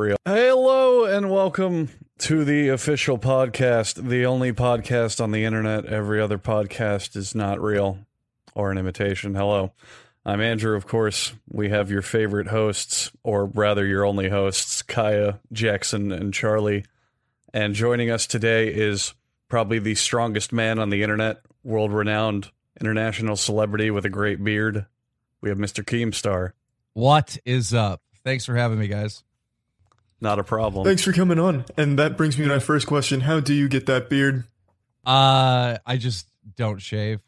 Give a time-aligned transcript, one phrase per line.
[0.00, 0.16] real.
[0.24, 1.90] Hello and welcome
[2.20, 5.84] to the official podcast, the only podcast on the internet.
[5.84, 7.98] Every other podcast is not real
[8.54, 9.34] or an imitation.
[9.34, 9.72] Hello.
[10.24, 11.34] I'm Andrew, of course.
[11.50, 16.86] We have your favorite hosts, or rather your only hosts, Kaya, Jackson, and Charlie.
[17.52, 19.12] And joining us today is
[19.48, 24.86] probably the strongest man on the internet, world renowned international celebrity with a great beard.
[25.42, 25.84] We have Mr.
[25.84, 26.52] Keemstar.
[26.94, 28.00] What is up?
[28.24, 29.24] Thanks for having me, guys.
[30.20, 30.84] Not a problem.
[30.84, 31.64] Thanks for coming on.
[31.76, 33.20] And that brings me to my first question.
[33.20, 34.44] How do you get that beard?
[35.04, 37.20] Uh, I just don't shave.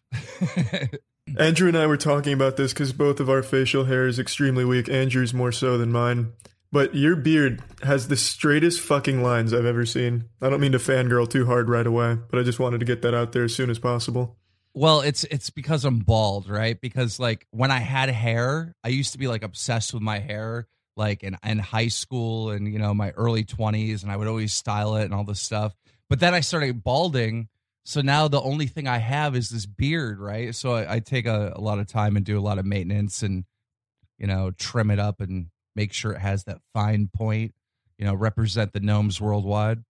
[1.38, 4.65] Andrew and I were talking about this because both of our facial hair is extremely
[4.65, 4.88] weak.
[4.88, 6.32] Andrew's more so than mine.
[6.70, 10.24] But your beard has the straightest fucking lines I've ever seen.
[10.40, 13.02] I don't mean to fangirl too hard right away, but I just wanted to get
[13.02, 14.38] that out there as soon as possible.
[14.74, 16.80] Well, it's it's because I'm bald, right?
[16.80, 20.66] Because like when I had hair, I used to be like obsessed with my hair,
[20.96, 24.52] like in, in high school and you know my early 20s, and I would always
[24.52, 25.74] style it and all this stuff.
[26.09, 27.48] But then I started balding,
[27.85, 30.54] so now the only thing I have is this beard, right?
[30.54, 33.23] So I, I take a, a lot of time and do a lot of maintenance
[33.23, 33.45] and
[34.18, 37.54] you know trim it up and make sure it has that fine point.
[37.98, 39.85] You know, represent the gnomes worldwide.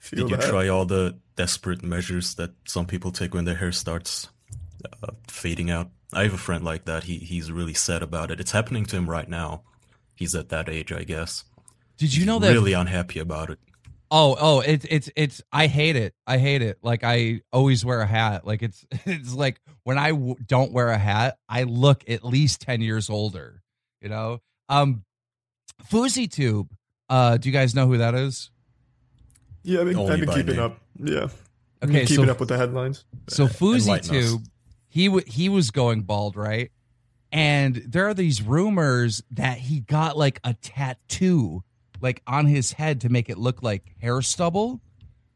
[0.00, 0.48] Feel Did you that.
[0.48, 4.28] try all the desperate measures that some people take when their hair starts
[5.02, 5.90] uh, fading out?
[6.12, 7.04] I have a friend like that.
[7.04, 8.40] He he's really sad about it.
[8.40, 9.62] It's happening to him right now.
[10.14, 11.44] He's at that age, I guess.
[11.96, 13.58] Did you He's know that really unhappy about it.
[14.10, 15.42] Oh, oh, it's it's it's.
[15.52, 16.14] I hate it.
[16.26, 16.78] I hate it.
[16.82, 18.46] Like I always wear a hat.
[18.46, 22.62] Like it's it's like when I w- don't wear a hat, I look at least
[22.62, 23.62] ten years older.
[24.00, 24.40] You know.
[24.70, 25.04] Um,
[25.90, 26.72] Fuzzy Tube.
[27.10, 28.50] Uh, do you guys know who that is?
[29.62, 30.60] Yeah, I've been, I've been keeping name.
[30.64, 30.78] up.
[30.98, 31.24] Yeah.
[31.24, 31.34] I've
[31.90, 33.04] Okay, been keeping so up with the headlines.
[33.28, 34.34] so Fuzzy enlighten us.
[34.98, 36.72] He w- he was going bald, right?
[37.30, 41.62] And there are these rumors that he got like a tattoo,
[42.00, 44.80] like on his head to make it look like hair stubble.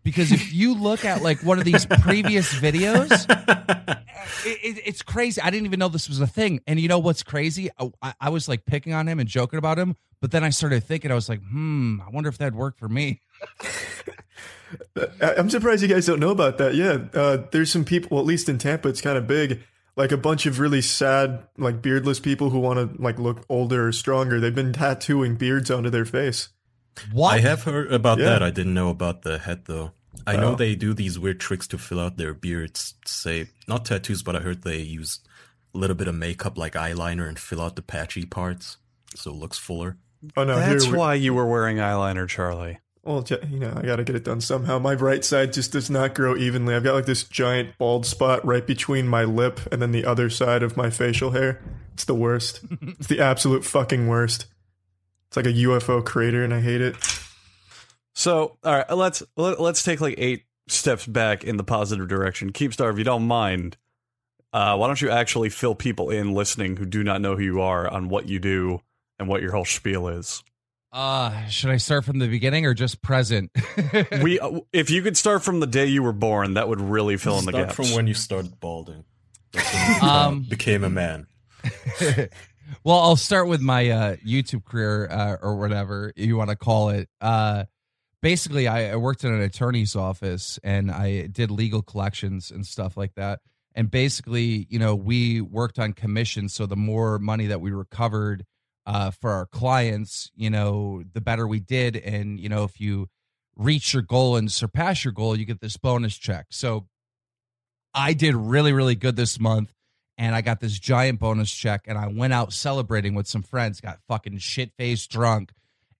[0.02, 3.08] Because if you look at like one of these previous videos,
[4.44, 5.40] it, it, it's crazy.
[5.40, 6.58] I didn't even know this was a thing.
[6.66, 7.70] And you know what's crazy?
[7.78, 10.50] I, I- I was like picking on him and joking about him, but then I
[10.50, 13.20] started thinking, I was like, hmm, I wonder if that'd work for me.
[15.20, 16.74] I- I'm surprised you guys don't know about that.
[16.74, 18.08] Yeah, uh, there's some people.
[18.10, 19.60] Well, at least in Tampa, it's kind of big.
[19.94, 23.88] Like a bunch of really sad, like beardless people who want to like look older
[23.88, 24.40] or stronger.
[24.40, 26.48] They've been tattooing beards onto their face.
[27.12, 27.34] What?
[27.34, 28.24] I have heard about Yeah.
[28.30, 28.42] that.
[28.42, 29.92] I didn't know about the head though.
[30.26, 30.54] I know Oh.
[30.54, 32.94] they do these weird tricks to fill out their beards.
[33.06, 35.20] Say not tattoos, but I heard they use
[35.74, 38.78] a little bit of makeup like eyeliner and fill out the patchy parts
[39.14, 39.98] so it looks fuller.
[40.36, 42.78] Oh no, That's why you were wearing eyeliner, Charlie.
[43.04, 44.78] Well, you know, I got to get it done somehow.
[44.78, 46.74] My right side just does not grow evenly.
[46.74, 50.30] I've got like this giant bald spot right between my lip and then the other
[50.30, 51.60] side of my facial hair.
[51.94, 52.60] It's the worst.
[52.80, 54.46] it's the absolute fucking worst.
[55.28, 56.94] It's like a UFO crater and I hate it.
[58.14, 62.52] So, all right, let's let, let's take like eight steps back in the positive direction.
[62.52, 63.78] Keemstar, if you don't mind,
[64.52, 67.60] uh, why don't you actually fill people in listening who do not know who you
[67.62, 68.80] are on what you do
[69.18, 70.44] and what your whole spiel is?
[70.92, 73.50] Uh, should I start from the beginning or just present?
[74.22, 77.16] We, uh, if you could start from the day you were born, that would really
[77.16, 77.74] fill in the Start gaps.
[77.76, 79.04] from when you started balding.
[79.54, 79.60] You
[80.02, 81.26] Um, became a man.
[82.84, 86.90] well, I'll start with my uh, YouTube career uh, or whatever you want to call
[86.90, 87.08] it.
[87.20, 87.64] Uh,
[88.20, 92.96] basically, I, I worked in an attorney's office and I did legal collections and stuff
[92.96, 93.40] like that.
[93.74, 96.48] And basically, you know, we worked on commission.
[96.50, 98.44] So the more money that we recovered
[98.86, 101.96] uh, for our clients, you know, the better we did.
[101.96, 103.08] And, you know, if you
[103.56, 106.46] reach your goal and surpass your goal, you get this bonus check.
[106.50, 106.86] So
[107.94, 109.72] I did really, really good this month
[110.18, 113.80] and I got this giant bonus check and I went out celebrating with some friends,
[113.80, 115.52] got fucking shit faced drunk.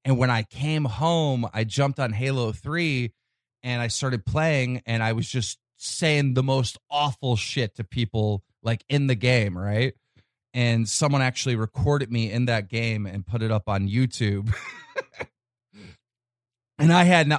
[0.04, 3.12] And when I came home, I jumped on Halo 3
[3.62, 8.42] and I started playing and I was just saying the most awful shit to people
[8.62, 9.94] like in the game, right?
[10.54, 14.52] And someone actually recorded me in that game and put it up on YouTube.
[16.78, 17.38] and I had no,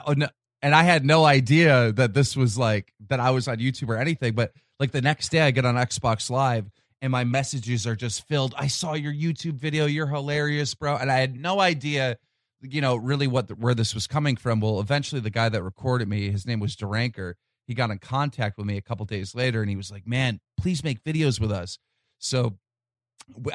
[0.61, 3.97] and I had no idea that this was like that I was on YouTube or
[3.97, 4.33] anything.
[4.33, 6.71] But like the next day, I get on Xbox Live
[7.03, 8.55] and my messages are just filled.
[8.57, 9.85] I saw your YouTube video.
[9.85, 10.95] You're hilarious, bro.
[10.95, 12.17] And I had no idea,
[12.61, 14.61] you know, really what the, where this was coming from.
[14.61, 17.33] Well, eventually, the guy that recorded me, his name was Duranker.
[17.67, 20.39] He got in contact with me a couple days later, and he was like, "Man,
[20.55, 21.77] please make videos with us."
[22.19, 22.57] So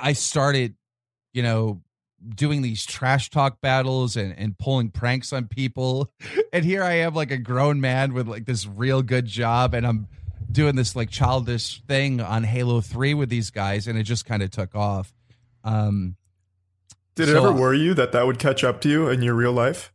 [0.01, 0.75] I started,
[1.33, 1.83] you know,
[2.35, 6.11] doing these trash talk battles and, and pulling pranks on people.
[6.51, 9.87] And here I am, like a grown man with like this real good job, and
[9.87, 10.09] I'm
[10.51, 14.43] doing this like childish thing on Halo 3 with these guys, and it just kind
[14.43, 15.13] of took off.
[15.63, 16.17] Um,
[17.17, 19.53] Did it ever worry you that that would catch up to you in your real
[19.53, 19.93] life?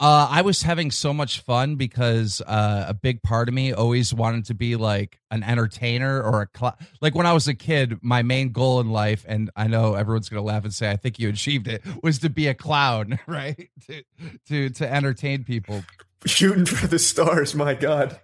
[0.00, 4.14] Uh, I was having so much fun because uh, a big part of me always
[4.14, 7.98] wanted to be like an entertainer or a cl- like when I was a kid.
[8.00, 11.18] My main goal in life, and I know everyone's gonna laugh and say I think
[11.18, 13.68] you achieved it, was to be a clown, right?
[13.88, 14.02] to
[14.46, 15.82] to to entertain people.
[16.26, 18.20] Shooting for the stars, my God.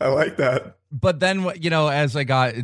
[0.00, 0.76] I like that.
[0.92, 2.54] but then what- you know as i got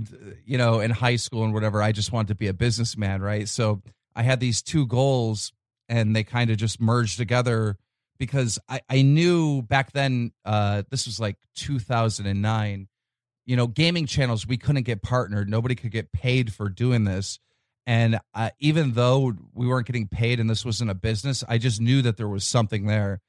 [0.46, 3.48] you know in high school and whatever i just wanted to be a businessman right
[3.48, 3.82] so
[4.14, 5.52] i had these two goals
[5.88, 7.76] and they kind of just merged together
[8.18, 12.88] because i i knew back then uh this was like 2009
[13.46, 15.48] you know gaming channels we couldn't get partnered.
[15.48, 17.38] Nobody could get paid for doing this.
[17.86, 21.80] And uh, even though we weren't getting paid and this wasn't a business i just
[21.80, 23.20] knew that there was something there.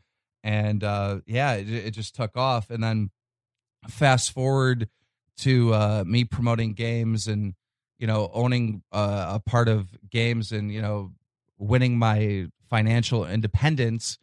[0.44, 2.70] And uh yeah it, it just took off.
[2.70, 3.12] And then
[3.88, 4.90] fast forward
[5.38, 7.56] to uh, me promoting games and
[8.00, 11.12] you know owning uh, a part of games and you know
[11.58, 14.18] winning my financial independence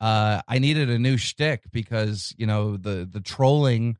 [0.00, 3.96] uh, i needed a new shtick because you know the the trolling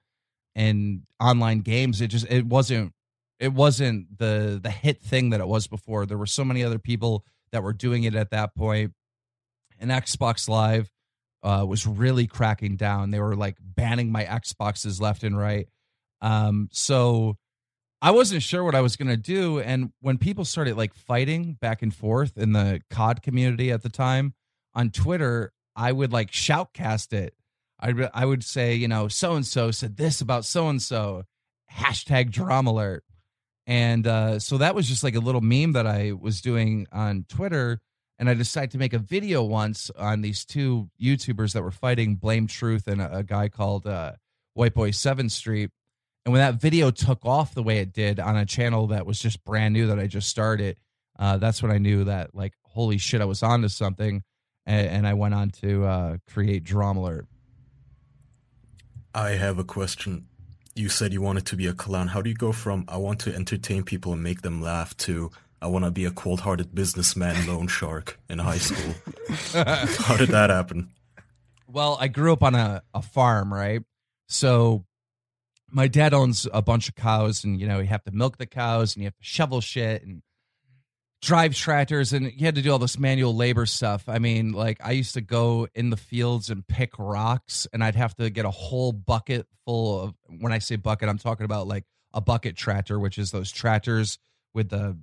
[0.54, 2.92] and online games it just it wasn't
[3.38, 6.78] it wasn't the the hit thing that it was before there were so many other
[6.78, 8.92] people that were doing it at that point
[9.78, 10.90] and xbox live
[11.42, 13.10] uh, was really cracking down.
[13.10, 15.68] They were like banning my Xboxes left and right.
[16.20, 17.36] Um, so
[18.02, 19.60] I wasn't sure what I was to do.
[19.60, 23.88] And when people started like fighting back and forth in the COD community at the
[23.88, 24.34] time
[24.74, 27.34] on Twitter, I would like shoutcast it.
[27.80, 31.22] I, I would say, you know, so and so said this about so and so,
[31.72, 33.04] hashtag drama alert.
[33.64, 37.26] And uh, so that was just like a little meme that I was doing on
[37.28, 37.80] Twitter
[38.18, 42.16] and I decided to make a video once on these two YouTubers that were fighting
[42.16, 44.14] Blame Truth and a, a guy called uh,
[44.54, 45.70] White Boy Seven Street.
[46.24, 49.20] And when that video took off the way it did on a channel that was
[49.20, 50.76] just brand new that I just started,
[51.16, 54.22] uh, that's when I knew that like holy shit, I was onto something,
[54.68, 57.26] and, and I went on to uh, create Drama Alert.
[59.14, 60.28] I have a question.
[60.74, 62.08] You said you wanted to be a clown.
[62.08, 65.30] How do you go from I want to entertain people and make them laugh to
[65.60, 68.94] I want to be a cold-hearted businessman loan shark in high school?
[70.04, 70.90] How did that happen?
[71.66, 73.82] Well, I grew up on a, a farm, right?
[74.28, 74.84] So
[75.70, 78.46] my dad owns a bunch of cows, and you know, you have to milk the
[78.46, 80.22] cows and you have to shovel shit and
[81.20, 84.04] drive tractors, and you had to do all this manual labor stuff.
[84.08, 87.96] I mean, like I used to go in the fields and pick rocks, and I'd
[87.96, 91.66] have to get a whole bucket full of when I say bucket, I'm talking about
[91.66, 91.84] like
[92.14, 94.18] a bucket tractor, which is those tractors
[94.54, 94.98] with the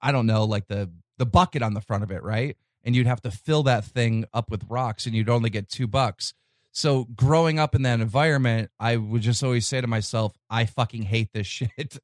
[0.00, 2.56] I don't know, like the the bucket on the front of it, right?
[2.82, 5.86] And you'd have to fill that thing up with rocks, and you'd only get two
[5.86, 6.34] bucks.
[6.74, 11.02] So growing up in that environment, I would just always say to myself, I fucking
[11.02, 11.98] hate this shit.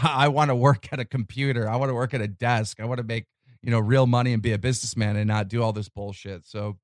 [0.00, 1.68] I want to work at a computer.
[1.68, 2.80] I want to work at a desk.
[2.80, 3.24] I want to make,
[3.62, 6.46] you know, real money and be a businessman and not do all this bullshit.
[6.46, 6.76] So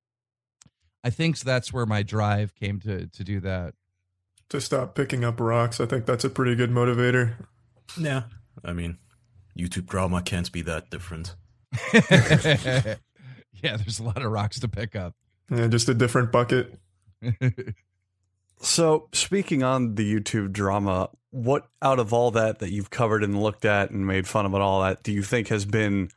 [1.05, 3.75] I think that's where my drive came to to do that.
[4.49, 7.35] To stop picking up rocks, I think that's a pretty good motivator.
[7.99, 8.25] Yeah,
[8.65, 8.97] I mean,
[9.59, 11.37] YouTube drama can't be that different.
[11.93, 12.97] yeah,
[13.77, 15.14] there's a lot of rocks to pick up.
[15.50, 16.78] Yeah, just a different bucket.
[18.61, 23.40] So, speaking on the YouTube drama, what out of all that that you've covered and
[23.40, 26.11] looked at and made fun of and all that, do you think has been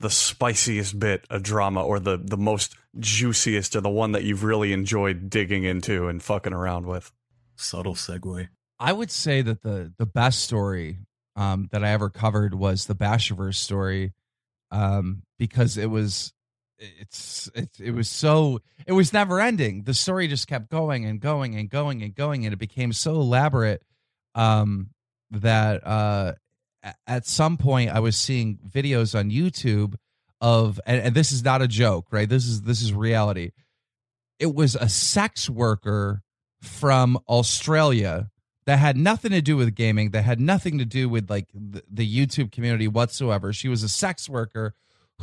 [0.00, 4.44] the spiciest bit of drama or the the most juiciest or the one that you've
[4.44, 7.12] really enjoyed digging into and fucking around with?
[7.56, 8.48] Subtle segue.
[8.80, 10.98] I would say that the the best story
[11.36, 14.12] um, that I ever covered was the Bashurverse story,
[14.72, 16.33] um, because it was
[16.78, 19.82] it's it, it was so it was never ending.
[19.82, 23.14] The story just kept going and going and going and going, and it became so
[23.14, 23.82] elaborate
[24.34, 24.90] um,
[25.30, 26.32] that uh,
[27.06, 29.94] at some point I was seeing videos on YouTube
[30.40, 32.28] of and, and this is not a joke, right?
[32.28, 33.52] This is this is reality.
[34.38, 36.22] It was a sex worker
[36.60, 38.30] from Australia
[38.66, 41.82] that had nothing to do with gaming, that had nothing to do with like the,
[41.90, 43.52] the YouTube community whatsoever.
[43.52, 44.74] She was a sex worker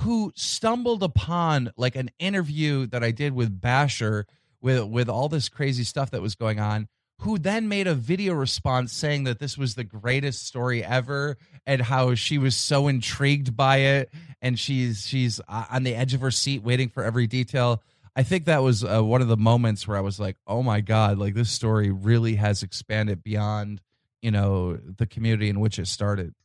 [0.01, 4.25] who stumbled upon like an interview that I did with Bashur
[4.61, 6.87] with with all this crazy stuff that was going on
[7.19, 11.79] who then made a video response saying that this was the greatest story ever and
[11.79, 16.21] how she was so intrigued by it and she's she's uh, on the edge of
[16.21, 17.81] her seat waiting for every detail
[18.15, 20.81] I think that was uh, one of the moments where I was like, "Oh my
[20.81, 21.17] god!
[21.17, 23.81] Like this story really has expanded beyond,
[24.21, 26.35] you know, the community in which it started."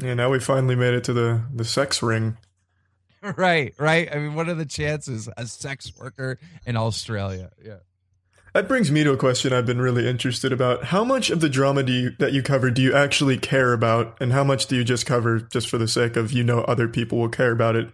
[0.00, 2.36] Yeah, now we finally made it to the the sex ring.
[3.36, 4.08] right, right.
[4.14, 7.50] I mean, what are the chances a sex worker in Australia?
[7.62, 7.78] Yeah.
[8.54, 10.84] That brings me to a question I've been really interested about.
[10.84, 14.16] How much of the drama do you that you cover do you actually care about,
[14.20, 16.88] and how much do you just cover just for the sake of you know other
[16.88, 17.90] people will care about it?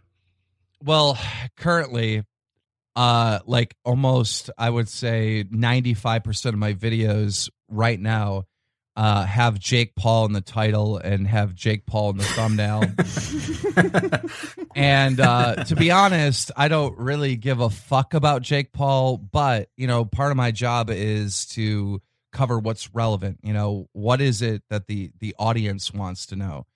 [0.82, 1.18] Well,
[1.58, 2.24] currently,
[2.94, 8.44] uh, like almost, I would say, ninety-five percent of my videos right now
[8.96, 12.84] uh, have Jake Paul in the title and have Jake Paul in the thumbnail.
[14.74, 19.68] and uh, to be honest, I don't really give a fuck about Jake Paul, but
[19.76, 22.00] you know, part of my job is to
[22.32, 23.40] cover what's relevant.
[23.42, 26.66] You know, what is it that the the audience wants to know?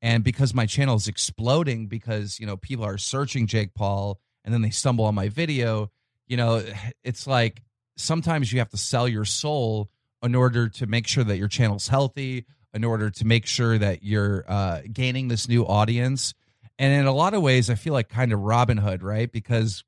[0.00, 4.54] And because my channel is exploding, because you know people are searching Jake Paul and
[4.54, 5.90] then they stumble on my video,
[6.26, 6.64] you know,
[7.04, 7.62] it's like
[7.98, 9.90] sometimes you have to sell your soul
[10.26, 14.02] in order to make sure that your channel's healthy, in order to make sure that
[14.02, 16.34] you're uh, gaining this new audience.
[16.78, 19.32] And in a lot of ways, I feel like kind of Robin Hood, right?
[19.32, 19.82] Because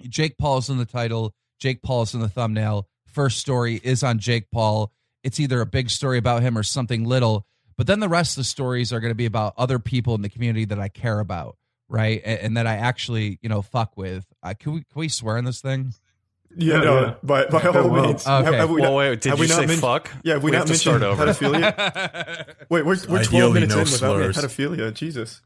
[0.00, 2.88] Jake Paul's in the title, Jake Paul's in the thumbnail.
[3.06, 4.90] First story is on Jake Paul.
[5.22, 7.46] It's either a big story about him or something little.
[7.76, 10.22] But then the rest of the stories are going to be about other people in
[10.22, 11.56] the community that I care about,
[11.88, 12.20] right?
[12.24, 14.26] And, and that I actually, you know, fuck with.
[14.42, 15.94] Uh, can we can we swear in this thing?
[16.56, 17.14] Yeah, Yeah, no, yeah.
[17.22, 18.06] by by all well.
[18.06, 18.26] means.
[18.26, 18.44] Okay.
[18.44, 20.10] Have, have we well, not, wait, did have you we not say men- fuck?
[20.22, 21.32] Yeah, have we, We not have to start mentioned over.
[21.32, 22.54] pedophilia.
[22.68, 24.36] Wait, we're, we're 12 minutes no in without slurs.
[24.36, 24.92] pedophilia.
[24.94, 25.40] Jesus.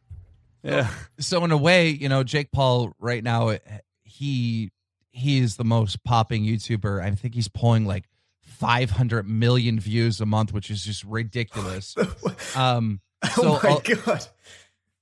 [0.63, 0.89] Yeah.
[1.21, 3.57] so in a way, you know, Jake Paul right now,
[4.03, 4.71] he
[5.11, 7.01] he is the most popping YouTuber.
[7.03, 8.05] I think he's pulling like
[8.43, 11.95] 500 million views a month, which is just ridiculous.
[12.57, 13.01] Um,
[13.35, 14.27] so oh my I'll- god.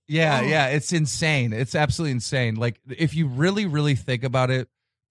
[0.08, 0.46] yeah, Oh.
[0.46, 1.52] yeah, it's insane.
[1.52, 2.56] It's absolutely insane.
[2.56, 4.68] Like if you really, really think about it,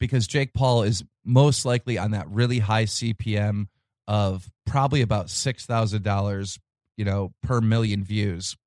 [0.08, 3.68] because Jake Paul is most likely on that really high CPM
[4.06, 6.60] of probably about six thousand dollars,
[6.98, 8.58] you know, per million views.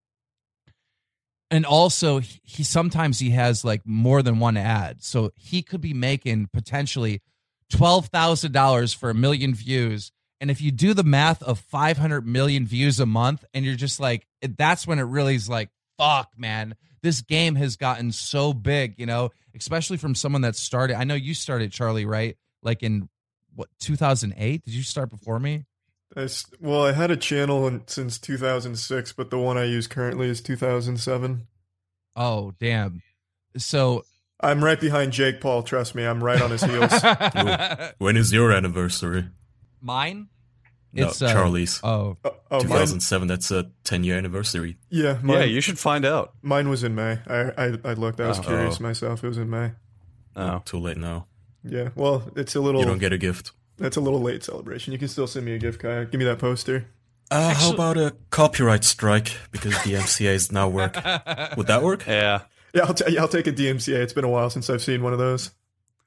[1.51, 5.83] And also, he, he sometimes he has like more than one ad, so he could
[5.83, 7.21] be making potentially
[7.71, 10.13] twelve thousand dollars for a million views.
[10.41, 13.75] And if you do the math of five hundred million views a month, and you're
[13.75, 18.53] just like, that's when it really is like, fuck, man, this game has gotten so
[18.53, 20.97] big, you know, especially from someone that started.
[20.97, 22.37] I know you started, Charlie, right?
[22.63, 23.09] Like in
[23.55, 24.63] what 2008?
[24.65, 25.65] Did you start before me?
[26.17, 29.87] I s- well, I had a channel in, since 2006, but the one I use
[29.87, 31.47] currently is 2007.
[32.15, 33.03] Oh, damn.
[33.57, 34.05] So
[34.41, 35.63] I'm right behind Jake Paul.
[35.63, 36.93] Trust me, I'm right on his heels.
[37.99, 39.27] When is your anniversary?
[39.81, 40.29] mine?
[40.93, 41.81] No, It's, uh, Charlie's.
[41.85, 43.29] Oh, Oh, oh, mine, 2007.
[43.29, 44.79] That's a 10 year anniversary.
[44.89, 46.33] yeah, mine, Yeah, you should find out.
[46.43, 47.19] mine was in May.
[47.27, 48.21] I, I I looked.
[48.21, 48.43] I was Oh.
[48.43, 49.23] curious myself.
[49.23, 49.73] It was in May.
[50.37, 50.63] Oh.
[50.65, 51.27] Too late now.
[51.65, 51.89] Yeah.
[51.95, 52.81] Well, it's a little.
[52.81, 53.53] You don't get a gift.
[53.79, 54.93] That's a little late celebration.
[54.93, 56.07] You can still send me a gift, Kaya.
[56.07, 56.87] Give me that poster.
[57.31, 60.95] Uh, how about a copyright strike because DMCA is now work?
[61.57, 62.07] Would that work?
[62.07, 62.43] Yeah.
[62.73, 63.97] Yeah, I'll, t- yeah, I'll take a DMCA.
[63.97, 65.51] It's been a while since I've seen one of those.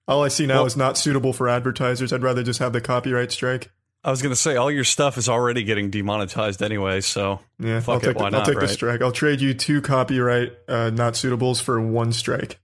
[0.08, 2.14] All I see now Well- is not suitable for advertisers.
[2.14, 3.70] I'd rather just have the copyright strike.
[4.04, 7.82] I was going to say, all your stuff is already getting demonetized anyway, so Yeah,
[7.82, 9.02] Fuck I'll it, take, the, why I'll not, take the strike.
[9.02, 12.60] I'll trade you two copyright uh, not suitables for one strike.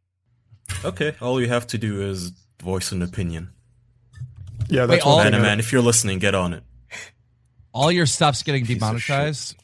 [0.85, 3.49] Okay, all you have to do is voice an opinion.
[4.69, 5.41] Yeah, Wait, that's all- one thing.
[5.41, 6.63] Man, if you're listening, get on it.
[7.73, 9.55] all your stuff's getting Piece demonetized.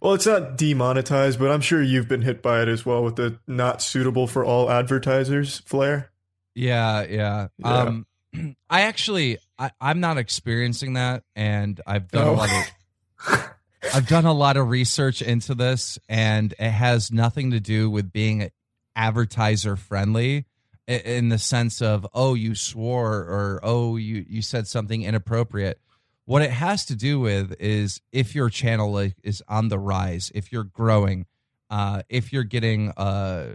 [0.00, 3.16] Well, it's not demonetized, but I'm sure you've been hit by it as well with
[3.16, 6.12] the not suitable for all advertisers flare.
[6.54, 7.48] Yeah, yeah.
[7.58, 7.68] Yeah.
[7.68, 8.06] Um,
[8.70, 12.34] I actually, I, I'm not experiencing that, and I've done a Oh.
[12.34, 13.50] lot of,
[13.94, 18.12] I've done a lot of research into this, and it has nothing to do with
[18.12, 18.50] being
[18.96, 20.46] advertiser friendly,
[20.86, 25.78] in the sense of oh you swore or oh you you said something inappropriate.
[26.24, 30.50] What it has to do with is if your channel is on the rise, if
[30.50, 31.26] you're growing,
[31.70, 33.54] uh, if you're getting uh,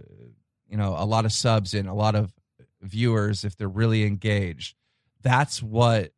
[0.69, 2.31] you know, a lot of subs and a lot of
[2.83, 4.75] viewers, if they're really engaged,
[5.21, 6.11] that's what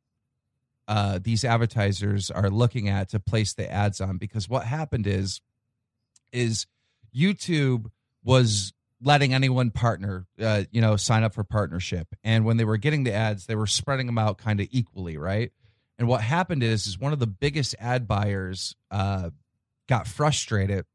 [0.88, 4.17] uh, these advertisers are looking at to place the ads on.
[4.17, 5.41] Because what happened is,
[6.31, 6.67] is
[7.15, 7.89] YouTube
[8.24, 12.77] was letting anyone partner, uh, you know, sign up for partnership, and when they were
[12.77, 15.51] getting the ads, they were spreading them out kind of equally, right?
[15.98, 19.29] And what happened is, is one of the biggest ad buyers uh,
[19.88, 20.86] got frustrated,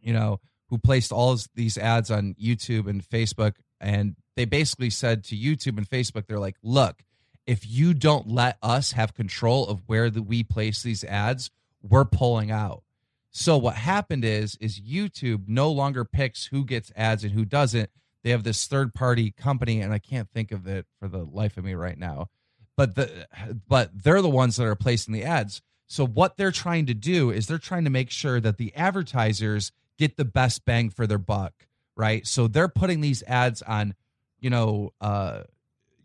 [0.00, 0.40] you know,
[0.70, 5.76] who placed all these ads on YouTube and Facebook, and they basically said to YouTube
[5.78, 7.02] and Facebook, they're like, "Look,
[7.46, 11.50] if you don't let us have control of where the, we place these ads,
[11.82, 12.82] we're pulling out."
[13.30, 17.90] So what happened is, is YouTube no longer picks who gets ads and who doesn't.
[18.24, 21.56] They have this third party company, and I can't think of it for the life
[21.56, 22.28] of me right now.
[22.76, 23.26] But the
[23.66, 25.62] but they're the ones that are placing the ads.
[25.88, 29.72] So what they're trying to do is they're trying to make sure that the advertisers
[29.98, 31.66] get the best bang for their buck,
[31.96, 32.26] right?
[32.26, 33.94] So they're putting these ads on,
[34.40, 35.42] you know, uh,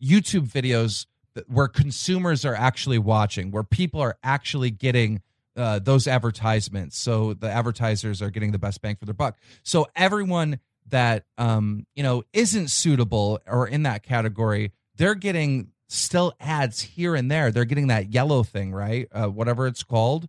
[0.01, 5.21] YouTube videos that, where consumers are actually watching, where people are actually getting
[5.55, 6.97] uh, those advertisements.
[6.97, 9.37] So the advertisers are getting the best bang for their buck.
[9.63, 10.59] So everyone
[10.89, 17.15] that um you know isn't suitable or in that category they're getting still ads here
[17.15, 20.27] and there they're getting that yellow thing right uh, whatever it's called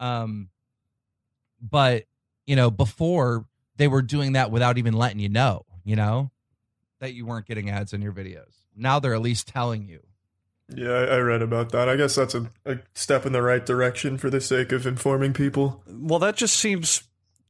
[0.00, 0.48] um
[1.60, 2.04] but
[2.46, 3.44] you know before
[3.76, 6.31] they were doing that without even letting you know you know
[7.02, 10.00] that you weren't getting ads in your videos now they're at least telling you
[10.74, 11.88] Yeah, I, I read about that.
[11.88, 15.34] I guess that's a, a step in the right direction for the sake of informing
[15.34, 15.82] people.
[15.86, 17.02] Well, that just seems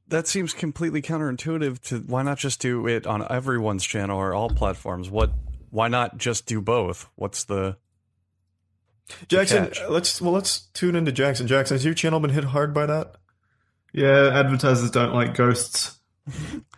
[0.09, 4.49] that seems completely counterintuitive to why not just do it on everyone's channel or all
[4.49, 5.09] platforms?
[5.09, 5.31] What
[5.69, 7.07] why not just do both?
[7.15, 7.77] What's the
[9.27, 9.81] Jackson, catch.
[9.81, 11.47] uh, let's well let's tune into Jackson.
[11.47, 13.15] Jackson, has your channel been hit hard by that?
[13.93, 15.99] Yeah, advertisers don't like ghosts.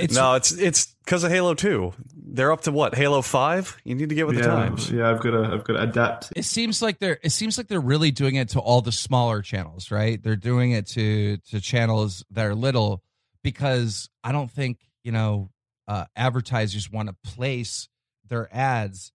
[0.00, 1.92] it's No, it's it's because of Halo 2.
[2.30, 2.94] They're up to what?
[2.94, 3.78] Halo 5?
[3.84, 4.90] You need to get with yeah, the times.
[4.90, 6.32] yeah, I've got to, I've got to adapt.
[6.36, 9.40] it seems like they're it seems like they're really doing it to all the smaller
[9.42, 13.02] channels right they're doing it to to channels that are little
[13.42, 15.50] because i don't think you know
[15.86, 17.88] uh advertisers want to place
[18.28, 19.12] their ads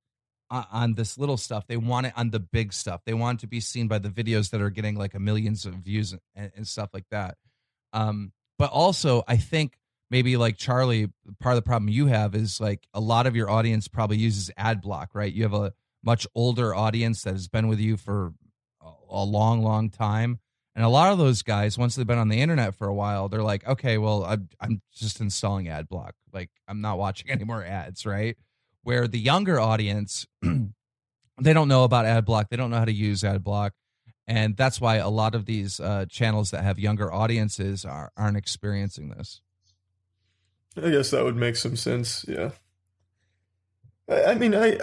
[0.50, 3.42] on, on this little stuff they want it on the big stuff they want it
[3.42, 6.52] to be seen by the videos that are getting like a millions of views and,
[6.56, 7.38] and stuff like that
[7.94, 9.78] um but also i think
[10.14, 13.50] maybe like charlie part of the problem you have is like a lot of your
[13.50, 17.68] audience probably uses ad block right you have a much older audience that has been
[17.68, 18.34] with you for
[19.10, 20.40] a, long, long time.
[20.76, 23.30] And a lot of those guys, once they've been on the internet for a while,
[23.30, 26.16] they're like, okay, well, I'm, I'm just installing ad block.
[26.34, 28.36] Like, I'm not watching any more ads, right?
[28.82, 32.50] Where the younger audience, they don't know about ad block.
[32.50, 33.74] They don't know how to use ad block.
[34.26, 38.38] And that's why a lot of these uh, channels that have younger audiences are, aren't
[38.38, 39.42] experiencing this.
[40.78, 42.26] I guess that would make some sense.
[42.28, 42.52] Yeah.
[44.10, 44.78] I, I mean, I.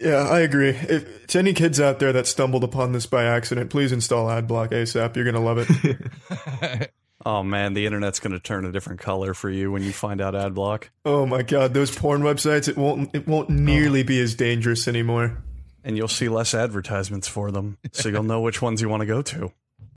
[0.00, 0.70] Yeah, I agree.
[0.70, 4.70] If to any kids out there that stumbled upon this by accident, please install AdBlock
[4.70, 5.16] ASAP.
[5.16, 6.90] You're gonna love it.
[7.26, 10.20] Oh man, the internet's going to turn a different color for you when you find
[10.20, 10.90] out ad block.
[11.04, 12.68] oh my god, those porn websites!
[12.68, 13.14] It won't.
[13.14, 13.54] It won't oh.
[13.54, 15.42] nearly be as dangerous anymore.
[15.82, 19.06] And you'll see less advertisements for them, so you'll know which ones you want to
[19.06, 19.52] go to.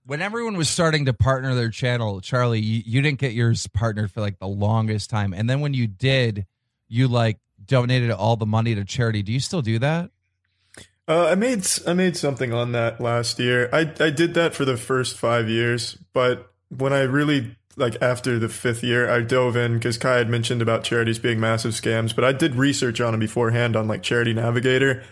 [0.08, 4.10] When everyone was starting to partner their channel, Charlie, you, you didn't get yours partnered
[4.10, 5.34] for like the longest time.
[5.34, 6.46] And then when you did,
[6.88, 9.22] you like donated all the money to charity.
[9.22, 10.10] Do you still do that?
[11.10, 13.70] Uh, I made I made something on that last year.
[13.74, 18.39] I I did that for the first five years, but when I really like after
[18.39, 22.15] the fifth year, I dove in because Kai had mentioned about charities being massive scams.
[22.15, 25.04] But I did research on them beforehand on like Charity Navigator,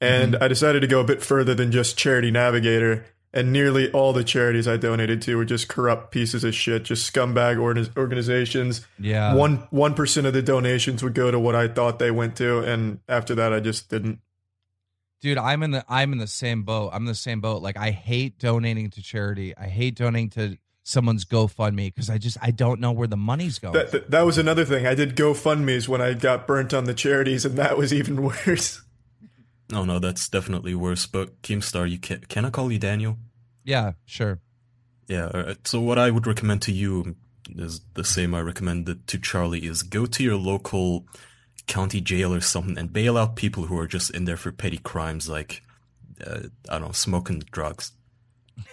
[0.00, 3.06] and I decided to go a bit further than just Charity Navigator.
[3.32, 7.12] And nearly all the charities I donated to were just corrupt pieces of shit, just
[7.12, 8.84] scumbag orga- organizations.
[8.98, 9.34] Yeah.
[9.34, 12.58] One one percent of the donations would go to what I thought they went to,
[12.58, 14.18] and after that, I just didn't.
[15.20, 16.90] Dude, I'm in the I'm in the same boat.
[16.92, 17.62] I'm in the same boat.
[17.62, 19.56] Like I hate donating to charity.
[19.56, 23.58] I hate donating to someone's GoFundMe because I just I don't know where the money's
[23.58, 23.74] going.
[23.74, 24.86] That, that that was another thing.
[24.86, 28.82] I did GoFundMe's when I got burnt on the charities, and that was even worse.
[29.70, 31.06] No, no, that's definitely worse.
[31.06, 33.18] But Keemstar, you can can I call you Daniel?
[33.64, 34.40] yeah, sure.
[35.08, 35.54] Yeah.
[35.64, 37.16] So what I would recommend to you
[37.56, 41.06] is the same I recommended to Charlie: is go to your local
[41.66, 44.78] county jail or something and bail out people who are just in there for petty
[44.78, 45.62] crimes like
[46.26, 47.92] uh, I don't know, smoking drugs.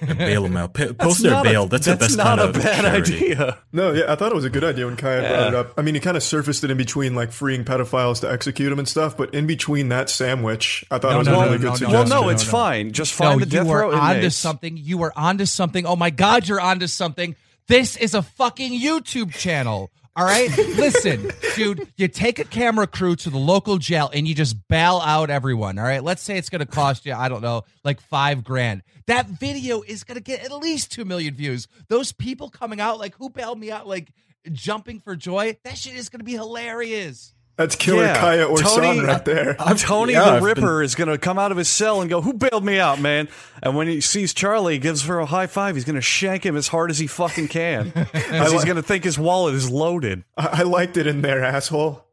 [0.02, 0.74] And bail them out.
[0.74, 1.68] Pa- post their not a- bail.
[1.68, 3.16] that's, the best not kind a of bad charity.
[3.34, 3.58] idea.
[3.72, 5.74] No, yeah, I thought it was a good idea when Kai brought it up.
[5.78, 8.80] I mean, he kind of surfaced it in between like freeing pedophiles to execute them
[8.80, 11.52] and stuff, but in between that sandwich, I thought No, it was no, a really
[11.52, 11.76] no, good no, no.
[11.76, 12.10] suggestion.
[12.10, 12.52] Well, no, no, it's no.
[12.52, 12.92] fine.
[12.92, 14.36] Just find no, the death you are row onto inmates.
[14.36, 14.78] something.
[14.78, 15.86] You are onto something.
[15.86, 17.36] Oh my God, you're onto something.
[17.68, 19.90] This is a fucking YouTube channel.
[20.18, 21.88] All right, listen, dude.
[21.96, 25.78] You take a camera crew to the local jail and you just bail out everyone.
[25.78, 28.82] All right, let's say it's going to cost you, I don't know, like five grand.
[29.06, 31.68] That video is going to get at least two million views.
[31.88, 34.12] Those people coming out, like who bailed me out, like
[34.52, 35.56] jumping for joy.
[35.64, 37.36] That shit is going to be hilarious.
[37.58, 39.56] That's Killer Yeah, Kaya or Tony- son right there.
[39.60, 42.10] I, Tony yeah, the I've Ripper is going to come out of his cell and
[42.10, 43.28] go, "Who bailed me out, man?"
[43.64, 45.74] And when he sees Charlie, he gives her a high five.
[45.76, 48.84] He's going to shank him as hard as he fucking can, 'Cause he's going to
[48.84, 50.24] think his wallet is loaded.
[50.38, 52.06] I, I liked it in there, asshole.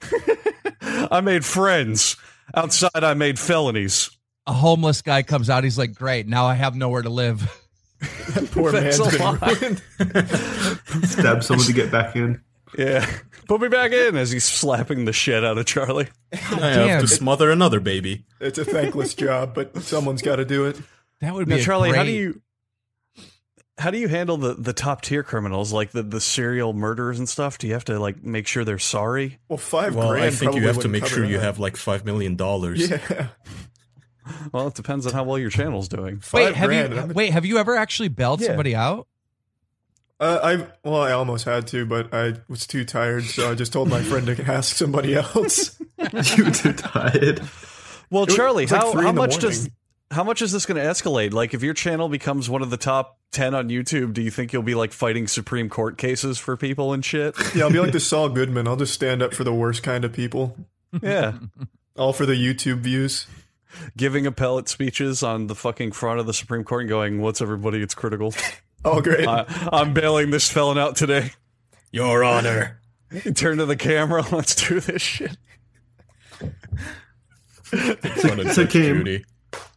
[0.82, 2.16] I made friends
[2.54, 2.90] outside.
[3.04, 4.10] I made felonies.
[4.48, 5.62] A homeless guy comes out.
[5.64, 7.40] He's like, "Great, now I have nowhere to live."
[8.00, 9.60] that Poor Thanks man's a been lot.
[9.60, 11.08] ruined.
[11.08, 12.40] Stab someone to get back in.
[12.76, 13.08] Yeah,
[13.48, 16.08] put me back in as he's slapping the shit out of Charlie.
[16.32, 16.88] I Damn.
[16.88, 18.24] have to smother another baby.
[18.40, 20.76] It's a thankless job, but someone's got to do it.
[21.20, 22.40] That would be Now, a Charlie, how do you
[23.78, 27.28] how do you handle the the top tier criminals like the the serial murderers and
[27.28, 27.58] stuff?
[27.58, 29.38] Do you have to like make sure they're sorry?
[29.48, 30.26] Well, five Well, grand.
[30.26, 32.88] I think you have to make sure you have like five million dollars.
[32.90, 33.28] Yeah,
[34.52, 36.20] Well, it depends on how well your channel's doing.
[36.20, 36.92] five wait, have grand.
[36.92, 37.30] you I'm- wait?
[37.32, 38.48] Have you ever actually bailed Yeah.
[38.48, 39.06] somebody out?
[40.20, 43.72] Uh, I well, I almost had to, but I was too tired, so I just
[43.72, 45.78] told my friend to ask somebody else.
[46.36, 47.40] you were too tired.
[48.10, 49.68] Well, was- Charlie, it was how three how in the much does
[50.10, 51.32] how much is this going to escalate?
[51.32, 54.52] Like, if your channel becomes one of the top ten on YouTube, do you think
[54.52, 57.36] you'll be like fighting Supreme Court cases for people and shit?
[57.54, 58.66] yeah, I'll be like the Saul Goodman.
[58.66, 60.56] I'll just stand up for the worst kind of people,
[61.00, 61.34] Yeah,
[61.96, 63.26] all for the YouTube views.
[63.96, 67.82] giving appellate speeches on the fucking front of the Supreme Court and going, "What's everybody?
[67.82, 68.32] It's critical.
[68.84, 69.26] Oh, great!
[69.26, 71.32] I, I'm bailing this felon out today."
[71.90, 72.80] Your Honor.
[73.34, 74.24] Turn to the camera.
[74.32, 75.36] Let's do this shit.
[77.70, 79.24] So, so Keem,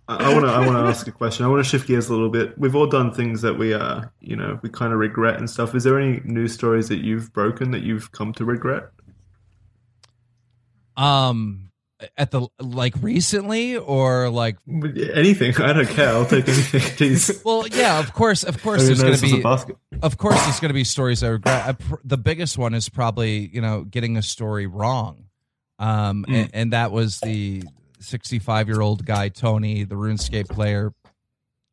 [0.08, 1.46] I want to I want to ask a question.
[1.46, 2.58] I want to shift gears a little bit.
[2.58, 5.76] We've all done things that we uh you know we kind of regret and stuff.
[5.76, 8.90] Is there any news stories that you've broken that you've come to regret?
[10.98, 11.71] Um,
[12.18, 15.56] at the like recently or like Anything?
[15.62, 16.10] I don't care.
[16.10, 16.82] I'll take anything.
[17.10, 17.44] Jeez.
[17.44, 18.86] well, yeah, of course, of course.
[18.86, 21.28] There's going to this was a be, of course, there's going to be stories I
[21.30, 21.68] regret.
[21.68, 25.26] I pr- the biggest one is probably you know getting a story wrong,
[25.80, 27.64] um, and, and that was the
[28.00, 30.94] 65 year old guy Tony, the RuneScape player.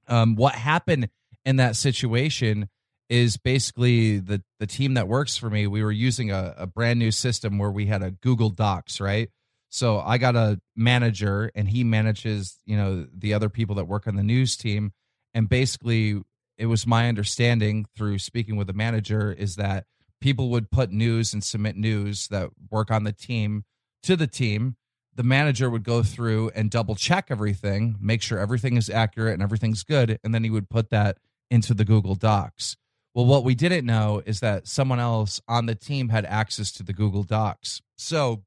[0.06, 1.08] Um, what happened
[1.44, 2.68] in that situation
[3.08, 5.66] is basically the the team that works for me.
[5.66, 9.30] We were using a, a brand new system where we had a Google Docs, right?
[9.70, 14.06] So I got a manager, and he manages, you know, the other people that work
[14.06, 14.92] on the news team.
[15.34, 16.22] And basically,
[16.56, 19.84] it was my understanding through speaking with the manager is that
[20.20, 23.64] people would put news and submit news that work on the team
[24.02, 24.76] to the team.
[25.14, 29.42] The manager would go through and double check everything, make sure everything is accurate and
[29.42, 31.18] everything's good, and then he would put that
[31.50, 32.76] into the Google Docs.
[33.14, 36.82] Well, what we didn't know is that someone else on the team had access to
[36.82, 37.82] the Google Docs.
[37.96, 38.44] So,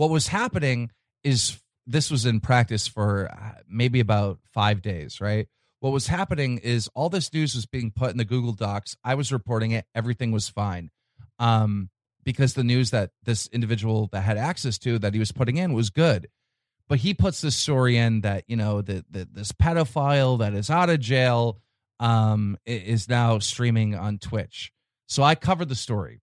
[0.00, 0.90] what was happening
[1.22, 5.46] is this was in practice for uh, maybe about five days, right?
[5.80, 8.96] What was happening is all this news was being put in the Google Docs.
[9.04, 9.84] I was reporting it.
[9.94, 10.88] Everything was fine.
[11.38, 11.90] Um,
[12.24, 15.74] because the news that this individual that had access to that he was putting in
[15.74, 16.28] was good.
[16.88, 20.88] But he puts this story in that, you know, that this pedophile that is out
[20.88, 21.60] of jail
[21.98, 24.72] um, is now streaming on Twitch.
[25.08, 26.22] So I covered the story.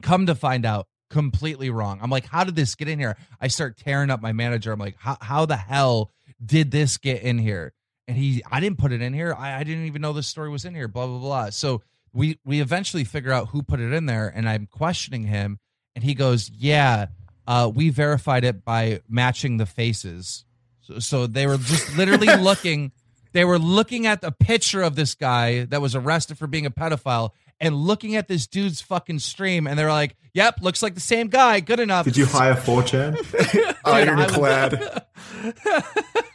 [0.00, 1.98] Come to find out, completely wrong.
[2.02, 3.16] I'm like, how did this get in here?
[3.40, 4.72] I start tearing up my manager.
[4.72, 6.10] I'm like, how, how the hell
[6.44, 7.72] did this get in here?
[8.06, 9.34] And he, I didn't put it in here.
[9.36, 10.88] I, I didn't even know this story was in here.
[10.88, 11.50] Blah blah blah.
[11.50, 15.58] So we we eventually figure out who put it in there, and I'm questioning him,
[15.94, 17.06] and he goes, yeah,
[17.46, 20.44] uh, we verified it by matching the faces.
[20.80, 22.92] So, so they were just literally looking.
[23.32, 26.70] They were looking at the picture of this guy that was arrested for being a
[26.70, 31.00] pedophile and looking at this dude's fucking stream, and they're like, "Yep, looks like the
[31.00, 31.60] same guy.
[31.60, 33.16] Good enough." Did you hire 4chan?
[33.84, 34.72] I was- Ironclad.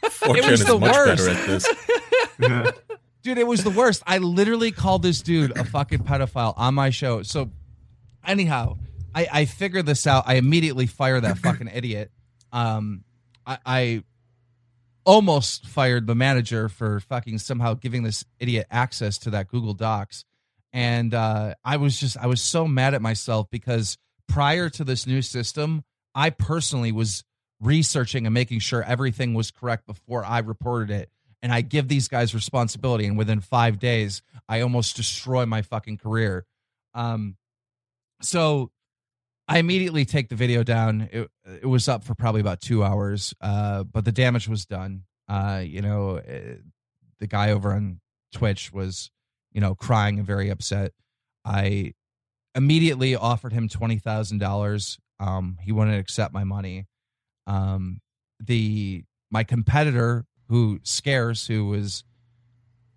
[0.04, 1.24] 4chan was is the much worst.
[1.26, 1.66] better at this.
[2.38, 2.70] Yeah.
[3.22, 6.90] dude it was the worst i literally called this dude a fucking pedophile on my
[6.90, 7.50] show so
[8.26, 8.76] anyhow
[9.14, 12.10] i i figured this out i immediately fire that fucking idiot
[12.52, 13.04] um
[13.46, 14.04] i i
[15.04, 20.24] almost fired the manager for fucking somehow giving this idiot access to that google docs
[20.74, 23.96] and uh i was just i was so mad at myself because
[24.28, 25.82] prior to this new system
[26.14, 27.24] i personally was
[27.60, 31.08] researching and making sure everything was correct before i reported it
[31.44, 35.98] and I give these guys responsibility, and within five days, I almost destroy my fucking
[35.98, 36.46] career.
[36.94, 37.36] Um,
[38.22, 38.70] so
[39.46, 41.06] I immediately take the video down.
[41.12, 45.02] It, it was up for probably about two hours, uh, but the damage was done.
[45.28, 46.56] Uh, you know, uh,
[47.20, 48.00] the guy over on
[48.32, 49.10] Twitch was,
[49.54, 50.92] you know, crying and very upset.
[51.44, 51.94] I
[52.54, 54.98] immediately offered him twenty thousand dollars.
[55.18, 56.86] Um, he wouldn't accept my money.
[57.46, 58.00] Um,
[58.40, 62.04] the my competitor who Scarce who was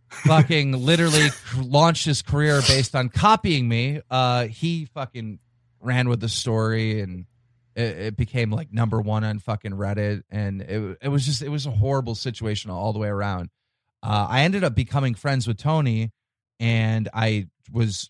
[0.09, 5.39] fucking literally launched his career based on copying me uh he fucking
[5.81, 7.25] ran with the story and
[7.75, 11.49] it, it became like number one on fucking reddit and it, it was just it
[11.49, 13.49] was a horrible situation all the way around
[14.03, 16.11] uh i ended up becoming friends with tony
[16.59, 18.09] and i was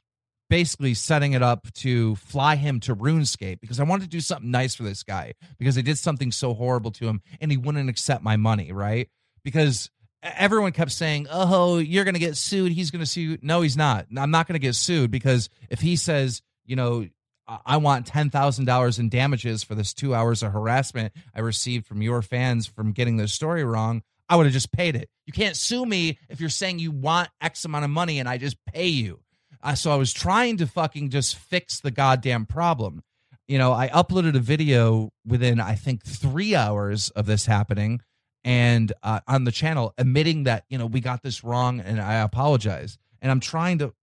[0.50, 4.50] basically setting it up to fly him to RuneScape because I wanted to do something
[4.50, 7.90] nice for this guy because I did something so horrible to him and he wouldn't
[7.90, 9.10] accept my money, right?
[9.44, 9.90] Because
[10.24, 12.72] everyone kept saying, "Oh, you're going to get sued.
[12.72, 14.08] He's going to sue." No, he's not.
[14.16, 17.08] I'm not going to get sued because if he says, you know,
[17.48, 21.42] I I want ten thousand dollars in damages for this two hours of harassment I
[21.42, 25.10] received from your fans from getting this story wrong, I would have just paid it.
[25.26, 28.38] You can't sue me if you're saying you want X amount of money and I
[28.38, 29.22] just pay you.
[29.62, 33.04] Uh, so I was trying to fucking just fix the goddamn problem.
[33.48, 38.02] You know, I uploaded a video within I think three hours of this happening,
[38.44, 42.16] and uh, on the channel admitting that you know we got this wrong and I
[42.16, 42.98] apologize.
[43.22, 43.94] And I'm trying to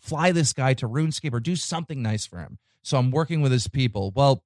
[0.00, 2.58] fly this guy to RuneScape or do something nice for him.
[2.82, 4.12] So I'm working with his people.
[4.14, 4.44] Well,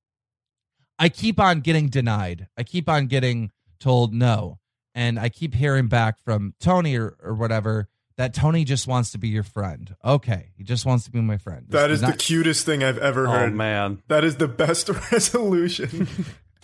[0.98, 2.48] I keep on getting denied.
[2.56, 4.58] I keep on getting told no.
[4.96, 9.18] And I keep hearing back from Tony or, or whatever that Tony just wants to
[9.18, 9.94] be your friend.
[10.02, 10.48] Okay.
[10.56, 11.66] He just wants to be my friend.
[11.68, 13.54] That This is the not- cutest thing I've ever Oh heard.
[13.54, 16.08] man, That is the best resolution.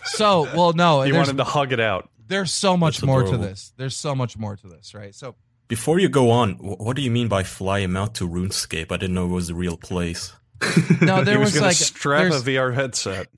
[0.04, 1.02] so, well, no.
[1.04, 2.08] you there's, wanted to hug it out.
[2.26, 3.74] there's so much That's more to this.
[3.76, 5.14] There's so much more to this, right?
[5.14, 5.34] So,
[5.68, 8.90] Before you go on, what do you mean by fly him out to RuneScape?
[8.90, 10.32] I didn't know it was a real place.
[11.02, 13.28] no, there he was, was, like strap a VR headset.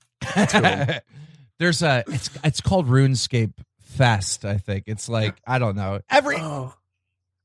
[1.59, 3.53] there's a it's it's called RuneScape
[3.95, 4.45] Fest.
[4.45, 6.73] I think it's like I don't know every oh,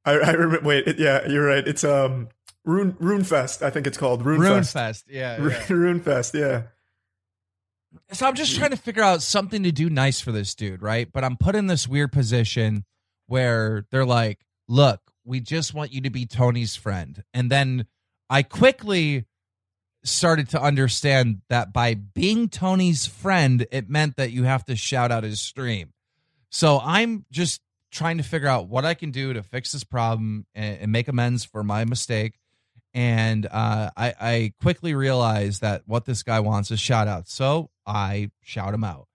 [0.04, 0.66] I, I remember.
[0.66, 1.66] Wait, it, yeah, you're right.
[1.66, 2.28] It's um
[2.64, 3.62] Rune Rune Fest.
[3.62, 4.72] I think it's called Rune, Rune Fest.
[4.72, 5.04] Fest.
[5.08, 5.66] Yeah, yeah.
[5.68, 6.34] Rune Fest.
[6.34, 6.62] Yeah.
[8.12, 11.10] So I'm just trying to figure out something to do nice for this dude, right?
[11.12, 12.84] But I'm put in this weird position
[13.26, 17.86] where they're like, "Look, we just want you to be Tony's friend," and then
[18.28, 19.26] I quickly
[20.04, 25.10] started to understand that by being Tony's friend, it meant that you have to shout
[25.10, 25.92] out his stream.
[26.50, 27.60] So I'm just
[27.90, 31.08] trying to figure out what I can do to fix this problem and, and make
[31.08, 32.38] amends for my mistake.
[32.92, 37.28] And uh, I, I quickly realized that what this guy wants is shout out.
[37.28, 39.06] So I shout him out.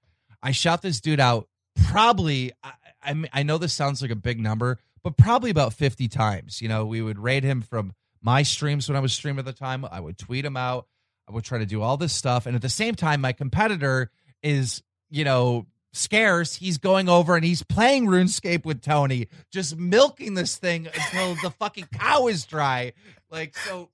[0.41, 1.47] I shout this dude out
[1.87, 2.71] probably, I,
[3.03, 6.61] I, I know this sounds like a big number, but probably about 50 times.
[6.61, 9.53] You know, we would rate him from my streams when I was streaming at the
[9.53, 9.85] time.
[9.89, 10.87] I would tweet him out.
[11.27, 12.45] I would try to do all this stuff.
[12.45, 14.09] And at the same time, my competitor
[14.41, 16.55] is, you know, Scarce.
[16.55, 21.51] He's going over and he's playing RuneScape with Tony, just milking this thing until the
[21.51, 22.93] fucking cow is dry.
[23.31, 23.89] Like, so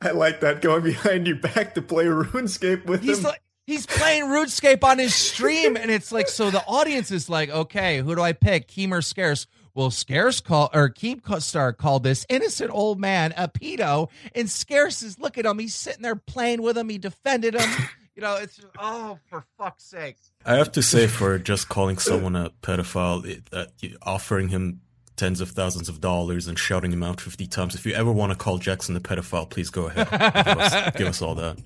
[0.00, 3.24] I like that going behind your back to play RuneScape with he's him.
[3.24, 5.76] like, he's playing RuneScape on his stream.
[5.76, 8.68] And it's like, so the audience is like, okay, who do I pick?
[8.68, 9.46] Keem or Scarce?
[9.74, 15.20] Well, Scarce call or Keemstar called this innocent old man a pedo, and Scarce is
[15.20, 15.60] look at him.
[15.60, 16.88] He's sitting there playing with him.
[16.88, 17.70] He defended him.
[18.18, 20.16] You know, it's just, oh, for fuck's sake.
[20.44, 24.80] I have to say, for just calling someone a pedophile, it, that you- offering him
[25.14, 28.32] tens of thousands of dollars and shouting him out 50 times, if you ever want
[28.32, 30.10] to call Jackson a pedophile, please go ahead.
[30.10, 31.58] give, us, give us all that.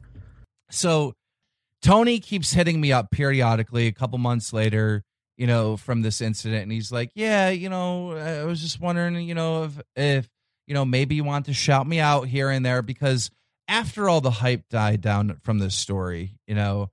[0.71, 1.15] so
[1.81, 5.03] Tony keeps hitting me up periodically a couple months later,
[5.39, 6.65] you know, from this incident.
[6.65, 10.29] And he's like, Yeah, you know, I was just wondering, you know, if, if,
[10.67, 13.31] you know, maybe you want to shout me out here and there because
[13.69, 16.91] after all the hype died down from this story, you know,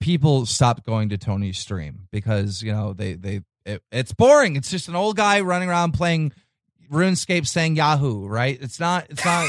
[0.00, 4.56] people stopped going to Tony's stream because, you know, they, they, it, it's boring.
[4.56, 6.32] It's just an old guy running around playing
[6.90, 8.58] RuneScape saying Yahoo, right?
[8.60, 9.48] It's not, it's not,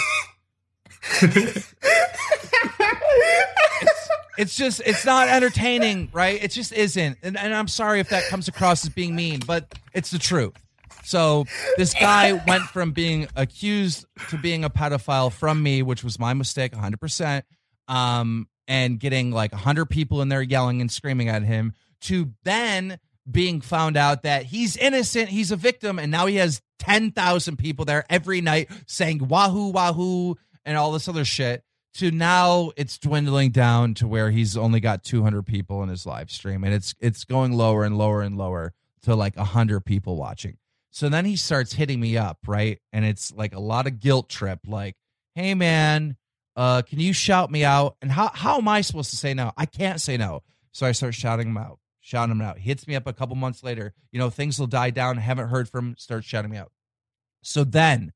[4.37, 8.23] it's just it's not entertaining right it just isn't and, and i'm sorry if that
[8.29, 10.53] comes across as being mean but it's the truth
[11.07, 11.45] so
[11.77, 16.33] this guy went from being accused to being a pedophile from me which was my
[16.33, 17.43] mistake 100%
[17.87, 22.99] um, and getting like 100 people in there yelling and screaming at him to then
[23.29, 27.85] being found out that he's innocent he's a victim and now he has 10,000 people
[27.85, 33.51] there every night saying wahoo wahoo and all this other shit to now it's dwindling
[33.51, 37.23] down to where he's only got 200 people in his live stream and it's it's
[37.23, 40.57] going lower and lower and lower to like 100 people watching
[40.91, 42.79] so then he starts hitting me up right?
[42.93, 44.95] And it's like a lot of guilt trip like
[45.35, 46.17] hey man
[46.55, 47.95] uh can you shout me out?
[48.01, 49.51] And how how am i supposed to say no?
[49.57, 50.43] I can't say no.
[50.71, 52.57] So i start shouting him out shouting him out.
[52.57, 53.93] Hits me up a couple months later.
[54.11, 55.17] You know things will die down.
[55.17, 55.95] Haven't heard from him.
[55.97, 56.71] Start shouting me out.
[57.43, 58.13] So then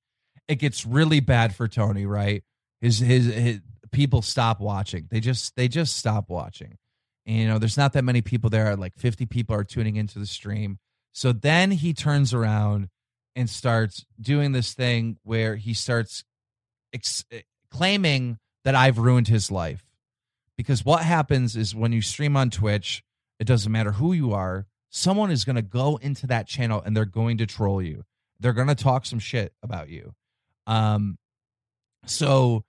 [0.48, 2.44] it gets really bad for tony right?
[2.80, 3.60] His his, his
[3.92, 5.08] people stop watching.
[5.12, 6.78] They just they just stop watching.
[7.26, 8.76] And, you know, there's not that many people there.
[8.76, 10.80] Like 50 people are tuning into the stream.
[11.14, 12.90] So then he turns around
[13.36, 16.24] and starts doing this thing where he starts
[16.94, 17.26] ex-
[17.70, 19.86] claiming that I've ruined his life.
[20.58, 23.04] Because what happens is when you stream on Twitch,
[23.40, 26.96] it doesn't matter who you are, someone is going to go into that channel and
[26.96, 28.04] they're going to troll you.
[28.40, 30.14] They're going to talk some shit about you.
[30.68, 31.18] Um
[32.06, 32.64] so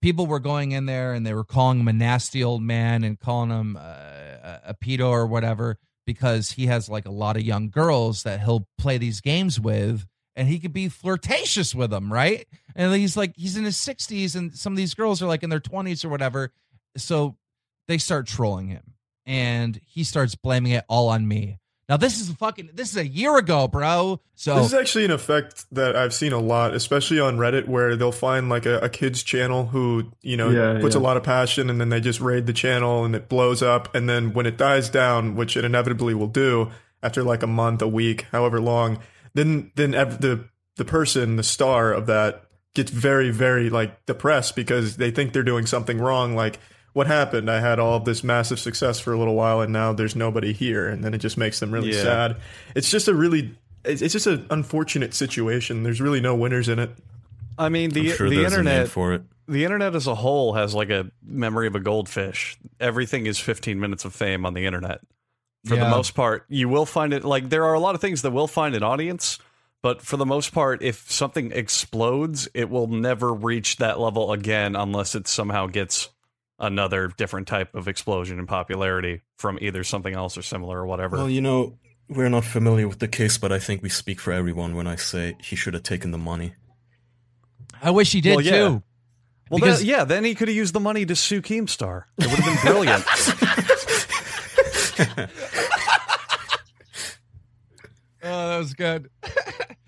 [0.00, 3.18] people were going in there and they were calling him a nasty old man and
[3.18, 5.76] calling him uh, a, a pedo or whatever
[6.10, 10.04] because he has like a lot of young girls that he'll play these games with
[10.34, 12.48] and he could be flirtatious with them right?
[12.74, 15.50] And he's like he's in his 60s and some of these girls are like in
[15.50, 16.52] their 20s or whatever
[16.96, 17.36] so
[17.86, 18.94] they start trolling him
[19.24, 21.59] and he starts blaming it all on me
[21.90, 25.10] now this is fucking this is a year ago bro so This is actually an
[25.10, 28.88] effect that I've seen a lot, especially on Reddit, where they'll find like a, a
[28.88, 31.02] kid's channel who, you know, Yeah, puts yeah.
[31.02, 33.94] a lot of passion and then they just raid the channel and it blows up.
[33.94, 36.70] And then when it dies down, which it inevitably will do
[37.02, 38.98] after like a month, a week, however long,
[39.34, 44.56] then then ev- the the person, the star of that gets very, very like depressed
[44.56, 46.34] because they think they're doing something wrong.
[46.34, 46.58] Like,
[46.92, 47.50] what happened?
[47.50, 50.52] I had all of this massive success for a little while, and now there's nobody
[50.52, 52.02] here, and then it just makes them really Yeah.
[52.02, 52.36] sad.
[52.74, 55.82] It's just a really, it's it's just an unfortunate situation.
[55.82, 56.90] There's really no winners in it.
[57.58, 59.22] I mean, the I'm sure the there's a name internet for it.
[59.46, 62.56] the internet as a whole has like a memory of a goldfish.
[62.80, 65.00] Everything is 15 minutes of fame on the internet.
[65.66, 68.22] For the most part, you will find it like there are a lot of things
[68.22, 69.38] that will find an audience,
[69.82, 74.74] but for the most part, if something explodes, it will never reach that level again
[74.74, 76.08] unless it somehow gets
[76.60, 81.16] another different type of explosion in popularity from either something else or similar or whatever.
[81.16, 84.32] Well, you know, we're not familiar with the case, but I think we speak for
[84.32, 86.54] everyone when I say he should have taken the money.
[87.82, 88.50] I wish he did Well, yeah.
[88.52, 88.82] too.
[89.50, 92.04] Well, because- then, yeah, then he could have used the money to sue Keemstar.
[92.18, 93.04] It would have been brilliant.
[98.22, 99.08] Oh, that was good.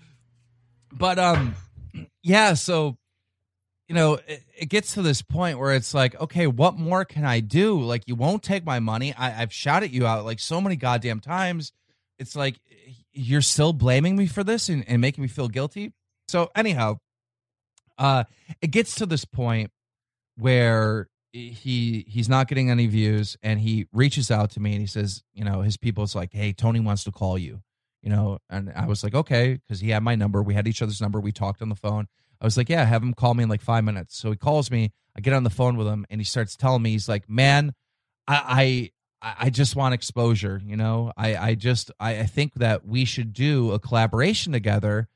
[0.91, 1.55] but um,
[2.23, 2.55] yeah.
[2.55, 2.97] So,
[3.93, 7.25] you know, it, it gets to this point where it's like, okay, what more can
[7.25, 7.79] I do?
[7.79, 9.13] Like, you won't take my money.
[9.13, 11.71] I, I've shouted you out like so many goddamn times.
[12.17, 12.59] It's like
[13.11, 15.93] you're still blaming me for this and, and making me feel guilty.
[16.27, 16.97] So anyhow,
[17.99, 18.23] uh,
[18.63, 19.69] it gets to this point
[20.37, 24.87] where he he's not getting any views and he reaches out to me and he
[24.87, 27.59] says you know his people's like hey tony wants to call you
[28.03, 30.81] you know and i was like okay because he had my number we had each
[30.83, 32.07] other's number we talked on the phone
[32.43, 34.15] i was like yeah have him call me in like five minutes.
[34.17, 34.91] So he calls me.
[35.15, 37.73] I get on the phone with him and he starts telling me he's like man
[38.27, 41.11] i i, I just want exposure you know?
[41.17, 45.07] I i just I, I think that we should do a collaboration together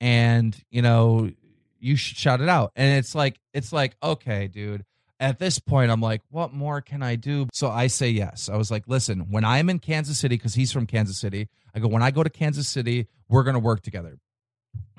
[0.00, 1.30] and you know
[1.78, 2.72] you should shout it out.
[2.76, 4.84] And it's like it's like okay dude.
[5.20, 7.46] At this point i'm like what more can i do?
[7.52, 8.48] So i say yes.
[8.48, 11.78] I was like listen when i'm in kansas city because he's from kansas city i
[11.78, 14.18] go when i go to kansas city we're going to work together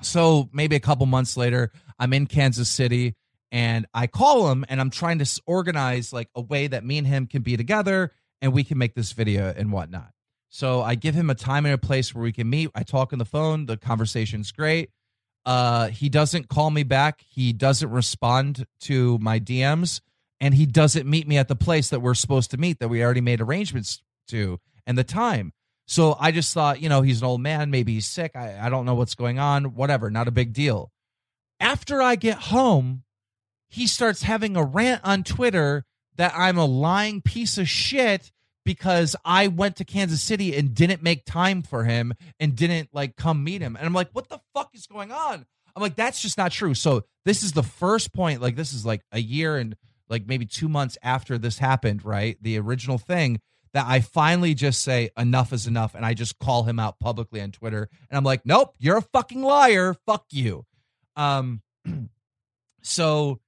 [0.02, 3.14] so maybe a couple months later i'm in kansas city
[3.52, 7.06] and i call him and i'm trying to organize like a way that me and
[7.06, 8.10] him can be together
[8.44, 10.10] and we can make this video and whatnot.
[10.50, 12.70] So i give him a time and a place where we can meet.
[12.74, 13.64] I talk on the phone.
[13.64, 14.90] The conversation's great.
[15.46, 17.24] Uh he doesn't call me back.
[17.26, 20.02] He doesn't respond to my dms
[20.40, 23.02] and he doesn't meet me at the place that we're supposed to meet that we
[23.02, 25.54] already made arrangements to and the time
[25.86, 28.68] so i just thought you know he's an old man maybe he's sick i, I
[28.68, 30.90] don't know what's going on whatever not a big deal
[31.60, 33.04] after i get home
[33.68, 35.84] he starts having a rant on twitter
[36.16, 38.30] that i'm a lying piece of shit
[38.64, 43.16] because I went to Kansas City and didn't make time for him and didn't like
[43.16, 43.76] come meet him.
[43.76, 45.44] And I'm like, what the fuck is going on?
[45.76, 46.74] I'm like, that's just not true.
[46.74, 49.76] So this is the first point, like this is like a year and
[50.08, 52.36] like maybe two months after this happened, right?
[52.40, 53.40] The original thing
[53.74, 57.40] that I finally just say enough is enough and I just call him out publicly
[57.40, 57.88] on Twitter.
[58.08, 59.94] And I'm like, nope, you're a fucking liar.
[60.06, 60.64] Fuck you.
[61.16, 61.60] Um
[62.82, 63.40] so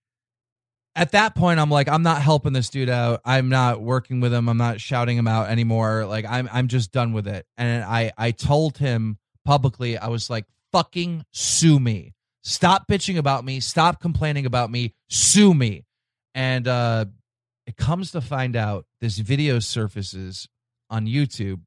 [0.94, 3.20] at that point i'm like i'm not helping this dude out.
[3.24, 4.48] I'm not working with him.
[4.48, 6.04] I'm not shouting him out anymore.
[6.06, 7.46] Like i'm i'm just done with it.
[7.56, 12.14] And i i told him publicly i was like fucking sue me.
[12.42, 13.60] Stop bitching about me.
[13.60, 14.94] Stop complaining about me.
[15.08, 15.84] Sue me.
[16.34, 17.06] And uh
[17.66, 20.48] it comes to find out this video surfaces
[20.90, 21.60] on youtube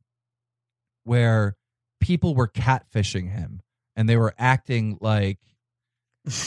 [1.04, 1.56] where
[2.00, 3.62] people were catfishing him
[3.96, 5.40] and they were acting like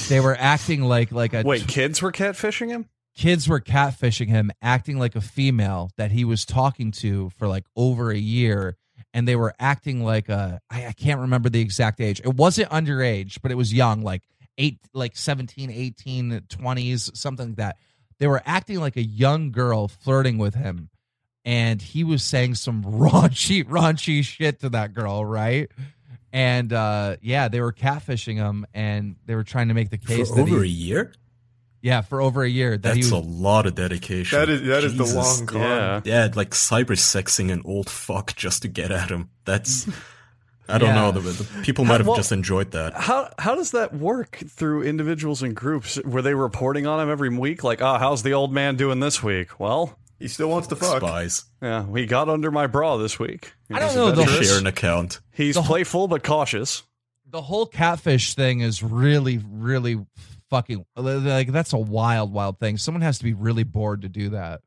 [0.08, 2.88] they were acting like like a Wait, kids were catfishing him?
[3.14, 7.64] kids were catfishing him, acting like a female that he was talking to for like
[7.76, 8.76] over a year.
[9.14, 12.20] And they were acting like a, I, I can't remember the exact age.
[12.20, 14.22] It wasn't underage, but it was young, like
[14.56, 17.76] eight, like 17, 18, 20s, something like that.
[18.18, 20.90] They were acting like a young girl flirting with him.
[21.44, 25.68] And he was saying some raunchy, raunchy shit to that girl, right?
[26.32, 30.30] And uh, yeah, they were catfishing him, and they were trying to make the case
[30.30, 31.12] For that over he, a year?
[31.82, 34.38] yeah, for over a year that That's he a lot of dedication.
[34.38, 35.60] That is that is the long con.
[35.60, 36.00] Yeah.
[36.04, 39.30] Yeah, like cyber sexing an old fuck just to get at him.
[39.44, 39.86] That's
[40.68, 40.94] I don't Yeah.
[40.94, 41.10] know.
[41.12, 42.94] The, the people might have Well- just enjoyed that.
[42.94, 45.98] How how does that work through individuals and groups?
[46.04, 47.64] Were they reporting on him every week?
[47.64, 49.58] Like, ah, how's the old man doing this week?
[49.60, 50.98] Well, He still wants to fuck.
[51.02, 51.44] Spies.
[51.60, 53.52] yeah, he got under my bra this week.
[53.72, 54.48] I don't He's know, the- adventurous.
[54.48, 55.20] Share an account.
[55.32, 56.84] He's whole- playful but cautious.
[57.28, 60.04] the whole catfish thing is really, really
[60.50, 62.76] fucking like that's a wild, wild thing.
[62.76, 64.60] Someone has to be really bored to do that.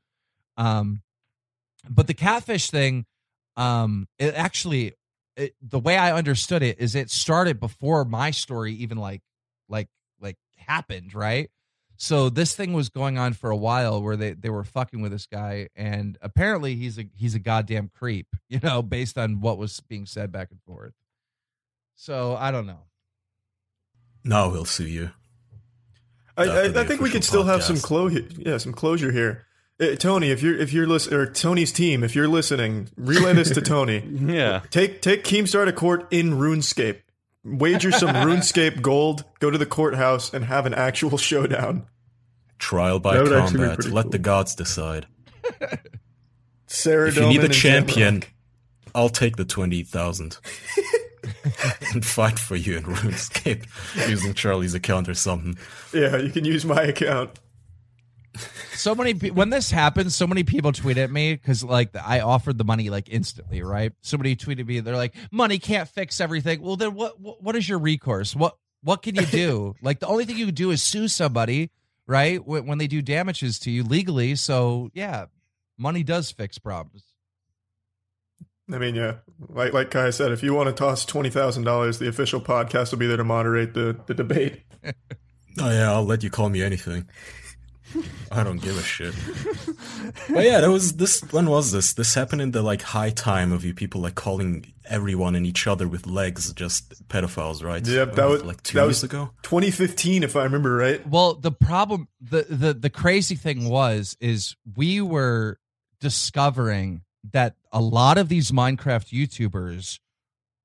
[0.57, 1.03] Um,
[1.89, 3.05] but the catfish thing,
[3.55, 4.93] um, it actually,
[5.35, 9.21] it, the way I understood it is it started before my story even like,
[9.69, 11.49] like, like happened, right?
[11.97, 15.11] So this thing was going on for a while where they, they were fucking with
[15.11, 19.57] this guy and apparently he's a he's a goddamn creep, you know, based on what
[19.57, 20.93] was being said back and forth.
[21.95, 22.83] So I don't know.
[24.23, 25.11] Now he'll sue you.
[26.37, 28.27] I, I, I think we could still have some closure.
[28.37, 29.45] Yeah, some closure here.
[29.79, 33.49] Uh, Tony, if you're if you're listening, or Tony's team, if you're listening, relay this
[33.51, 33.99] to Tony.
[33.99, 34.61] Yeah.
[34.69, 37.01] Take take Keemstar to court in RuneScape.
[37.43, 39.25] Wager some RuneScape gold.
[39.39, 41.87] Go to the courthouse and have an actual showdown.
[42.57, 43.85] Trial by That would actually be combat.
[43.91, 44.11] Let cool.
[44.11, 45.07] the gods decide.
[46.67, 48.27] Sarah If you need a champion, Jamrock.
[48.95, 50.37] I'll take the 20,000
[51.93, 53.65] and fight for you in RuneScape
[54.09, 55.57] using Charlie's account or something.
[55.93, 57.39] Yeah, you can use my account.
[58.73, 62.19] So many pe- when this happened so many people tweet at me because like i
[62.19, 63.93] offered the money like instantly right?
[64.01, 66.61] Somebody tweeted me they're like money can't fix everything.
[66.61, 68.35] Well then what what, what is your recourse?
[68.35, 69.75] What what can you do?
[69.81, 71.71] Like the only thing you can do is sue somebody
[72.07, 74.35] right when, when they do damages to you legally.
[74.35, 75.25] So yeah
[75.77, 77.03] money does fix problems.
[78.71, 79.17] I mean, yeah,
[79.49, 82.91] like like Kai said, if you want to toss twenty thousand dollars, the official podcast
[82.91, 84.63] will be there to moderate the, the debate.
[85.57, 87.07] Oh yeah, I'll let you call me anything.
[88.31, 89.13] I don't give a shit.
[90.29, 91.21] but yeah, that was this.
[91.31, 91.93] When was this?
[91.93, 95.67] This happened in the like high time of you people like calling everyone and each
[95.67, 97.85] other with legs just pedophiles, right?
[97.85, 99.31] Yep, that was like two that years was ago.
[99.43, 101.05] 2015, if I remember right.
[101.07, 105.59] Well, the problem, the the the crazy thing was, is we were
[105.99, 109.99] discovering that a lot of these Minecraft YouTubers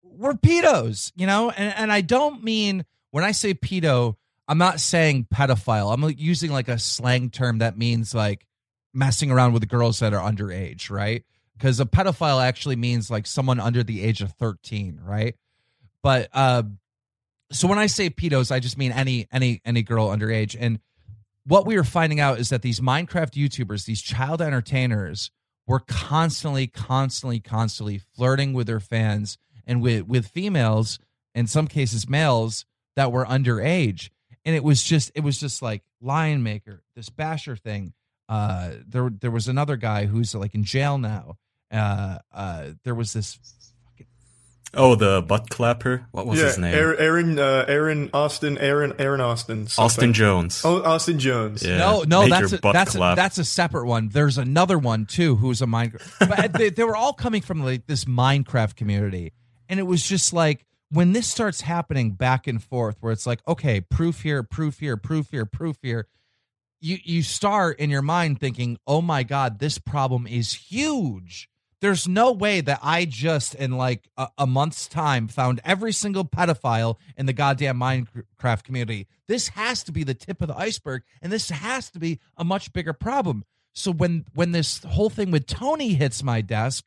[0.03, 4.17] were pedos, you know, and and I don't mean when I say pedo,
[4.51, 5.95] I'm not saying pedophile.
[5.95, 8.49] I'm using like a slang term that means like
[8.93, 11.23] messing around with girls that are underage, right?
[11.57, 15.37] Because a pedophile actually means like someone under the age of 13, right?
[16.03, 16.65] But uh
[17.53, 20.57] so when I say pedos, I just mean any any any girl underage.
[20.59, 20.81] And
[21.45, 25.31] what we were finding out is that these Minecraft YouTubers, these child entertainers,
[25.65, 30.99] were constantly, constantly, constantly flirting with their fans and with with females,
[31.37, 32.65] in some cases males
[32.97, 34.11] that were underage.
[34.45, 37.93] And it was just it was just like Lion Maker, this Bashur thing.
[38.29, 41.37] Uh, there there was another guy who's like in jail now.
[41.71, 43.39] Uh, uh, there was this
[44.73, 46.07] Oh, the butt clapper.
[46.13, 46.75] What was yeah, his name?
[46.75, 49.85] Aaron, Aaron, uh, Aaron Austin, Aaron, Aaron Austin, something.
[49.85, 50.63] Austin Jones.
[50.65, 51.65] Oh, Austin Jones.
[51.65, 54.11] Yeah, no, no, major that's a, butt that's a, that's a separate one.
[54.11, 56.29] There's another one too, who's a Minecraft.
[56.29, 59.33] But they, they were all coming from like this Minecraft community,
[59.69, 63.41] and it was just like when this starts happening back and forth, where it's like,
[63.47, 66.07] okay, proof here, proof here, proof here, proof here.
[66.81, 71.49] You you start in your mind thinking, oh my god, this problem is huge.
[71.81, 76.25] There's no way that I just in like a, a month's time found every single
[76.25, 79.07] pedophile in the goddamn Minecraft community.
[79.29, 82.45] This has to be the tip of the iceberg, and this has to be a
[82.45, 83.45] much bigger problem.
[83.75, 86.85] So when when this whole thing with Tony hits my desk,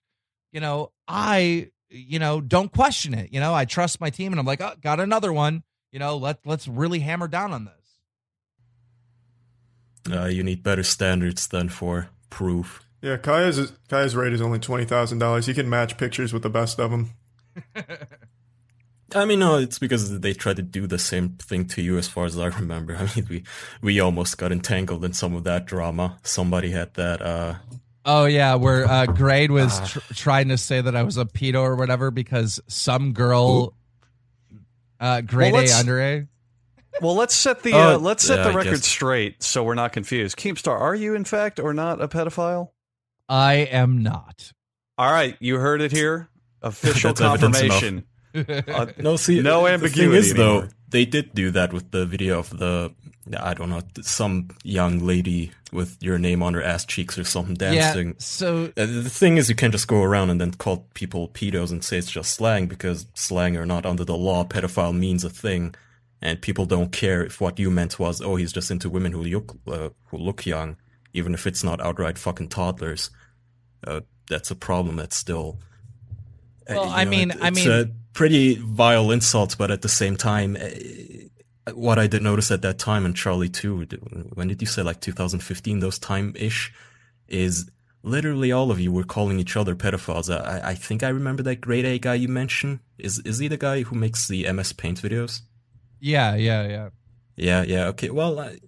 [0.51, 3.31] you know, I you know don't question it.
[3.31, 5.63] You know, I trust my team, and I'm like, oh, got another one.
[5.91, 7.73] You know, let let's really hammer down on this.
[10.11, 12.81] Uh, you need better standards than for proof.
[13.01, 15.45] Yeah, Kaya's Kaya's rate is only twenty thousand dollars.
[15.45, 17.11] He can match pictures with the best of them.
[19.15, 22.07] I mean, no, it's because they tried to do the same thing to you, as
[22.07, 22.95] far as I remember.
[22.99, 23.43] I mean, we
[23.81, 26.17] we almost got entangled in some of that drama.
[26.23, 27.21] Somebody had that.
[27.21, 27.55] uh
[28.05, 31.61] Oh yeah, where uh, Grade was tr- trying to say that I was a pedo
[31.61, 33.75] or whatever because some girl,
[34.99, 36.27] uh, grade Well, A under A.
[37.01, 39.93] Well, let's set the Oh, uh, let's set yeah, the record straight so we're not
[39.93, 40.37] confused.
[40.37, 42.69] Keemstar, are you in fact or not a pedophile?
[43.29, 44.51] I am not.
[44.97, 46.29] All right, you heard it here.
[46.61, 48.05] Official confirmation.
[48.35, 52.05] Uh, No, see, No the ambiguity thing is, though, they did do that with the
[52.05, 52.91] video of the
[53.39, 57.55] I don't know some young lady with your name on her ass cheeks or something
[57.55, 58.07] dancing.
[58.09, 58.13] Yeah.
[58.19, 61.71] So Uh, The thing is, you can't just go around and then call people pedos
[61.71, 65.29] and say it's just slang because slang or not under the law, pedophile means a
[65.29, 65.73] thing,
[66.21, 69.23] and people don't care if what you meant was, oh, he's just into women who
[69.23, 70.75] look uh, who look young,
[71.13, 73.09] even if it's not outright fucking toddlers.
[73.87, 74.97] Uh, that's a problem.
[74.97, 75.59] That's still.
[76.69, 80.15] uh, Well, you I mean- I mean- a pretty vile insult, but at the same
[80.15, 80.57] time.
[80.59, 80.69] Uh,
[81.73, 83.85] what I did notice at that time, and Charlie too,
[84.33, 86.73] when did you say like 2015, those time ish,
[87.29, 87.69] is
[88.03, 90.29] literally all of you were calling each other pedophiles.
[90.29, 92.79] I, I think I remember that grade A guy you mentioned.
[92.97, 95.41] Is is he the guy who makes the MS Paint videos?
[95.99, 96.89] yeah, yeah, yeah.
[97.35, 97.85] Yeah, yeah.
[97.87, 98.09] Okay.
[98.09, 98.59] Well, I,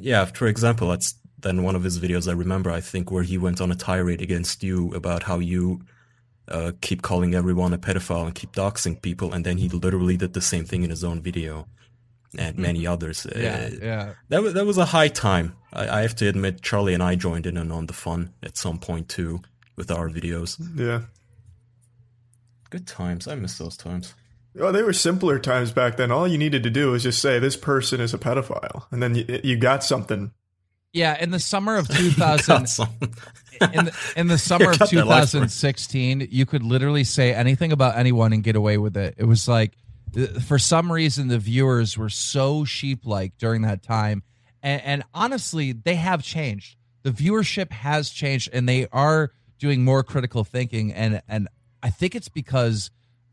[0.00, 0.24] yeah.
[0.26, 2.70] For example, that's then one of his videos I remember.
[2.70, 5.82] I think where he went on a tirade against you about how you
[6.48, 10.32] uh, keep calling everyone a pedophile and keep doxing people, and then he literally did
[10.32, 11.66] the same thing in his own video,
[12.38, 13.26] and many others.
[13.36, 14.12] Yeah, Uh, yeah.
[14.28, 15.54] that was that was a high time.
[15.72, 18.56] I, I have to admit, Charlie and I joined in and on the fun at
[18.56, 19.40] some point too
[19.76, 20.58] with our videos.
[20.76, 21.02] Yeah.
[22.70, 23.28] Good times.
[23.28, 24.14] I miss those times.
[24.58, 26.10] Oh, they were simpler times back then.
[26.10, 29.14] All you needed to do was just say this person is a pedophile, and then
[29.14, 30.32] you, you got something.
[30.92, 32.66] Yeah, in the summer of 2000,
[33.72, 35.44] in the, in the summer of cut that last one.
[35.44, 39.14] 2016, you could literally say anything about anyone and get away with it.
[39.16, 39.72] It was like,
[40.16, 44.22] uh, for some reason, the viewers were so sheep like during that time.
[44.62, 46.76] And, and honestly, they have changed.
[47.02, 50.92] The viewership has changed, and they are doing more critical thinking.
[50.92, 51.48] And, and
[51.82, 52.90] I think it's because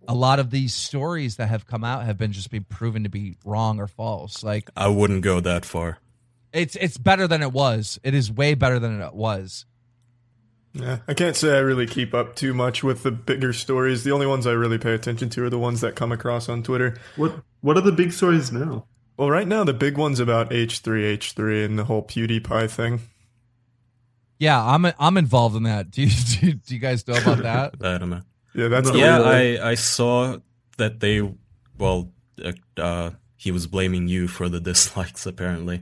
[0.07, 3.10] a lot of these stories that have come out have been just been proven to
[3.10, 4.43] be wrong or false.
[4.43, 5.99] Like, I wouldn't go that far.
[6.54, 8.00] It's it's better than it was.
[8.04, 9.66] It is way better than it was.
[10.74, 14.04] Yeah, I can't say I really keep up too much with the bigger stories.
[14.04, 16.64] The only ones I really pay attention to are the ones that come across on
[16.64, 16.97] Twitter.
[17.16, 18.86] What What are the big stories now?
[19.18, 23.02] Well, right now the big one's about H3H3 and the whole PewDiePie thing.
[24.38, 25.91] Yeah, I'm I'm involved in that.
[25.91, 27.76] Do you do, do you guys know about that?
[27.82, 28.22] I don't know.
[28.54, 30.38] Yeah, that's yeah, real- I I saw
[30.78, 31.22] that they
[31.78, 32.12] well,
[32.43, 35.26] uh, uh, he was blaming you for the dislikes.
[35.26, 35.82] Apparently,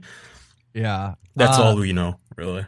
[0.78, 2.66] yeah, that's Uh, all we know, really.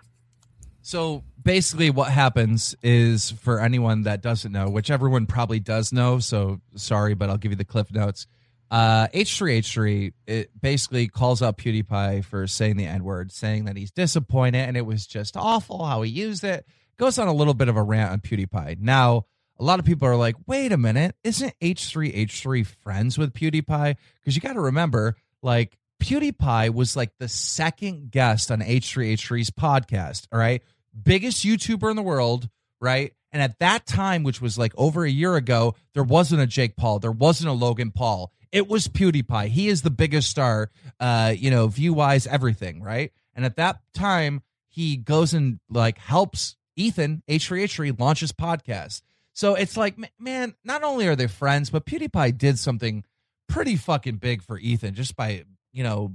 [0.82, 6.18] So basically, what happens is for anyone that doesn't know, which everyone probably does know.
[6.18, 8.26] So sorry, but I'll give you the cliff notes.
[8.70, 13.90] Uh, H3H3 it basically calls out PewDiePie for saying the N word, saying that he's
[13.90, 16.64] disappointed and it was just awful how he used it.
[16.96, 18.78] Goes on a little bit of a rant on PewDiePie.
[18.80, 19.26] Now,
[19.58, 23.96] a lot of people are like, wait a minute, isn't H3H3 friends with PewDiePie?
[24.20, 30.26] Because you got to remember, like, PewDiePie was like the second guest on H3H3's podcast.
[30.32, 30.62] All right.
[31.00, 32.48] Biggest YouTuber in the world.
[32.80, 33.12] Right.
[33.32, 36.76] And at that time, which was like over a year ago, there wasn't a Jake
[36.76, 36.98] Paul.
[36.98, 38.32] There wasn't a Logan Paul.
[38.50, 39.48] It was PewDiePie.
[39.48, 42.82] He is the biggest star, uh, you know, view wise, everything.
[42.82, 43.12] Right.
[43.34, 49.02] And at that time, he goes and like helps Ethan, H3H3, launch his podcast.
[49.32, 53.04] So it's like, man, not only are they friends, but PewDiePie did something
[53.48, 56.12] pretty fucking big for Ethan just by, you know,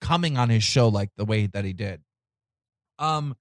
[0.00, 2.00] coming on his show like the way that he did.
[2.98, 3.36] Um,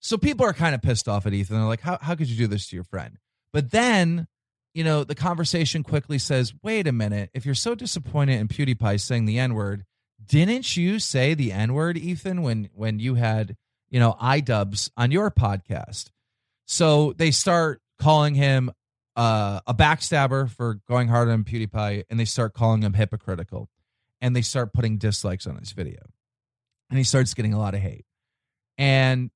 [0.00, 1.56] so people are kind of pissed off at Ethan.
[1.56, 3.18] They're like, how, how could you do this to your friend?
[3.52, 4.26] But then,
[4.74, 9.00] you know, the conversation quickly says, wait a minute, if you're so disappointed in PewDiePie
[9.00, 9.84] saying the N word,
[10.24, 13.56] didn't you say the N word, Ethan, when when you had,
[13.90, 16.10] you know, iDubbbz on your podcast?
[16.66, 18.70] So they start calling him
[19.14, 23.68] uh, a backstabber for going hard on PewDiePie, and they start calling him hypocritical,
[24.20, 26.00] and they start putting dislikes on his video,
[26.90, 28.04] and he starts getting a lot of hate.
[28.78, 29.30] And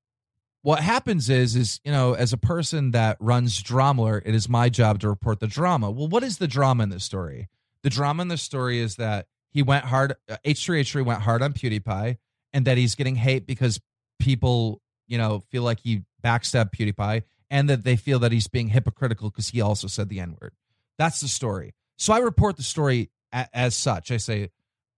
[0.62, 4.68] what happens is, is you know, as a person that runs DramaAlert, it is my
[4.68, 5.90] job to report the drama.
[5.90, 7.48] Well, what is the drama in this story?
[7.82, 10.14] The drama in this story is that he went hard.
[10.28, 12.18] uh, H3H3 went hard on PewDiePie,
[12.52, 13.80] and that he's getting hate because
[14.18, 18.68] people, you know, feel like he backstabbed PewDiePie, and that they feel that he's being
[18.68, 20.52] hypocritical because he also said the N word.
[20.98, 21.74] That's the story.
[21.96, 24.10] So I report the story as such.
[24.10, 24.50] I say,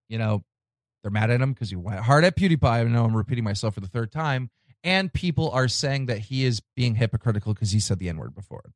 [0.08, 0.42] you know,
[1.02, 2.64] they're mad at him because he went hard at PewDiePie.
[2.64, 4.50] I know I'm repeating myself for the third time.
[4.84, 8.34] And people are saying that he is being hypocritical because he said the N word
[8.34, 8.72] before.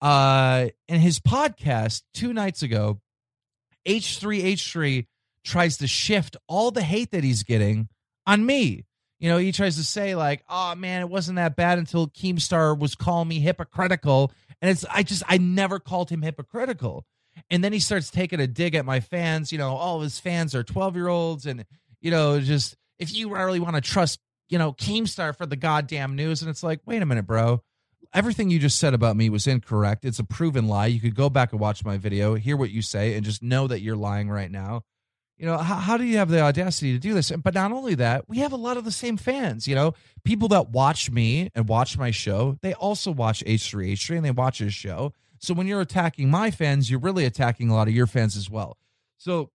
[0.00, 3.00] Uh, in his podcast two nights ago,
[3.86, 5.06] H3H3
[5.44, 7.88] tries to shift all the hate that he's getting
[8.26, 8.84] on me.
[9.18, 12.78] You know, he tries to say, like, oh man, it wasn't that bad until Keemstar
[12.78, 14.32] was calling me hypocritical.
[14.62, 17.04] And it's, I just, I never called him hypocritical.
[17.48, 19.52] And then he starts taking a dig at my fans.
[19.52, 21.46] You know, all of his fans are 12 year olds.
[21.46, 21.64] And,
[22.00, 26.16] you know, just if you really want to trust, you know, Keemstar for the goddamn
[26.16, 26.42] news.
[26.42, 27.62] And it's like, wait a minute, bro.
[28.12, 30.04] Everything you just said about me was incorrect.
[30.04, 30.86] It's a proven lie.
[30.86, 33.68] You could go back and watch my video, hear what you say, and just know
[33.68, 34.82] that you're lying right now.
[35.40, 37.30] You know, how, how do you have the audacity to do this?
[37.30, 39.66] But not only that, we have a lot of the same fans.
[39.66, 44.24] You know, people that watch me and watch my show, they also watch H3H3 and
[44.24, 45.14] they watch his show.
[45.40, 48.48] So when you're attacking my fans, you're really attacking a lot of your fans as
[48.48, 48.76] well.
[49.16, 49.50] So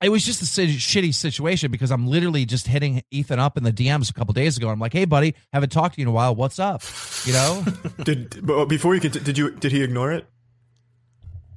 [0.00, 3.72] it was just a shitty situation because I'm literally just hitting Ethan up in the
[3.72, 4.68] DMs a couple days ago.
[4.68, 6.34] I'm like, "Hey, buddy, haven't talked to you in a while.
[6.34, 6.82] What's up?"
[7.24, 7.64] You know?
[8.04, 10.26] Did but before you could did you did he ignore it?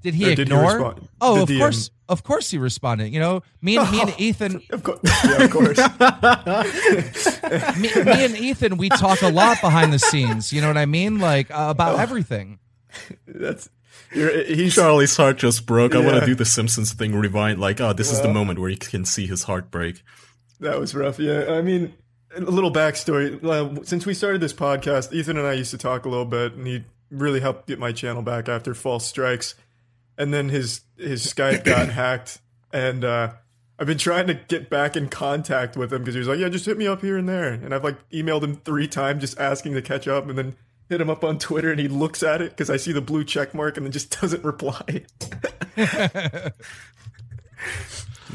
[0.04, 0.74] Did he Or did ignore?
[0.74, 1.08] respond?
[1.20, 3.12] oh, The of course, of course, he responded.
[3.12, 5.78] You know, me and me and Ethan, Of course, yeah, of course.
[7.80, 10.54] me, me and Ethan, we talk a lot behind the scenes.
[10.54, 11.18] You know what I mean?
[11.20, 12.60] Like uh, about everything.
[13.28, 13.70] That's
[14.12, 15.96] he's Charlie's heart just broke.
[15.96, 17.60] I want to do the Simpsons thing, rewind.
[17.60, 20.04] Like, oh, this is the moment where you can see his heart break.
[20.60, 21.20] That was rough.
[21.20, 21.93] Yeah, I mean,
[22.36, 23.43] a little backstory.
[23.43, 26.54] Uh, Since we started this podcast, Ethan and I used to talk a little bit,
[26.54, 29.56] and he really helped get my channel back after false strikes.
[30.18, 32.39] And then his his Skype got hacked,
[32.72, 33.34] and uh,
[33.78, 36.50] I've been trying to get back in contact with him because he was like, "Yeah,
[36.50, 39.38] just hit me up here and there." And I've like emailed him three times, just
[39.39, 40.56] asking to catch up, and then
[40.90, 43.24] hit him up on Twitter, and he looks at it because I see the blue
[43.24, 45.06] check mark, and then just doesn't reply.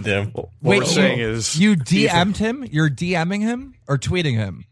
[0.00, 0.30] Damn.
[0.32, 2.64] What Wait, we're saying is you DM'd him?
[2.70, 4.64] You're DMing him or tweeting him?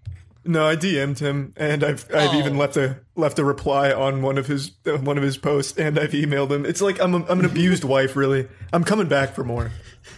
[0.45, 2.39] No, I DM'd him, and I've I've Oh.
[2.39, 5.77] even left a left a reply on one of his uh, one of his posts,
[5.77, 6.65] and I've emailed him.
[6.65, 8.49] It's like I'm a, I'm an abused wife, really.
[8.73, 9.71] I'm coming back for more.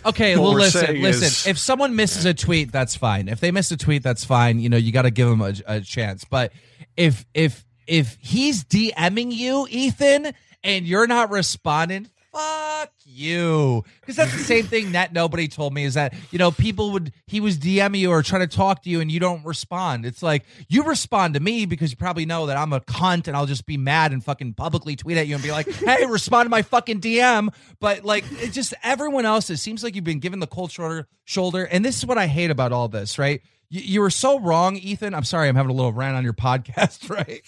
[0.07, 1.25] Okay, What well, listen, listen.
[1.25, 3.27] is- if someone misses a tweet, that's fine.
[3.29, 4.61] If they miss a tweet, that's fine.
[4.61, 6.25] You know, you got to give them a, a chance.
[6.25, 6.53] But
[7.01, 13.85] if if if he's DMing you, Ethan, and you're not responding, fuck you.
[14.01, 17.15] Because that's the same thing that nobody told me is that you know people would
[17.27, 20.05] he was DMing you or trying to talk to you and you don't respond.
[20.05, 23.35] It's like you respond to me because you probably know that I'm a cunt and
[23.37, 26.47] I'll just be mad and fucking publicly tweet at you and be like, hey, respond
[26.47, 27.49] to my fucking DM.
[27.81, 31.09] But like it just everyone else, it seems like you've been given the cold shoulder
[31.25, 31.65] shoulder.
[31.65, 33.41] And this is what I hate about all this, right?
[33.71, 35.15] You, you were so wrong, Ethan.
[35.15, 37.41] I'm sorry, I'm having a little rant on your podcast, right?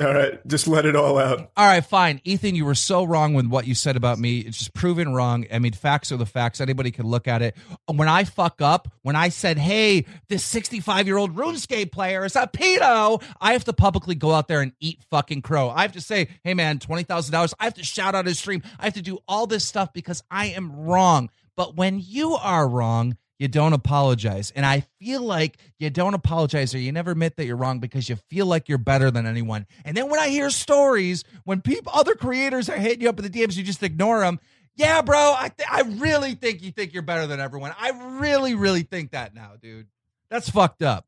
[0.00, 1.50] All right, just let it all out.
[1.56, 2.20] All right, fine.
[2.24, 4.38] Ethan, you were so wrong with what you said about me.
[4.38, 5.44] It's just proven wrong.
[5.52, 6.60] I mean, facts are the facts.
[6.60, 7.56] Anybody can look at it.
[7.92, 12.36] When I fuck up, when I said, hey, this 65 year old RuneScape player is
[12.36, 15.70] a pedo, I have to publicly go out there and eat fucking crow.
[15.70, 17.54] I have to say, hey, man, $20,000.
[17.58, 18.62] I have to shout out his stream.
[18.78, 21.30] I have to do all this stuff because I am wrong.
[21.56, 24.50] But when you are wrong, you don't apologize.
[24.54, 28.08] And I feel like you don't apologize or you never admit that you're wrong because
[28.08, 29.66] you feel like you're better than anyone.
[29.84, 33.30] And then when I hear stories when people, other creators are hitting you up in
[33.30, 34.40] the DMs, you just ignore them.
[34.74, 37.74] Yeah, bro, I th- I really think you think you're better than everyone.
[37.78, 39.86] I really, really think that now, dude.
[40.28, 41.06] That's fucked up.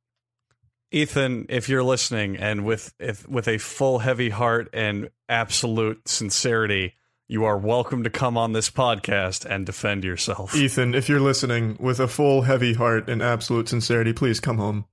[0.91, 6.95] Ethan, if you're listening and with if with a full heavy heart and absolute sincerity,
[7.31, 10.55] you are welcome to come on this podcast and defend yourself.
[10.57, 14.87] Ethan, if you're listening with a full, heavy heart and absolute sincerity, please come home.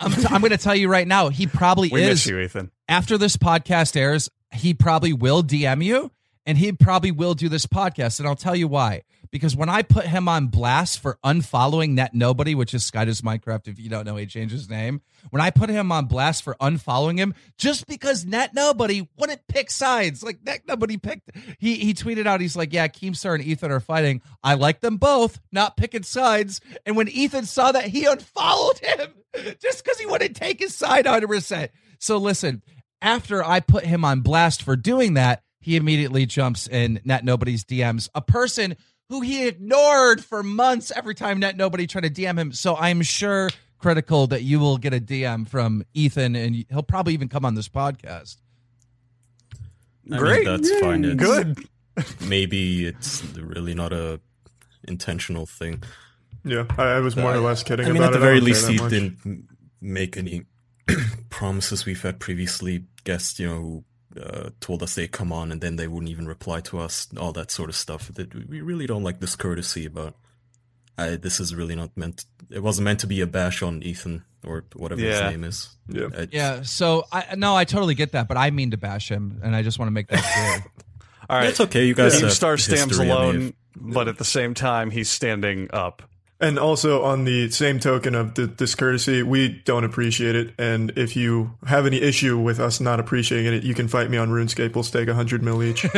[0.00, 2.08] I'm, t- I'm going to tell you right now, he probably we is.
[2.10, 2.70] miss you, Ethan.
[2.88, 6.10] after this podcast airs, he probably will DM you
[6.48, 8.18] and he probably will do this podcast.
[8.18, 9.02] And I'll tell you why.
[9.30, 13.68] Because when I put him on blast for unfollowing Net Nobody, which is Skydoes Minecraft,
[13.68, 15.02] if you don't know, he changed his name.
[15.28, 19.70] When I put him on blast for unfollowing him, just because Net Nobody wouldn't pick
[19.70, 23.70] sides, like Net Nobody picked, he he tweeted out, he's like, "Yeah, Keemstar and Ethan
[23.70, 24.22] are fighting.
[24.42, 29.08] I like them both, not picking sides." And when Ethan saw that, he unfollowed him
[29.60, 31.26] just because he wouldn't take his side 100.
[31.26, 32.62] percent So listen,
[33.02, 37.62] after I put him on blast for doing that, he immediately jumps in Net Nobody's
[37.62, 38.08] DMs.
[38.14, 38.74] A person
[39.10, 42.52] who he ignored for months every time Net Nobody tried to DM him.
[42.52, 47.12] So I'm sure critical that you will get a DM from Ethan and he'll probably
[47.12, 48.36] even come on this podcast.
[49.52, 50.46] I mean, Great.
[50.46, 51.04] that's fine.
[51.04, 51.58] It's, Good.
[52.26, 54.20] Maybe it's really not a
[54.84, 55.82] intentional thing.
[56.44, 58.30] Yeah, I, I was more or uh, less kidding I mean, about at the it.
[58.30, 59.48] Very least, he didn't
[59.82, 60.46] make any
[61.28, 62.84] promises we've had previously.
[63.04, 63.84] Guests, you know, who
[64.20, 67.08] uh, told us they come on and then they wouldn't even reply to us.
[67.18, 68.08] All that sort of stuff.
[68.14, 70.14] That we really don't like this courtesy about.
[70.96, 72.24] I, this is really not meant.
[72.50, 75.24] It wasn't meant to be a bash on Ethan or whatever Yeah.
[75.24, 75.68] his name is.
[75.88, 76.24] Yeah.
[76.32, 79.54] Yeah, so I no, I totally get that, but I mean to bash him, and
[79.54, 80.72] I just want to make that clear.
[81.30, 81.48] All right.
[81.50, 81.84] It's okay.
[81.84, 85.68] You guys have Keemstar stands history, I alone, but at the same time, he's standing
[85.72, 86.02] up.
[86.40, 90.54] And also, on the same token of the discourtesy, we don't appreciate it.
[90.56, 94.18] And if you have any issue with us not appreciating it, you can fight me
[94.18, 94.74] on RuneScape.
[94.74, 95.84] We'll stake 100 mil each.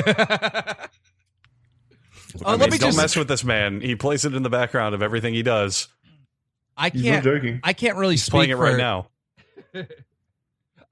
[2.45, 3.81] Oh, let me Don't just mess with this man.
[3.81, 5.89] He plays it in the background of everything he does.
[6.77, 7.61] I He's can't not joking.
[7.63, 9.09] I can't really He's speak playing it for right now.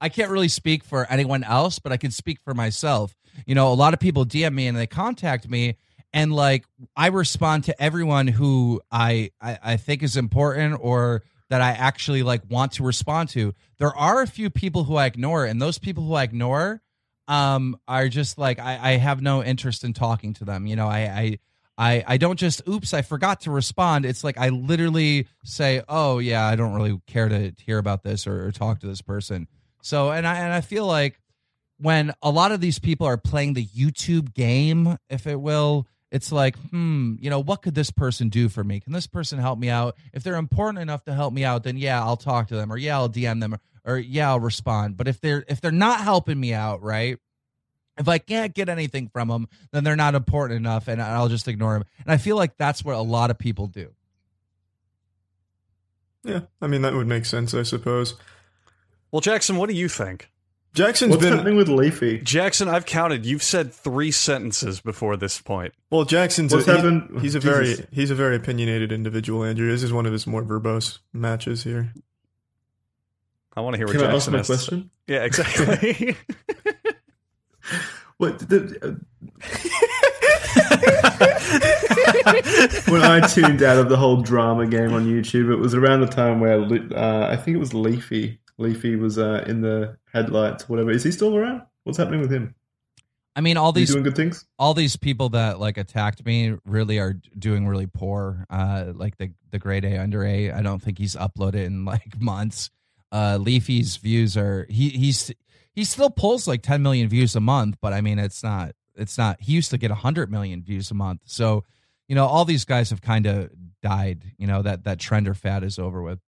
[0.01, 3.15] I can't really speak for anyone else, but I can speak for myself.
[3.45, 5.77] You know, a lot of people DM me and they contact me
[6.13, 11.61] and like I respond to everyone who I, I I think is important or that
[11.61, 13.53] I actually like want to respond to.
[13.77, 16.81] There are a few people who I ignore, and those people who I ignore
[17.27, 20.65] um are just like I, I have no interest in talking to them.
[20.65, 21.39] You know, I I
[21.77, 24.05] I, I don't just oops I forgot to respond.
[24.05, 28.27] It's like I literally say, oh yeah, I don't really care to hear about this
[28.27, 29.47] or, or talk to this person.
[29.81, 31.19] So and I and I feel like
[31.77, 36.31] when a lot of these people are playing the YouTube game, if it will, it's
[36.31, 38.79] like, hmm, you know, what could this person do for me?
[38.79, 39.95] Can this person help me out?
[40.13, 42.77] If they're important enough to help me out, then yeah, I'll talk to them, or
[42.77, 44.97] yeah, I'll DM them, or, or yeah, I'll respond.
[44.97, 47.17] But if they're if they're not helping me out, right?
[47.97, 51.49] If I can't get anything from them, then they're not important enough, and I'll just
[51.49, 51.83] ignore them.
[52.05, 53.93] And I feel like that's what a lot of people do.
[56.23, 58.15] yeah, I mean, that would make sense, I suppose.
[59.11, 60.29] Well, Jackson, what do you think?
[60.73, 61.33] Jackson's What's been.
[61.33, 62.19] happening with Leafy?
[62.19, 63.25] Jackson, I've counted.
[63.25, 65.73] You've said three sentences before this point.
[65.89, 67.77] Well, Jackson's What's a, he- happened- he's a Jesus.
[67.79, 69.43] very he's a very opinionated individual.
[69.43, 71.91] Andrew, this is one of his more verbose matches here.
[73.57, 74.89] I want to hear what Can I ask Jackson my has to- question?
[75.07, 76.15] Yeah, exactly.
[78.17, 78.37] What?
[78.39, 78.99] The,
[82.91, 86.07] when I tuned out of the whole drama game on YouTube, it was around the
[86.07, 88.39] time where uh, I think it was Leafy.
[88.57, 90.91] Leafy was uh, in the headlights, whatever.
[90.91, 91.63] Is he still around?
[91.83, 92.55] What's happening with him?
[93.35, 94.45] I mean, all these doing good things?
[94.57, 98.45] all these people that like attacked me really are doing really poor.
[98.49, 100.51] Uh, like the the grade A under A.
[100.51, 102.69] I don't think he's uploaded in like months.
[103.11, 105.31] Uh, Leafy's views are he he's
[105.73, 109.17] he still pulls like 10 million views a month, but I mean it's not it's
[109.17, 109.39] not.
[109.39, 111.21] He used to get 100 million views a month.
[111.25, 111.63] So,
[112.07, 113.49] you know, all these guys have kind of
[113.81, 114.25] died.
[114.37, 116.19] You know that that trend or fad is over with.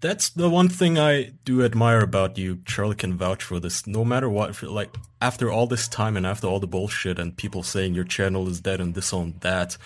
[0.00, 2.58] That's the one thing I do admire about you.
[2.66, 3.86] Charlie can vouch for this.
[3.86, 7.62] No matter what, like after all this time and after all the bullshit and people
[7.62, 9.76] saying your channel is dead and this on that,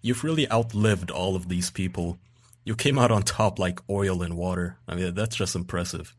[0.00, 2.18] you've really outlived all of these people.
[2.64, 4.78] You came out on top like oil and water.
[4.88, 6.14] I mean, that's just impressive.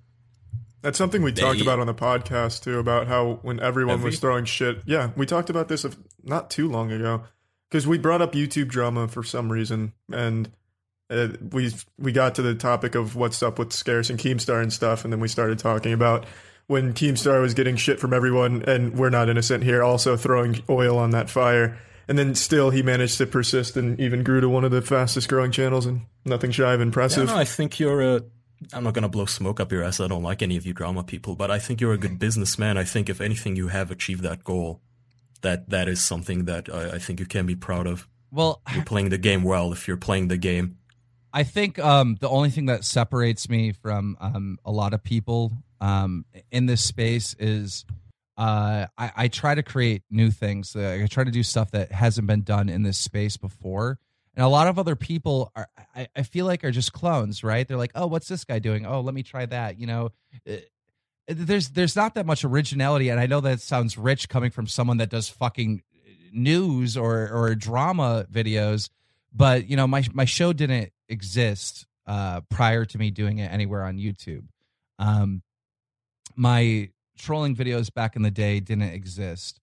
[0.82, 4.16] That's something we talked about on the podcast too about how when everyone Have was
[4.16, 4.20] we?
[4.20, 4.84] throwing shit.
[4.86, 7.24] Yeah, we talked about this of- not too long ago
[7.70, 10.52] because we brought up YouTube drama for some reason, and
[11.10, 14.72] uh, we we got to the topic of what's up with Scarce and Keemstar and
[14.74, 16.26] stuff, and then we started talking about
[16.68, 20.98] when Keemstar was getting shit from everyone, and we're not innocent here, also throwing oil
[20.98, 21.78] on that fire.
[22.08, 25.28] And then still, he managed to persist and even grew to one of the fastest
[25.28, 27.28] growing channels, and nothing shy of Yeah, impressive.
[27.28, 28.22] no, I think you're a.
[28.74, 30.00] I'm not gonna blow smoke up your ass.
[30.00, 32.78] I don't like any of you drama people, but I think you're a good businessman.
[32.78, 34.82] I think if anything, you have achieved that goal.
[35.42, 38.08] That that is something that I, I think you can be proud of.
[38.32, 39.72] Well, You're playing the game well.
[39.72, 40.78] If you're playing the game,
[41.36, 45.52] I think um, the only thing that separates me from um, a lot of people
[45.82, 47.84] um, in this space is
[48.38, 50.78] uh, I, I try to create new things.
[50.78, 54.00] I try to do stuff that hasn't been done in this space before.
[54.34, 57.68] And a lot of other people are, I, I feel like, are just clones, right?
[57.68, 58.86] They're like, oh, what's this guy doing?
[58.86, 59.78] Oh, let me try that.
[59.78, 60.12] You know,
[60.50, 60.56] Uh,
[61.28, 64.98] there's there's not that much originality, and I know that sounds rich coming from someone
[64.98, 65.82] that does fucking
[66.32, 68.90] news or or drama videos
[69.36, 73.84] but you know my my show didn't exist uh prior to me doing it anywhere
[73.84, 74.46] on YouTube.
[75.00, 75.42] Um
[76.36, 79.60] my trolling videos back in the day didn't exist.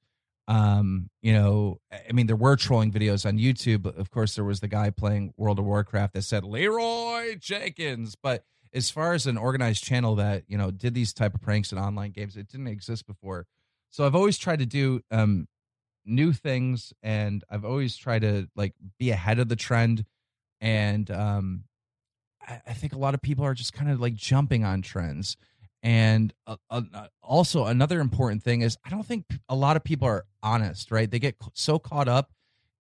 [0.49, 4.45] Um you know, I mean there were trolling videos on YouTube, but of course there
[4.45, 9.27] was the guy playing World of Warcraft that said Leeroy Jenkins, but as far as
[9.27, 12.49] an organized channel that, you know, did these type of pranks in online games, it
[12.49, 13.47] didn't exist before.
[13.91, 15.47] So I've always tried to do um
[16.05, 20.05] new things and I've always tried to like be ahead of the trend
[20.63, 21.65] and um
[22.49, 25.37] I, I think a lot of people are just kind of like jumping on trends.
[25.85, 26.83] And uh, uh,
[27.23, 31.11] also another important thing is I don't think a lot of people are honest right?
[31.11, 32.33] They get so caught up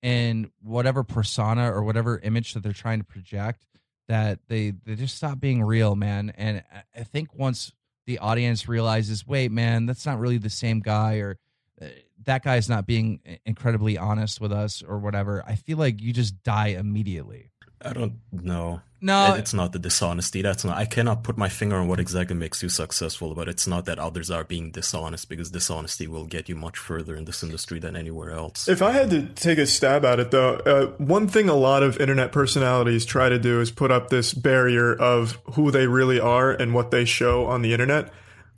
[0.02, 3.66] in whatever persona or whatever image that they're trying to project
[4.08, 6.32] that they they just stop being real man.
[6.38, 7.74] And I- I think once
[8.08, 11.38] the audience realizes wait man that's not really the same guy or
[11.82, 11.86] uh,
[12.26, 16.42] that guy's not being incredibly honest with us or whatever i feel like you just
[16.44, 17.52] die immediately
[17.84, 18.82] I don't know.
[19.00, 20.42] no it's not the dishonesty.
[20.42, 20.78] That's not.
[20.78, 24.00] I cannot put my finger on what exactly makes you successful, but it's not that
[24.00, 27.96] others are being dishonest because dishonesty will get you much further in this industry than
[27.96, 28.68] anywhere else.
[28.68, 31.84] If I had to take a stab at it, though, uh, one thing a lot
[31.84, 36.20] of internet personalities try to do is put up this barrier of who they really
[36.20, 38.12] are and what they show on the internet.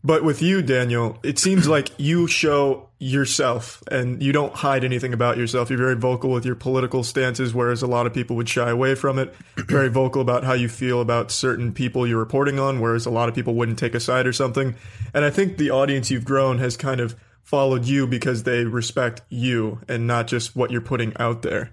[0.06, 5.14] But with you, Daniel, it seems like you show yourself and you don't hide anything
[5.14, 5.70] about yourself.
[5.70, 8.96] You're very vocal with your political stances, whereas a lot of people would shy away
[8.96, 9.34] from it.
[9.56, 13.30] Very vocal about how you feel about certain people you're reporting on, whereas a lot
[13.30, 14.76] of people wouldn't take a side or something.
[15.14, 19.22] And I think the audience you've grown has kind of followed you because they respect
[19.30, 21.72] you and not just what you're putting out there.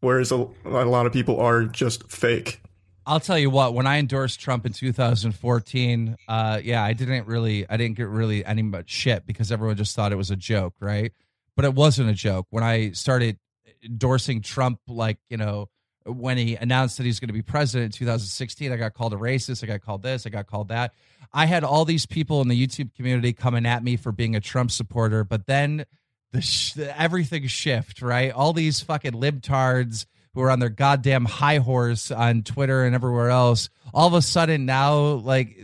[0.00, 2.60] Whereas a, a lot of people are just fake.
[3.08, 3.72] I'll tell you what.
[3.72, 8.44] When I endorsed Trump in 2014, uh, yeah, I didn't really, I didn't get really
[8.44, 11.10] any much shit because everyone just thought it was a joke, right?
[11.56, 12.46] But it wasn't a joke.
[12.50, 13.38] When I started
[13.82, 15.70] endorsing Trump, like you know,
[16.04, 19.16] when he announced that he's going to be president in 2016, I got called a
[19.16, 19.64] racist.
[19.64, 20.26] I got called this.
[20.26, 20.92] I got called that.
[21.32, 24.40] I had all these people in the YouTube community coming at me for being a
[24.40, 25.86] Trump supporter, but then
[26.32, 28.32] the, sh- everything shift, right?
[28.32, 30.04] All these fucking libtards
[30.38, 33.68] who are on their goddamn high horse on Twitter and everywhere else.
[33.92, 35.58] All of a sudden now, like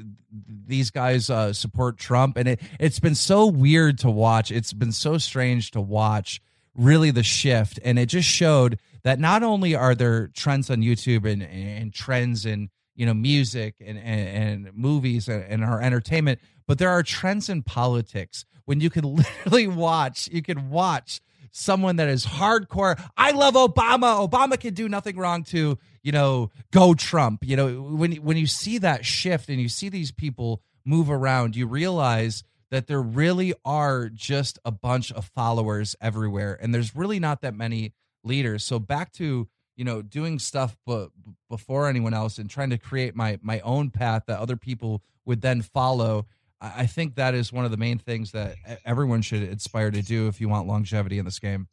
[0.67, 4.51] these guys uh, support Trump, and it it's been so weird to watch.
[4.51, 6.41] It's been so strange to watch.
[6.75, 11.31] Really, the shift, and it just showed that not only are there trends on YouTube
[11.31, 16.41] and and trends in you know music and and, and movies and, and our entertainment,
[16.67, 20.29] but there are trends in politics when you can literally watch.
[20.33, 21.21] You can watch
[21.55, 23.01] someone that is hardcore.
[23.17, 24.29] I love Obama.
[24.29, 27.45] Obama can do nothing wrong to, you know, go Trump.
[27.45, 31.57] You know, when when you see that shift and you see these people move around,
[31.57, 37.21] you realize that there really are just a bunch of followers everywhere and there's really
[37.21, 37.93] not that many
[38.25, 39.47] leaders so back to
[39.77, 41.11] you know doing stuff but
[41.49, 45.41] before anyone else and trying to create my my own path that other people would
[45.41, 46.27] then follow
[46.65, 50.03] i I think that is one of the main things that everyone should aspire to
[50.03, 51.69] do if you want longevity in this game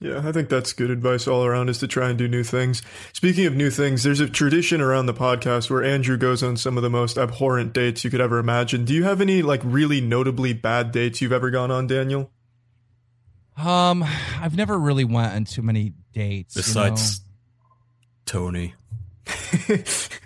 [0.00, 2.82] Yeah, I think that's good advice all around is to try and do new things.
[3.12, 6.76] Speaking of new things, there's a tradition around the podcast where Andrew goes on some
[6.76, 8.84] of the most abhorrent dates you could ever imagine.
[8.84, 12.30] Do you have any like really notably bad dates you've ever gone on, Daniel?
[13.56, 14.02] um
[14.42, 17.24] i've never really went on too many dates you Besides know?
[18.26, 18.74] Tony.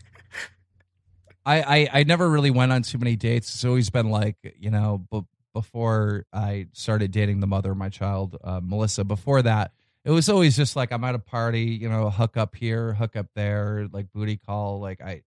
[1.48, 3.54] I, I I never really went on too many dates.
[3.54, 5.22] It's always been like you know, b-
[5.54, 9.04] before I started dating the mother of my child, uh, Melissa.
[9.04, 9.72] Before that,
[10.04, 13.16] it was always just like I'm at a party, you know, hook up here, hook
[13.16, 14.80] up there, like booty call.
[14.80, 15.22] Like I,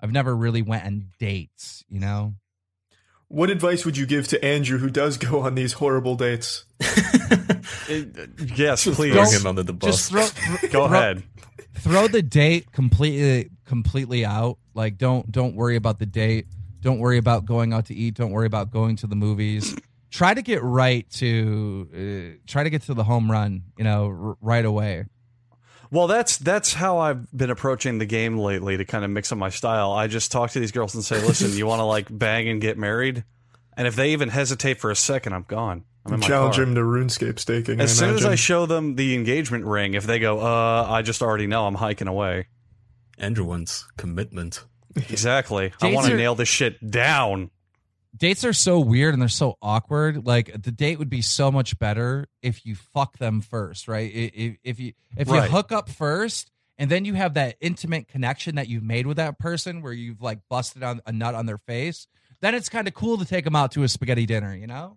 [0.00, 1.84] I've never really went on dates.
[1.88, 2.34] You know,
[3.28, 6.64] What advice would you give to Andrew who does go on these horrible dates?
[7.90, 9.32] It- yes, Throw please.
[9.40, 10.10] him under the bus.
[10.10, 11.22] just throw Go throw- ahead.
[11.74, 16.46] Throw the date completely completely out like don't don't worry about the date
[16.80, 19.76] don't worry about going out to eat don't worry about going to the movies
[20.10, 24.06] try to get right to uh, try to get to the home run you know
[24.06, 25.04] r- right away
[25.90, 29.38] Well, that's that's how I've been approaching the game lately to kind of mix up
[29.38, 29.92] my style.
[29.92, 32.60] I just talk to these girls and say, "Listen, you want to like bang and
[32.60, 33.24] get married?"
[33.74, 35.84] And if they even hesitate for a second, I'm gone.
[36.08, 36.64] I'm in my Challenge car.
[36.64, 37.80] him to RuneScape staking.
[37.80, 41.02] As I soon as I show them the engagement ring, if they go, "Uh, I
[41.02, 42.46] just already know," I'm hiking away.
[43.18, 44.64] Andrew wants commitment.
[44.96, 45.72] Exactly.
[45.82, 47.50] I want to nail this shit down.
[48.16, 51.78] dates are so weird and they're so awkward like the date would be so much
[51.78, 55.48] better if you fuck them first right if, if you if you Right.
[55.50, 59.38] hook up first and then you have that intimate connection that you've made with that
[59.38, 62.08] person where you've like busted on a nut on their face
[62.40, 64.96] then it's kind of cool to take them out to a spaghetti dinner you know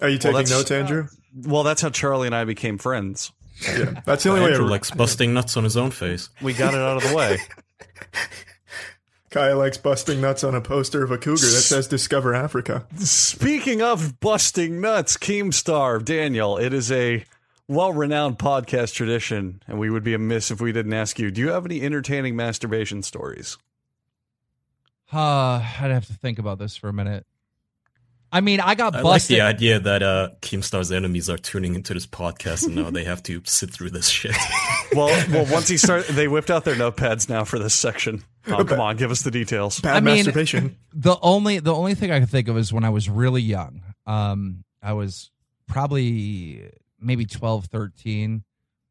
[0.00, 1.08] Are you taking that's- notes, Andrew?
[1.44, 3.30] Well, that's how Charlie and I became friends.
[3.62, 4.52] Yeah, that's the only way.
[4.52, 6.30] Andrew likes busting nuts on his own face.
[6.40, 7.38] We got it out of the way.
[9.30, 13.82] Kaya likes busting nuts on a poster of a cougar that says "Discover Africa." Speaking
[13.82, 17.24] of busting nuts, Keemstar, Daniel, it is a
[17.68, 21.40] well renowned podcast tradition, and we would be amiss if we didn't ask you do
[21.42, 23.58] you have any entertaining masturbation stories?
[25.12, 27.24] uh i'd have to think about this for a minute
[28.32, 31.94] i mean i got I like the idea that uh, Keemstar's enemies are tuning into
[31.94, 34.34] this podcast and now they have to sit through this shit.
[34.94, 38.22] Well, well, once he started, they whipped out their notepads now for this section.
[38.46, 39.80] Oh, come on, give us the details.
[39.80, 42.90] Bad I mean- the only the only thing I could think of is when I
[42.90, 43.82] was really young.
[44.06, 45.32] Um, I was
[45.66, 46.70] probably
[47.00, 48.44] maybe 12, 13.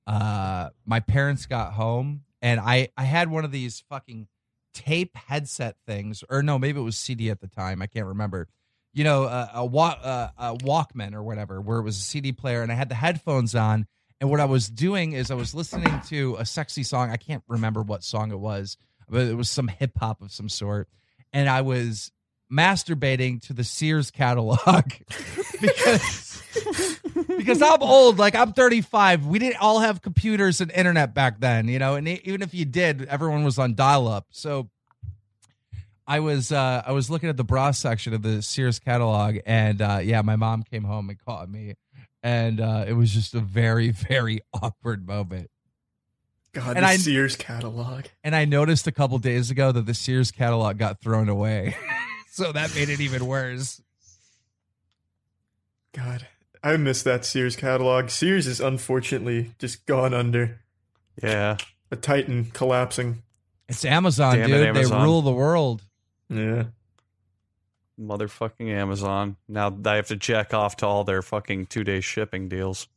[0.05, 4.27] Uh, my parents got home and I I had one of these fucking
[4.73, 7.81] tape headset things, or no, maybe it was CD at the time.
[7.81, 8.47] I can't remember.
[8.95, 9.23] You know,
[9.53, 12.75] a, wa- uh, a Walkman or whatever, where it was a CD player, and I
[12.75, 13.85] had the headphones on.
[14.21, 17.11] And what I was doing is I was listening to a sexy song.
[17.11, 18.77] I can't remember what song it was,
[19.09, 20.87] but it was some hip hop of some sort.
[21.33, 22.11] And I was
[22.51, 24.85] masturbating to the Sears catalog
[25.61, 26.41] because
[27.37, 28.17] because I'm old.
[28.17, 29.25] Like I'm 35.
[29.25, 31.95] We didn't all have computers and internet back then, you know.
[31.95, 34.27] And even if you did, everyone was on dial up.
[34.31, 34.69] So
[36.07, 39.81] I was uh, I was looking at the bra section of the Sears catalog, and
[39.81, 41.75] uh, yeah, my mom came home and caught me,
[42.21, 45.49] and uh, it was just a very very awkward moment.
[46.53, 48.05] God, And the I- Sears catalog.
[48.23, 51.75] And I noticed a couple days ago that the Sears catalog got thrown away,
[52.31, 53.81] so that made it even worse.
[55.93, 56.27] God,
[56.63, 58.09] I miss that Sears catalog.
[58.09, 60.61] Sears is unfortunately just gone under
[61.21, 61.57] Yeah.
[61.91, 63.23] a titan collapsing.
[63.69, 64.67] It's Amazon, Damn it, dude.
[64.67, 64.99] Amazon.
[64.99, 65.83] They rule the world.
[66.29, 66.65] Yeah.
[67.99, 69.37] Motherfucking Amazon.
[69.47, 72.87] Now I have to jack off to all their fucking two day shipping deals.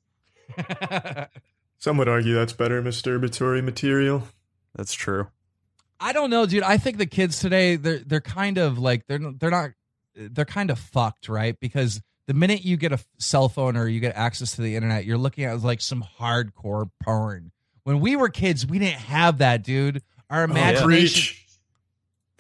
[1.79, 4.25] Some would argue that's better masturbatory material.
[4.75, 5.29] That's true.
[6.01, 6.63] I don't know, dude.
[6.63, 9.71] I think the kids today they're they're kind of like they're they're not
[10.15, 11.59] they're kind of fucked, right?
[11.61, 15.05] Because the minute you get a cell phone or you get access to the internet,
[15.05, 17.53] you're looking at like some hardcore porn.
[17.85, 20.03] When we were kids, we didn't have that, dude.
[20.29, 20.85] Our imagination.
[20.85, 21.48] Preach.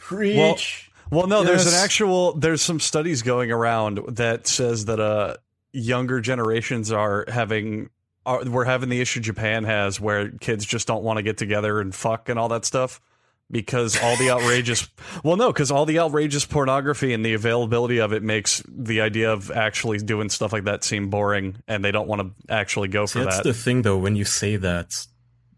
[0.08, 0.90] Preach.
[1.10, 5.36] Well, no, there's an actual there's some studies going around that says that uh
[5.72, 7.90] younger generations are having
[8.24, 11.80] are, we're having the issue Japan has where kids just don't want to get together
[11.80, 13.02] and fuck and all that stuff
[13.50, 14.88] because all the outrageous
[15.24, 19.30] well no because all the outrageous pornography and the availability of it makes the idea
[19.30, 23.06] of actually doing stuff like that seem boring and they don't want to actually go
[23.06, 23.98] for that's that the thing, though.
[23.98, 25.06] When you say that,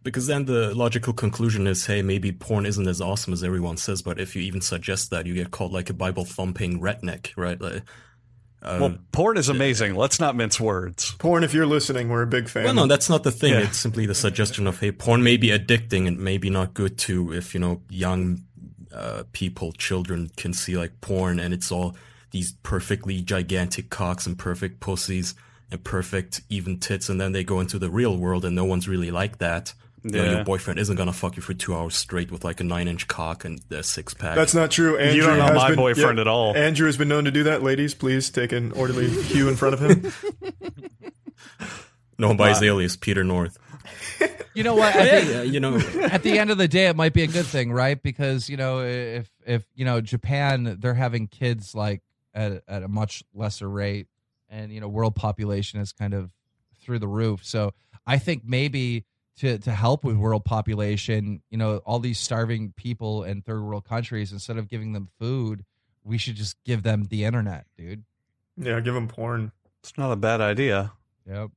[0.03, 4.03] because then the logical conclusion is, hey, maybe porn isn't as awesome as everyone says.
[4.03, 7.61] But if you even suggest that, you get called like a Bible thumping redneck, right?
[7.61, 7.83] Like,
[8.63, 9.95] uh, Well, porn is amazing.
[9.95, 11.13] Let's not mince words.
[11.19, 12.65] Porn, if you're listening, we're a big fan.
[12.65, 13.53] well, no, that's not the thing.
[13.53, 13.61] Yeah.
[13.61, 17.33] It's simply the suggestion of, hey, porn may be addicting and maybe not good to
[17.33, 18.43] if you know young
[18.95, 21.97] uh, people, children can see like porn, and it's all
[22.33, 25.35] these perfectly gigantic cocks and perfect pussies
[25.71, 28.89] and perfect even tits, and then they go into the real world and no one's
[28.89, 29.73] really like that.
[30.03, 32.65] You know, your boyfriend isn't gonna fuck you for two hours straight with like a
[32.65, 34.35] nine-inch cock and a six-pack.
[34.35, 34.97] That's not true.
[34.97, 36.57] Andrew don't know has my been- boyfriend yeah, at all.
[36.57, 37.63] Andrew has been known to do that.
[37.63, 40.13] Ladies, please take an orderly cue in front of him.
[42.19, 43.59] known by his alias Peter North.
[44.53, 44.97] You know what?
[44.97, 45.77] I think Yeah, you know,
[46.11, 48.03] at the end of the day, it might be a good thing, right?
[48.03, 52.03] Because you know, if if you know Japan, they're having kids like
[52.35, 54.09] at at a much lesser rate,
[54.49, 56.33] and you know, world population is kind of
[56.83, 57.45] through the roof.
[57.45, 57.75] So
[58.09, 59.05] I think maybe
[59.41, 63.85] to to help with world population, you know, all these starving people in third world
[63.85, 65.65] countries, instead of giving them food,
[66.05, 68.05] we should just give them the internet, dude.
[68.57, 69.53] yeah, give them porn.
[69.83, 70.93] It's not a bad idea.
[71.27, 71.51] Yep.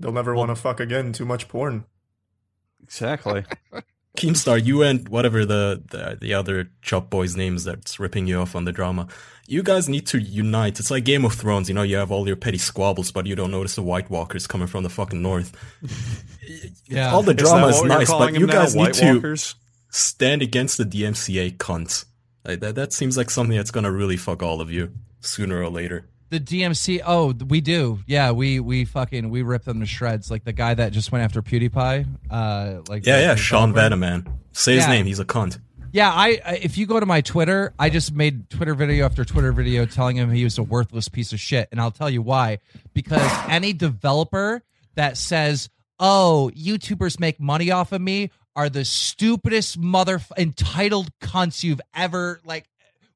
[0.00, 1.12] They'll never want to fuck again.
[1.12, 1.84] Too much porn.
[2.82, 3.44] Exactly.
[4.16, 8.54] Keemstar, you and whatever the, the the other chop boys names that's ripping you off
[8.54, 9.08] on the drama,
[9.46, 10.78] you guys need to unite.
[10.78, 13.34] It's like Game of Thrones, you know, you have all your petty squabbles, but you
[13.34, 15.52] don't notice the White Walkers coming from the fucking north.
[16.86, 17.12] Yeah.
[17.12, 19.12] all the drama is, what you're nice, but you them now, guys need White to
[19.14, 19.54] Walkers?
[19.90, 22.04] stand against the DMCA cunts.
[22.44, 25.70] Like, that that seems like something that's gonna really fuck all of you sooner or
[25.70, 26.08] later.
[26.32, 27.02] The DMC.
[27.06, 27.98] Oh, we do.
[28.06, 30.30] Yeah, we we fucking we rip them to shreds.
[30.30, 32.06] Like the guy that just went after PewDiePie.
[32.30, 33.96] Uh, like Yeah, yeah, Sean developer.
[33.96, 34.32] Vanaman.
[34.52, 34.92] Say his Yeah.
[34.92, 35.04] name.
[35.04, 35.58] He's a cunt.
[35.92, 39.26] Yeah, I, I if you go to my Twitter, I just made Twitter video after
[39.26, 42.22] Twitter video telling him he was a worthless piece of shit, and I'll tell you
[42.22, 42.60] why.
[42.94, 44.62] Because any developer
[44.94, 45.68] that says,
[46.00, 52.40] "Oh, YouTubers make money off of me," are the stupidest mother entitled cunts you've ever
[52.46, 52.64] like.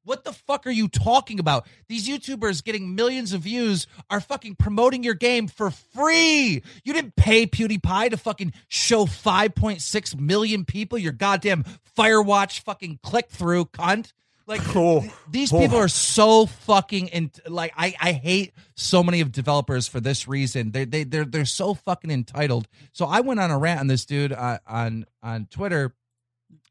[0.06, 1.66] What the fuck are you talking about?
[1.88, 6.62] These YouTubers getting millions of views are fucking promoting your game for free.
[6.84, 11.64] You didn't pay PewDiePie to fucking show 5.6 million people your goddamn
[11.98, 14.12] Firewatch fucking click through, cunt.
[14.46, 15.00] Like Oh.
[15.00, 15.58] th- these Oh.
[15.58, 20.28] people are so fucking in, like I, I hate so many of developers for this
[20.28, 20.70] reason.
[20.70, 22.68] They they they're they're so fucking entitled.
[22.92, 25.96] So I went on a rant on this dude uh, on on Twitter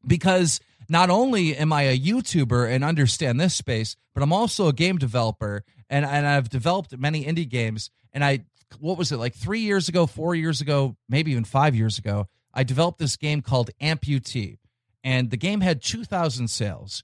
[0.07, 4.73] because not only am I a YouTuber and understand this space, but I'm also a
[4.73, 7.91] game developer and and I've developed many indie games.
[8.13, 8.45] And I
[8.79, 12.27] what was it like three years ago, four years ago, maybe even five years ago,
[12.53, 14.57] I developed this game called Amputee,
[15.03, 17.03] and the game had two thousand sales.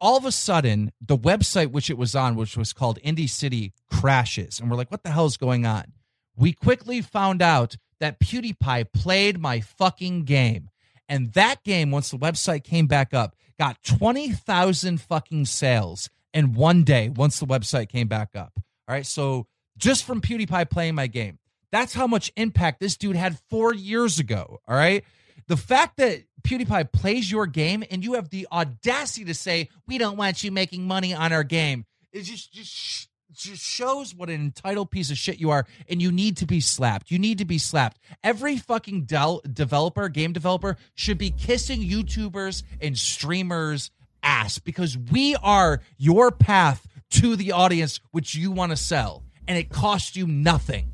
[0.00, 3.72] All of a sudden, the website which it was on, which was called Indie City,
[3.90, 5.92] crashes, and we're like, "What the hell is going on?"
[6.36, 10.68] We quickly found out that PewDiePie played my fucking game.
[11.08, 16.82] And that game, once the website came back up, got 20,000 fucking sales in one
[16.82, 18.52] day once the website came back up.
[18.56, 19.06] All right.
[19.06, 19.46] So
[19.76, 21.38] just from PewDiePie playing my game,
[21.70, 24.60] that's how much impact this dude had four years ago.
[24.66, 25.04] All right.
[25.46, 29.98] The fact that PewDiePie plays your game and you have the audacity to say, we
[29.98, 34.36] don't want you making money on our game, is just, just, just shows what an
[34.36, 37.44] entitled piece of shit you are and you need to be slapped you need to
[37.44, 43.90] be slapped every fucking del- developer game developer should be kissing youtubers and streamers
[44.22, 49.58] ass because we are your path to the audience which you want to sell and
[49.58, 50.90] it costs you nothing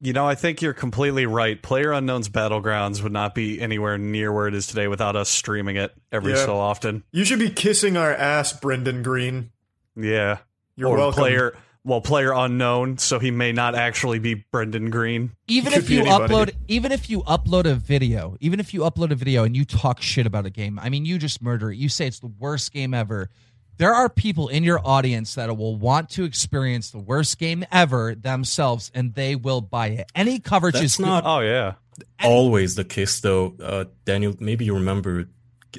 [0.00, 1.62] You know, I think you're completely right.
[1.62, 5.76] Player Unknown's Battlegrounds would not be anywhere near where it is today without us streaming
[5.76, 6.44] it every Yeah.
[6.44, 7.04] so often.
[7.10, 9.50] You should be kissing our ass, Brendan Greene.
[9.96, 10.38] Yeah.
[10.76, 11.20] You're or welcome.
[11.20, 11.56] player
[11.86, 15.32] well, player unknown, so he may not actually be Brendan Greene.
[15.48, 16.32] even if you anybody.
[16.32, 19.64] upload even if you upload a video even if you upload a video and you
[19.66, 22.26] talk shit about a game i mean you just murder it you say it's the
[22.38, 23.28] worst game ever
[23.76, 28.14] there are people in your audience that will want to experience the worst game ever
[28.14, 31.74] themselves and they will buy it any coverage That's is not Oh yeah.
[32.24, 35.28] always the case though uh daniel maybe you remember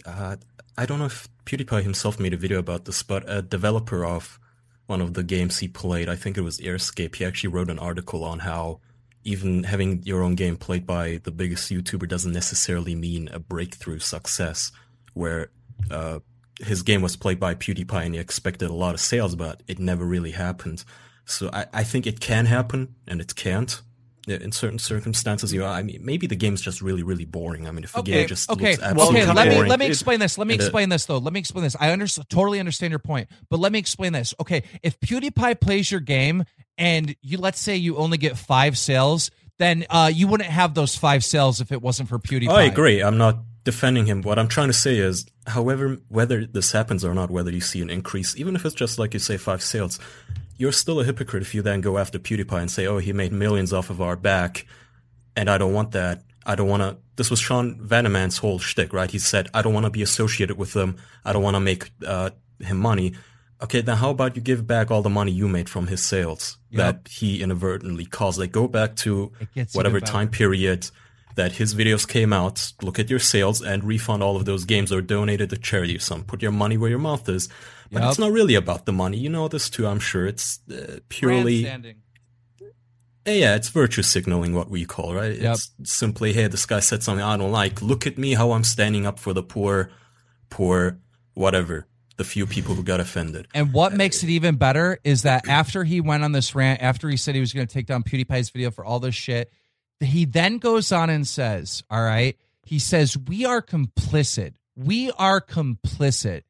[0.05, 0.35] uh,
[0.77, 4.39] i don't know if pewdiepie himself made a video about this but a developer of
[4.88, 6.09] one of the games he played.
[6.09, 7.15] I think it was airscape.
[7.15, 8.79] He actually wrote an article on how
[9.23, 13.99] even having your own game played by the biggest youtuber doesn't necessarily mean a breakthrough
[13.99, 14.71] success
[15.13, 15.49] where
[15.89, 16.19] uh
[16.61, 19.79] his game was played by pewdiepie and he expected a lot of sales but it
[19.79, 20.83] never really happened.
[21.25, 23.81] So i, I think it can happen and it can't
[24.28, 27.67] in certain circumstances, you know, I mean, maybe the game's just really, really boring.
[27.67, 29.34] I mean, if the Okay, game just okay, looks absolutely okay.
[29.34, 30.38] Let me let me explain this.
[30.38, 31.17] Let me uh, explain this though.
[31.17, 31.76] Let me explain this.
[31.80, 34.34] I under, totally understand your point, but let me explain this.
[34.39, 36.45] Okay, if PewDiePie plays your game
[36.78, 40.95] and you let's say you only get five sales, then uh, you wouldn't have those
[40.95, 42.49] five sales if it wasn't for PewDiePie.
[42.49, 43.01] I agree.
[43.01, 44.21] I'm not defending him.
[44.21, 47.82] What I'm trying to say is, however, whether this happens or not, whether you see
[47.82, 49.99] an increase, even if it's just like you say five sales,
[50.57, 53.31] you're still a hypocrite if you then go after PewDiePie and say, "Oh, he made
[53.31, 54.65] millions off of our back,"
[55.35, 56.23] and I don't want that.
[56.45, 56.97] I don't want to.
[57.15, 59.09] This was Sean Vanaman's whole shtick, right?
[59.09, 60.97] He said, "I don't want to be associated with them.
[61.23, 62.29] I don't want to make uh,
[62.59, 63.13] him money."
[63.63, 66.57] Okay, then how about you give back all the money you made from his sales
[66.71, 66.77] Yep.
[66.77, 68.37] that he inadvertently caused?
[68.37, 69.31] Like, go back to
[69.73, 70.89] whatever time period
[71.36, 74.91] that his videos came out, look at your sales and refund all of those games
[74.91, 76.25] or donate it to charity or something.
[76.25, 77.47] Put your money where your mouth is.
[77.91, 78.09] But Yep.
[78.09, 79.17] it's not really about the money.
[79.17, 80.25] You know this too, I'm sure.
[80.25, 81.67] It's uh, purely
[83.27, 85.36] Eh, yeah, it's virtue signaling what we call, right?
[85.36, 85.53] Yep.
[85.55, 87.81] It's simply, hey, this guy said something I don't like.
[87.81, 89.89] Look at me, how I'm standing up for the poor,
[90.51, 90.99] poor,
[91.33, 93.47] whatever, the few people who got offended.
[93.55, 97.09] And what makes it even better is that after he went on this rant, after
[97.09, 99.51] he said he was going to take down PewDiePie's video for all this shit,
[99.99, 104.53] he then goes on and says, All right, he says, We are complicit.
[104.75, 106.43] We are complicit.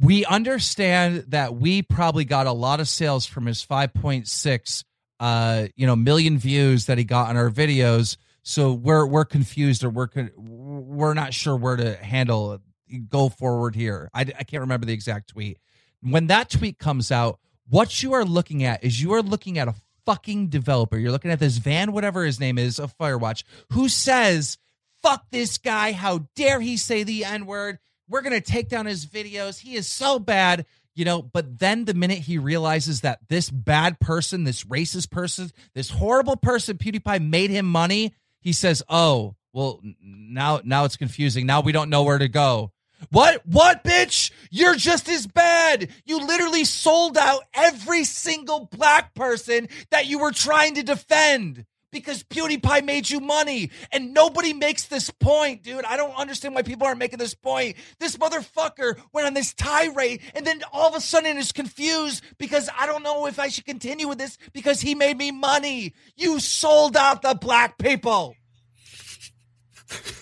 [0.00, 4.84] We understand that we probably got a lot of sales from his 5.6
[5.22, 8.16] uh, you know, million views that he got on our videos.
[8.42, 12.58] So we're we're confused or we're we're not sure where to handle
[13.08, 14.10] go forward here.
[14.12, 15.58] I, I can't remember the exact tweet.
[16.00, 19.68] When that tweet comes out, what you are looking at is you are looking at
[19.68, 19.74] a
[20.06, 20.98] fucking developer.
[20.98, 24.58] You're looking at this Van, whatever his name is, of Firewatch, who says,
[25.02, 25.92] fuck this guy.
[25.92, 27.78] How dare he say the N word?
[28.08, 29.58] We're going to take down his videos.
[29.58, 30.66] He is so bad.
[30.94, 35.50] You know, but then the minute he realizes that this bad person, this racist person,
[35.74, 41.46] this horrible person, PewDiePie made him money, he says, "Oh, well, now now it's confusing.
[41.46, 42.72] Now we don't know where to go."
[43.10, 43.42] What?
[43.46, 44.30] What, bitch?
[44.50, 45.88] You're just as bad.
[46.04, 52.22] You literally sold out every single black person that you were trying to defend because
[52.24, 53.70] PewDiePie made you money.
[53.92, 55.84] And nobody makes this point, dude.
[55.84, 57.76] I don't understand why people aren't making this point.
[58.00, 62.68] This motherfucker went on this tirade and then all of a sudden is confused because
[62.76, 65.94] I don't know if I should continue with this because he made me money.
[66.16, 68.34] You sold out the black people.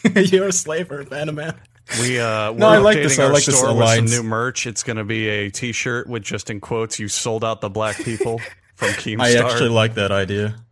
[0.15, 1.55] You're a slaver, man.
[2.01, 3.19] We uh, we're No, I like updating this.
[3.19, 4.11] I our like this store with some alliance.
[4.13, 4.67] new merch.
[4.67, 7.97] It's going to be a T-shirt with just in quotes, "You sold out the black
[7.97, 8.41] people"
[8.77, 9.21] from Keemstar.
[9.21, 10.57] I actually like that idea.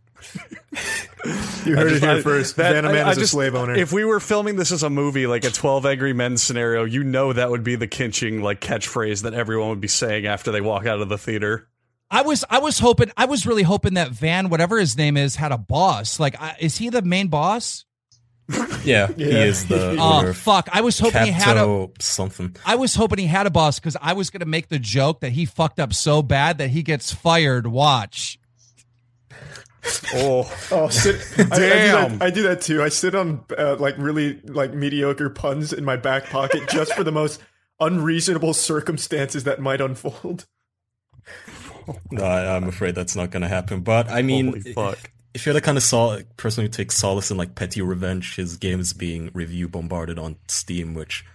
[1.65, 2.55] You heard it I- here first.
[2.55, 3.75] that- Vanaman I- I is a just- slave owner.
[3.75, 7.03] If we were filming this as a movie, like a Twelve Angry Men scenario, you
[7.03, 10.61] know that would be the kinching like catchphrase that everyone would be saying after they
[10.61, 11.67] walk out of the theater.
[12.09, 15.35] I was I was hoping I was really hoping that Van whatever his name is
[15.35, 16.19] had a boss.
[16.21, 17.83] Like I, is he the main boss?
[18.83, 20.69] Yeah, he is the Oh owner fuck.
[20.71, 22.55] I was hoping he had a Capto something.
[22.65, 25.19] I was hoping he had a boss because I was going to make the joke
[25.21, 27.67] that he fucked up so bad that he gets fired.
[27.67, 28.39] Watch.
[30.13, 32.17] Oh, Oh, sit, I, I, do Damn.
[32.17, 32.81] that, I do that too.
[32.83, 37.03] I sit on uh, like really like mediocre puns in my back pocket just for
[37.03, 37.41] the most
[37.79, 40.45] unreasonable circumstances that might unfold.
[42.11, 43.81] No, I, I'm afraid that's not going to happen.
[43.81, 45.11] But I mean, holy fuck!
[45.33, 48.57] If you're the kind of sol- person who takes solace in like petty revenge, his
[48.57, 51.25] game is being review bombarded on Steam, which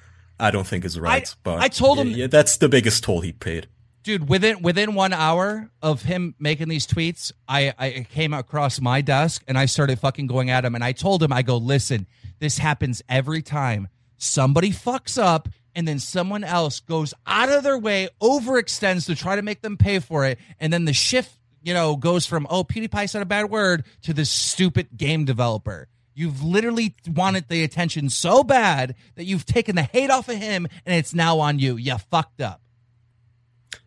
[0.41, 1.33] I don't think is right.
[1.43, 3.69] but I told him- yeah, yeah, that's the biggest toll he paid.
[4.03, 9.01] Dude, within within one hour of him making these tweets, I, I came across my
[9.01, 12.07] desk and I started fucking going at him and I told him, I go, listen,
[12.39, 13.89] this happens every time.
[14.19, 19.37] Somebody fucks up and then someone else goes out of their way, overextends to try
[19.37, 22.63] to make them pay for it, and then the shift, you know, goes from, oh,
[22.63, 25.89] PewDiePie said a bad word to this stupid game developer.
[26.15, 30.69] You've literally wanted the attention so bad that you've taken the hate off of him
[30.87, 31.77] and it's now on you.
[31.77, 32.61] You fucked up.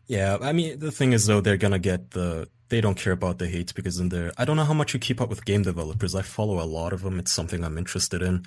[0.07, 2.49] Yeah, I mean, the thing is though, they're gonna get the.
[2.69, 4.99] They don't care about the hate because in there, I don't know how much you
[4.99, 6.15] keep up with game developers.
[6.15, 7.17] I follow a lot of them.
[7.17, 8.45] It's something I'm interested in.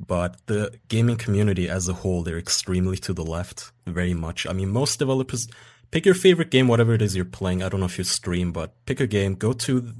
[0.00, 4.46] But the gaming community as a whole, they're extremely to the left, very much.
[4.46, 5.48] I mean, most developers
[5.90, 7.62] pick your favorite game, whatever it is you're playing.
[7.62, 9.92] I don't know if you stream, but pick a game, go to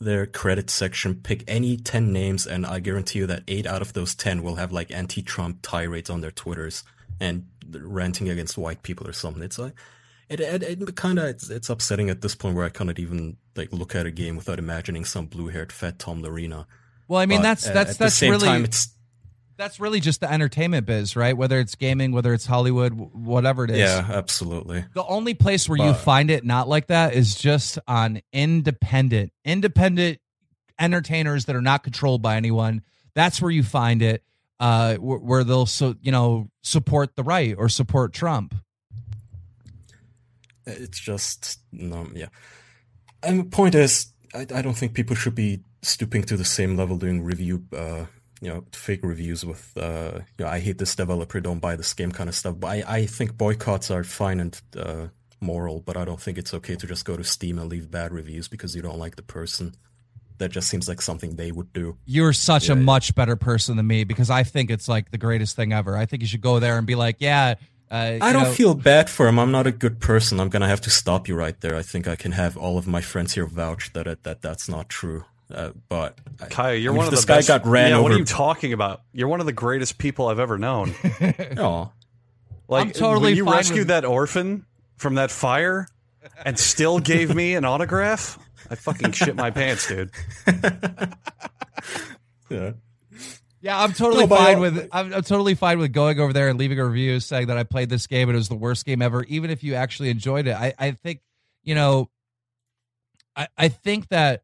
[0.00, 3.92] their credit section, pick any 10 names, and I guarantee you that 8 out of
[3.92, 6.82] those 10 will have like anti Trump tirades on their Twitters
[7.20, 9.42] and ranting against white people or something.
[9.42, 9.74] It's like,
[10.28, 13.36] it, it, it kind of it's, it's upsetting at this point where I cannot even
[13.54, 16.66] like look at a game without imagining some blue-haired fat Tumblrina.
[17.06, 18.88] Well, I mean, But, that's that's at the that's same really time it's
[19.62, 21.36] that's really just the entertainment biz, right?
[21.36, 23.78] Whether it's gaming, whether it's Hollywood, whatever it is.
[23.78, 24.84] yeah, absolutely.
[24.92, 30.18] The only place where you find it not like that is just on independent, independent
[30.78, 32.82] entertainers that are not controlled by anyone.
[33.14, 34.24] That's where you find it,
[34.58, 38.54] uh, where, where they'll so you know support the right or support Trump.
[40.66, 42.28] It's just no, yeah.
[43.22, 46.76] And the point is, I, I don't think people should be stooping to the same
[46.76, 48.06] level, doing review, uh,
[48.42, 51.94] you know, fake reviews with, uh, you know, I hate this developer, don't buy this
[51.94, 52.56] game kind of stuff.
[52.58, 55.06] But I, I think boycotts are fine and uh,
[55.40, 58.12] moral, but I don't think it's okay to just go to Steam and leave bad
[58.12, 59.74] reviews because you don't like the person.
[60.38, 61.96] That just seems like something they would do.
[62.04, 62.82] You're such Yeah, a yeah.
[62.82, 65.96] much better person than me because I think it's like the greatest thing ever.
[65.96, 67.54] I think you should go there and be like, yeah.
[67.92, 69.38] Uh, I don't know, feel bad for him.
[69.38, 70.40] I'm not a good person.
[70.40, 71.76] I'm gonna have to stop you right there.
[71.76, 74.68] I think I can have all of my friends here vouch that it, that that's
[74.68, 75.26] not true.
[75.52, 77.48] Uh, but I- Kaya, you're I mean, one if of this the guy best.
[77.48, 78.02] got ran yeah, over.
[78.04, 79.02] What are you talking about?
[79.12, 80.94] You're one of the greatest people I've ever known.
[81.58, 81.90] Aw.
[82.68, 84.64] Like I'm totally when you fine rescued with- that orphan
[84.96, 85.86] from that fire
[86.44, 88.38] and still gave me an autograph.
[88.70, 90.10] I fucking shit my pants, dude.
[92.48, 92.72] yeah.
[93.60, 96.48] Yeah, I'm totally No, fine I- with I'm, I'm totally fine with going over there
[96.48, 98.84] and leaving a review saying that I played this game and it was the worst
[98.84, 100.54] game ever, even if you actually enjoyed it.
[100.56, 101.20] I, I think,
[101.62, 102.10] you know,
[103.36, 104.42] I, I think that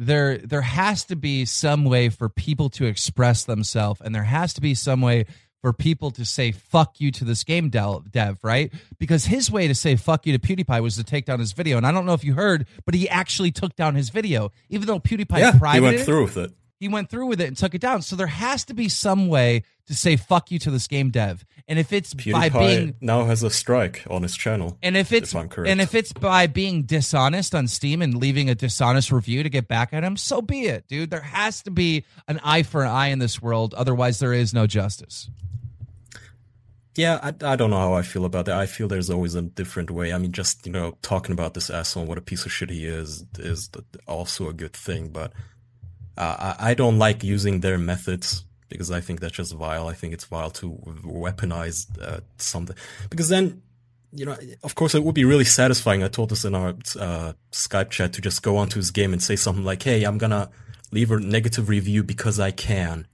[0.00, 4.54] there there has to be some way for people to express themselves and there has
[4.54, 5.26] to be some way
[5.60, 8.72] for people to say fuck you to this game dev, right?
[8.98, 11.76] Because his way to say fuck you to PewDiePie was to take down his video.
[11.76, 14.86] And I don't know if you heard, but he actually took down his video, even
[14.86, 16.52] though PewDiePie Yeah, he went it through with it.
[16.78, 18.00] he went through with it and took it down.
[18.00, 21.44] So there has to be some way to say fuck you to this game dev.
[21.66, 24.78] And if it's by being now has a strike on his channel.
[24.82, 28.54] and if it's if and if it's by being dishonest on Steam and leaving a
[28.54, 31.10] dishonest review to get back at him, so be it, dude.
[31.10, 34.54] There has to be an eye for an eye in this world, otherwise there is
[34.54, 35.28] no justice.
[36.96, 38.58] Yeah, I, I don't know how I feel about that.
[38.58, 40.12] I feel there's always a different way.
[40.12, 42.70] I mean, just you know, talking about this asshole and what a piece of shit
[42.70, 43.70] he is is
[44.06, 45.08] also a good thing.
[45.08, 45.32] But
[46.16, 49.88] uh, I, I don't like using their methods because I think that's just vile.
[49.88, 50.72] I think it's vile to
[51.04, 52.76] weaponize uh, something
[53.10, 53.62] because then.
[54.12, 56.02] You know, of course, it would be really satisfying.
[56.02, 59.22] I told us in our uh, Skype chat to just go onto his game and
[59.22, 60.50] say something like, "Hey, I'm gonna
[60.90, 63.06] leave a negative review because I can."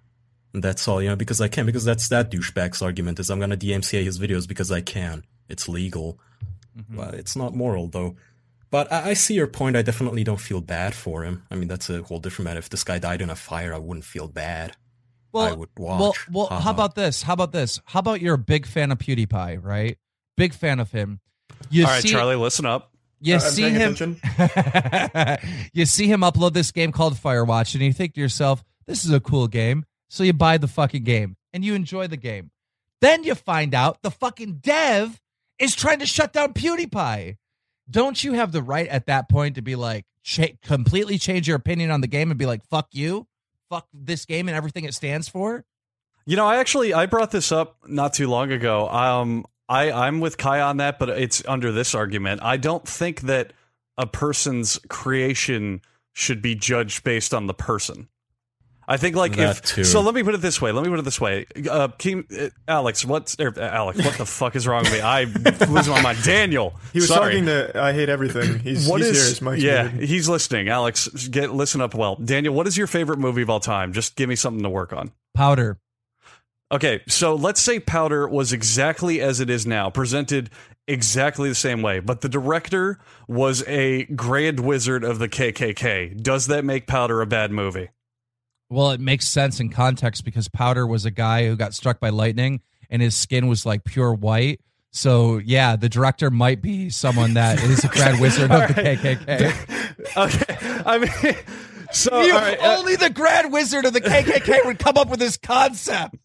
[0.55, 3.39] And that's all, you know, because I can, because that's that douchebag's argument is I'm
[3.39, 5.25] gonna DMCA his videos because I can.
[5.51, 6.19] It's legal.
[6.95, 8.17] Well, it's not moral though.
[8.71, 9.77] But I, I see your point.
[9.77, 11.45] I definitely don't feel bad for him.
[11.51, 12.59] I mean, that's a whole different matter.
[12.59, 14.77] If this guy died in a fire, I wouldn't feel bad.
[15.39, 16.01] I would watch.
[16.01, 16.61] Well, well, Haha.
[16.61, 16.77] how uh-huh.
[16.77, 17.23] about this?
[17.23, 17.81] How about this?
[17.85, 19.99] How about you're a big fan of PewDiePie, right?
[20.37, 21.21] Big fan of him.
[21.71, 22.93] You All right, see, Charlie, listen up.
[23.21, 23.93] You I'm see him.
[25.73, 29.11] you see him upload this game called Firewatch, and you think to yourself, "This is
[29.11, 32.51] a cool game." So you buy the fucking game and you enjoy the game.
[33.01, 35.21] Then you find out the fucking dev
[35.59, 37.37] is trying to shut down PewDiePie.
[37.91, 41.57] Don't you have the right at that point to be like cha- completely change your
[41.57, 43.27] opinion on the game and be like, "Fuck you,
[43.71, 45.65] fuck this game and everything it stands for"?
[46.25, 48.89] You know, I actually I brought this up not too long ago.
[48.89, 52.43] Um, I I'm with Kai on that, but it's under this argument.
[52.43, 53.53] I don't think that
[53.97, 55.81] a person's creation
[56.13, 58.09] should be judged based on the person.
[58.89, 59.85] I think like That if too.
[59.85, 60.01] so.
[60.01, 60.71] Let me put it this way.
[60.71, 61.47] Let me put it this way.
[61.57, 63.99] Uh, Keem, uh, Alex, what's er, Alex?
[64.05, 65.01] What the fuck is wrong with me?
[65.01, 65.33] I'm
[65.69, 66.19] losing my mind.
[66.23, 67.33] Daniel, He was sorry.
[67.33, 68.61] talking to I hate everything.
[68.61, 69.53] He's, What he's is- here.
[69.53, 69.83] His yeah?
[69.89, 70.09] muted.
[70.09, 70.69] He's listening.
[70.69, 72.15] Alex, get listen up well.
[72.17, 73.93] Daniel, what is your favorite movie of all time?
[73.93, 75.11] Just give me something to work on.
[75.35, 75.79] Powder.
[76.73, 80.51] Okay, so let's say Powder was exactly as it is now, presented
[80.89, 82.99] exactly the same way, but the director
[83.29, 86.21] was a grand wizard of the KKK.
[86.21, 87.89] Does that make Powder a bad movie?
[88.69, 92.09] Well, it makes sense in context because Powder was a guy who got struck by
[92.11, 92.61] lightning
[92.91, 94.61] and his skin was like pure white.
[94.91, 99.73] So yeah, the director might be someone that is a grand wizard of the KKK.
[100.17, 100.57] Okay,
[100.87, 101.37] I mean,
[101.93, 105.09] so You- all right, uh, only the grand wizard of the KKK would come up
[105.09, 106.17] with this concept.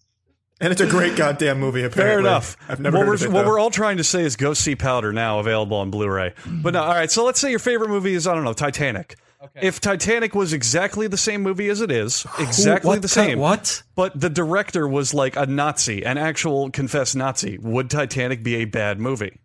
[0.60, 1.84] And it's a great goddamn movie.
[1.84, 2.56] Apparently, Fair enough.
[2.70, 3.32] I've never what heard we're, of it.
[3.32, 3.48] what though.
[3.50, 6.34] we're all trying to say is go see Powder now available on Blu-ray.
[6.46, 7.10] But no, all right.
[7.10, 9.18] So let's say your favorite movie is I don't know Titanic.
[9.44, 9.68] Okay.
[9.68, 13.40] If Titanic was exactly the same movie as it is, exactly what the kind- same,
[13.40, 13.82] what?
[13.96, 17.58] But the director was like a Nazi, an actual confessed Nazi.
[17.58, 19.40] Would Titanic be a bad movie?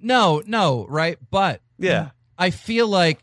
[0.00, 1.18] No, no, right?
[1.30, 2.10] But Yeah.
[2.38, 3.20] I feel like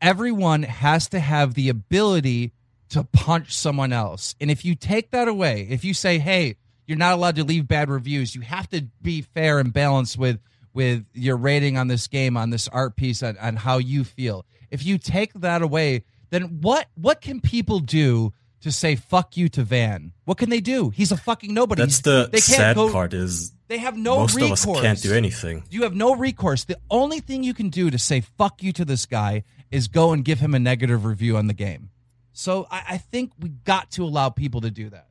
[0.00, 2.52] everyone has to have the ability
[2.90, 4.34] to punch someone else.
[4.40, 6.56] And if you take that away, if you say, "Hey,
[6.86, 8.34] you're not allowed to leave bad reviews.
[8.34, 10.40] You have to be fair and balanced with
[10.72, 14.46] with your rating on this game, on this art piece, on, on how you feel."
[14.70, 19.48] If you take that away, then what what can people do to say "fuck you"
[19.50, 20.12] to Van?
[20.24, 20.90] What can they do?
[20.90, 21.82] He's a fucking nobody.
[21.82, 24.64] That's the they can't sad go, part is They have no most recourse.
[24.64, 25.64] of us can't do anything.
[25.70, 26.64] You have no recourse.
[26.64, 30.12] The only thing you can do to say fuck you to this guy is go
[30.12, 31.90] and give him a negative review on the game.
[32.32, 35.08] So I, I think we got to allow people to do that.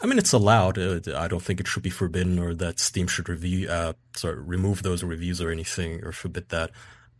[0.00, 0.78] I mean, it's allowed.
[0.78, 4.40] Uh, I don't think it should be forbidden or that Steam should review, uh, sorry,
[4.40, 6.70] remove those reviews or anything or forbid that.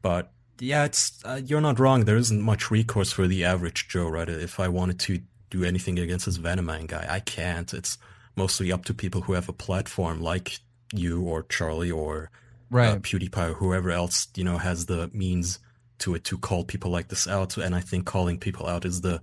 [0.01, 2.05] But yeah, it's uh, you're not wrong.
[2.05, 4.29] There isn't much recourse for the average Joe, right?
[4.29, 5.21] If I wanted to
[5.51, 7.73] do anything against this Vanaman guy, I can't.
[7.73, 7.99] It's
[8.37, 10.59] mostly up to people who have a platform like
[10.93, 12.31] you or Charlie or
[12.71, 12.89] Right.
[12.89, 15.59] uh, PewDiePie or whoever else you know has the means
[16.01, 17.57] to it to call people like this out.
[17.57, 19.21] And I think calling people out is the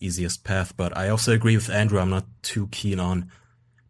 [0.00, 0.76] easiest path.
[0.76, 1.98] But I also agree with Andrew.
[1.98, 3.30] I'm not too keen on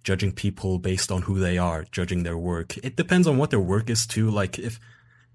[0.04, 2.76] judging people based on who they are, judging their work.
[2.78, 4.30] It depends on what their work is too.
[4.30, 4.78] Like if,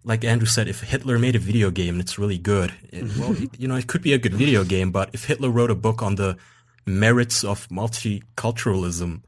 [0.03, 3.35] like Andrew said, if Hitler made a video game and it's really good, it, well,
[3.57, 4.91] you know, it could be a good video game.
[4.91, 6.37] But if Hitler wrote a book on the
[6.85, 9.21] merits of multiculturalism,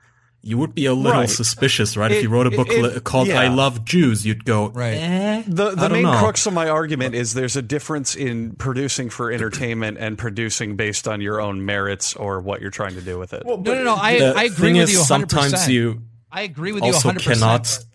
[0.44, 1.30] you would be a little Right.
[1.30, 2.12] suspicious, right?
[2.12, 3.40] It- if you wrote a book it- li- called yeah.
[3.42, 4.96] "I Love Jews," you'd go, Right.
[4.96, 6.18] eh, The I the don't main know.
[6.18, 11.08] crux of my argument is there's a difference in producing for entertainment and producing based
[11.08, 13.44] on your own merits or what you're trying to do with it.
[13.46, 13.96] Well, No, no, no.
[13.96, 15.08] I, the I agree thing with is, you 100%.
[15.08, 17.22] sometimes you I agree with you also 100%.
[17.22, 17.88] cannot- like, there's, just,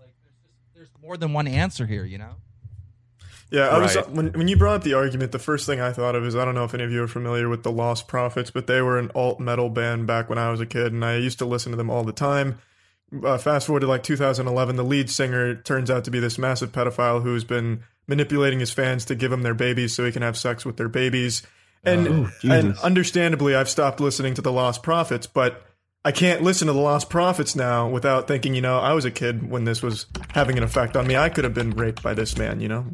[0.77, 2.36] there's more than one answer here, you know?
[3.51, 6.16] Yeah, I was when when you brought up the argument, the first thing I thought
[6.16, 8.66] of is I don't know if any of you are familiar with the Lostprophets, but
[8.66, 11.39] they were an alt metal band back when I was a kid, and I used
[11.39, 12.59] to listen to them all the time.
[13.24, 16.73] Uh, fast forward to like 2011, the lead singer turns out to be this massive
[16.73, 20.36] pedophile who's been manipulating his fans to give him their babies so he can have
[20.36, 21.43] sex with their babies.
[21.85, 25.64] And Oh, and understandably, I've stopped listening to the Lostprophets, but
[26.07, 29.51] I can't listen to the Lostprophets now without thinking, you know, I was a kid
[29.51, 31.16] when this was having an effect on me.
[31.16, 32.87] I could have been raped by this man, you know?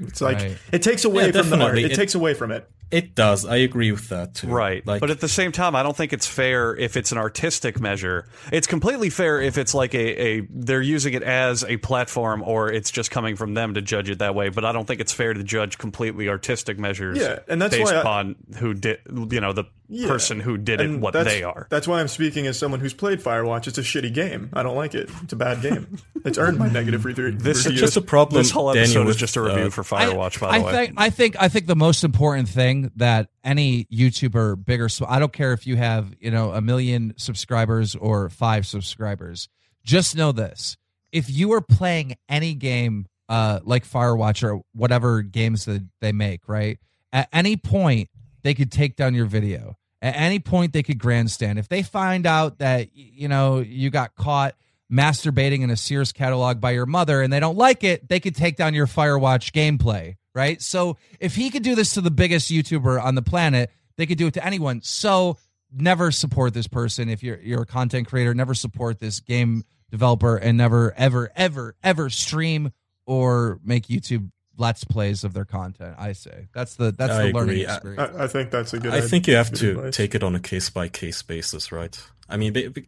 [0.00, 0.58] It's like Right.
[0.72, 1.78] it takes away Yeah, from the art.
[1.78, 2.68] It, It- takes away from it.
[2.90, 3.44] It does.
[3.44, 4.46] I agree with that too.
[4.48, 4.84] Right.
[4.86, 7.78] Like, but at the same time, I don't think it's fair if it's an artistic
[7.78, 8.26] measure.
[8.50, 12.72] It's completely fair if it's like a, a they're using it as a platform or
[12.72, 14.48] it's just coming from them to judge it that way.
[14.48, 17.92] But I don't think it's fair to judge completely artistic measures Yeah, and that's based
[17.92, 20.08] why I- upon who did you know, the Yeah.
[20.08, 21.66] person who did it what they are.
[21.70, 23.66] That's why I'm speaking as someone who's played Firewatch.
[23.66, 24.50] It's a shitty game.
[24.52, 25.08] I don't like it.
[25.22, 25.98] It's a bad game.
[26.24, 27.30] It's earned my negative review.
[27.30, 28.42] This is just a problem.
[28.42, 30.72] This whole episode Daniel, is just a review uh, for Firewatch, by I the way.
[30.72, 35.08] think I think I think the most important thing that any YouTuber, big or small,
[35.08, 39.48] I don't care if you have you know a million subscribers or five subscribers.
[39.84, 40.76] Just know this:
[41.12, 46.48] if you are playing any game, uh, like Firewatch or whatever games that they make,
[46.48, 46.78] right?
[47.12, 48.10] At any point,
[48.48, 49.76] they could take down your video.
[50.00, 51.58] At any point, they could grandstand.
[51.58, 54.54] If they find out that you know you got caught
[54.90, 58.34] masturbating in a Sears catalog by your mother and they don't like it, they could
[58.34, 60.62] take down your Firewatch gameplay, right?
[60.62, 64.16] So if he could do this to the biggest YouTuber on the planet, they could
[64.16, 64.80] do it to anyone.
[64.82, 65.36] So
[65.70, 70.38] never support this person if you're you're a content creator, never support this game developer
[70.38, 72.72] and never ever ever ever stream
[73.04, 75.94] or make YouTube let's plays of their content.
[75.98, 76.48] I say.
[76.52, 77.66] That's the that's I the learning agree.
[77.66, 78.16] I- experience.
[78.16, 78.92] I, I think that's a good.
[78.92, 79.96] I think you have good to advice.
[79.96, 81.98] take it on a case by case basis, right?
[82.28, 82.82] I mean, ba- ba-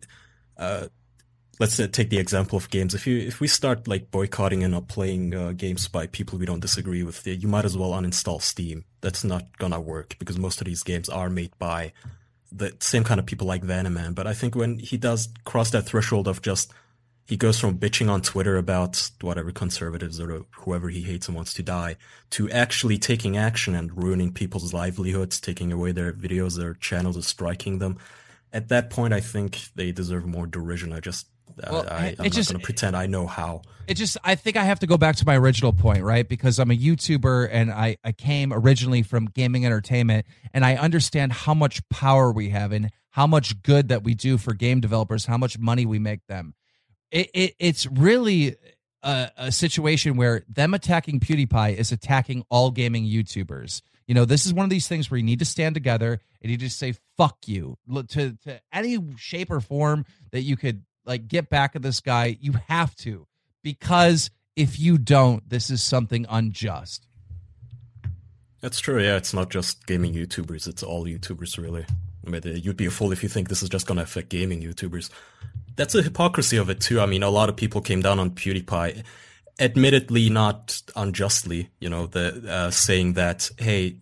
[0.59, 0.87] uh,
[1.59, 2.95] let's take the example of games.
[2.95, 6.47] If you if we start like boycotting and not playing uh, games by people we
[6.47, 8.85] don't disagree with, you might as well uninstall Steam.
[9.01, 11.93] That's not gonna work because most of these games are made by
[12.53, 14.15] the same kind of people like Vanaman.
[14.15, 16.73] But I think when he does cross that threshold of just
[17.31, 21.55] he goes from bitching on Twitter about whatever conservatives or whoever he hates and wants
[21.55, 21.97] to die
[22.31, 27.23] to actually taking action and ruining people's livelihoods, taking away their videos, their channels, or
[27.23, 27.97] striking them.
[28.53, 30.93] At that point, I think they deserve more derision.
[30.93, 31.29] I just,
[31.71, 33.63] Well, I, not just- going to pretend I know how.
[33.87, 36.59] it just i think i have to go back to my original point right because
[36.61, 41.55] i'm a youtuber and i i came originally from gaming entertainment and i understand how
[41.55, 45.37] much power we have and how much good that we do for game developers how
[45.37, 46.55] much money we make them
[47.11, 48.57] it, it it's really
[49.03, 54.47] a, a situation where them attacking pewdiepie is attacking all gaming youtubers you know this
[54.47, 56.95] is one of these things where you need to stand together and you just say
[57.17, 57.77] fuck you
[58.09, 62.37] to to any shape or form that you could like get back at this guy
[62.41, 63.27] you have to
[63.63, 67.07] because if you don't, this is something unjust.
[68.61, 69.03] That's true.
[69.03, 71.87] Yeah, it's not just gaming YouTubers; it's all YouTubers, really.
[72.27, 74.03] I mean, uh, you'd be a fool if you think this is just going to
[74.03, 75.09] affect gaming YouTubers.
[75.81, 77.01] That's a hypocrisy of it too.
[77.01, 79.03] I mean, a lot of people came down on PewDiePie,
[79.59, 81.71] admittedly not unjustly.
[81.81, 83.97] You know, the uh, saying that hey,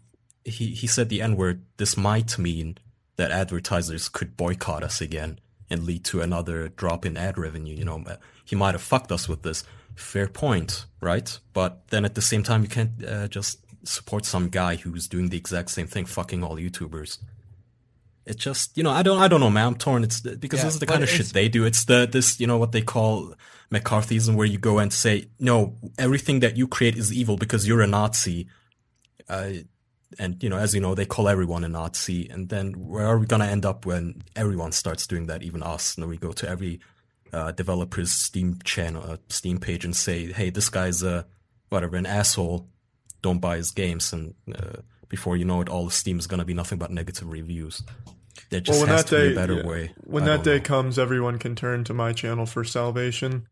[0.45, 1.63] he he said the N word.
[1.77, 2.79] This might mean
[3.15, 5.39] that advertisers could boycott us again
[5.71, 7.77] and lead to another drop in ad revenue.
[7.77, 8.03] You know,
[8.45, 9.63] he might have fucked us with this.
[9.95, 11.39] Fair point, right?
[11.53, 15.29] But then at the same time, you can't uh, just support some guy who's doing
[15.29, 17.19] the exact same thing, fucking all YouTubers.
[18.29, 19.67] It just, you know, I don't, I don't know, man.
[19.67, 20.05] I'm torn.
[20.05, 21.65] It's because Yeah, this is the kind of shit they do.
[21.65, 23.35] It's the this, you know, what they call
[23.73, 27.81] McCarthyism, where you go and say, no, everything that you create is evil because you're
[27.81, 28.49] a Nazi.
[29.29, 29.51] Uh,
[30.19, 32.29] and you know, as you know, they call everyone a Nazi.
[32.29, 35.97] And then where are we gonna end up when everyone starts doing that, even us?
[35.97, 36.81] And we go to every
[37.33, 41.27] uh, developer's Steam channel, uh, Steam page, and say, "Hey, this guy's a
[41.69, 42.69] whatever, an asshole."
[43.23, 46.55] don't buy his games, and uh, before you know it, all Steam is gonna be
[46.55, 47.83] nothing but negative reviews.
[48.51, 49.93] There just Well, when has that to day be a better yeah, way.
[50.05, 50.65] when I that day know.
[50.65, 53.47] comes, everyone can turn to my channel for salvation.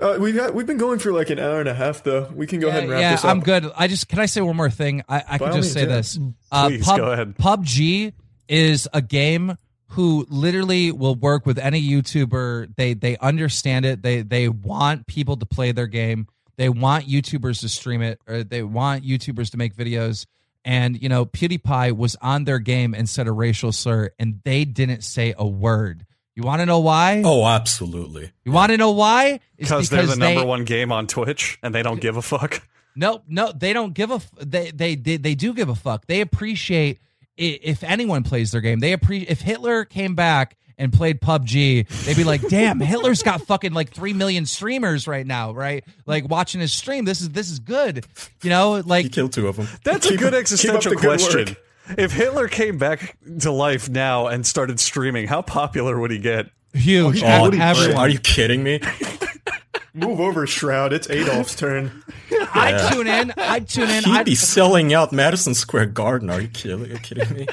[0.00, 2.30] Uh, we've got we've been going for like an hour and a half though.
[2.32, 3.30] We can go ahead and wrap yeah, this up.
[3.30, 3.68] I'm good.
[3.76, 5.02] I just can I say one more thing?
[5.08, 5.86] I, I can just say yeah.
[5.86, 6.18] this.
[6.52, 7.36] Uh, Please, Pub- go ahead.
[7.36, 8.12] PUBG
[8.48, 9.56] is a game
[9.88, 12.76] who literally will work with any YouTuber.
[12.76, 14.02] They they understand it.
[14.02, 16.28] They they want people to play their game.
[16.56, 20.26] They want YouTubers to stream it, or they want YouTubers to make videos.
[20.68, 24.66] And you know, PewDiePie was on their game and said a racial slur, and they
[24.66, 26.04] didn't say a word.
[26.34, 27.22] You want to know why?
[27.24, 28.30] Oh, absolutely.
[28.44, 29.40] You want to know why?
[29.56, 32.22] It's because they're the they- number one game on Twitch and they don't give a
[32.22, 32.62] fuck.
[32.94, 34.20] No, no, they don't give a.
[34.44, 36.06] They they they, they do give a fuck.
[36.06, 36.98] They appreciate
[37.38, 38.80] if anyone plays their game.
[38.80, 43.42] They appreciate if Hitler came back and played PUBG, they'd be like, "Damn, Hitler's got
[43.42, 45.84] fucking like three million streamers right now, right?
[46.06, 47.04] Like watching his stream.
[47.04, 48.06] This is this is good,
[48.42, 48.82] you know.
[48.84, 49.68] Like he killed two of them.
[49.84, 51.56] That's Keep a good existential keep up the good question.
[51.96, 56.50] If Hitler came back to life now and started streaming, how popular would he get?
[56.74, 57.22] huge.
[57.22, 58.80] Oh, Ev- he- are you kidding me?
[59.94, 60.92] Move over, Shroud.
[60.92, 62.04] It's Adolf's turn.
[62.30, 63.32] I'd tune in.
[63.36, 64.04] I'd tune in.
[64.04, 66.30] He'd I'd, be selling out Madison Square Garden.
[66.30, 67.46] Are you kidding, are you kidding me?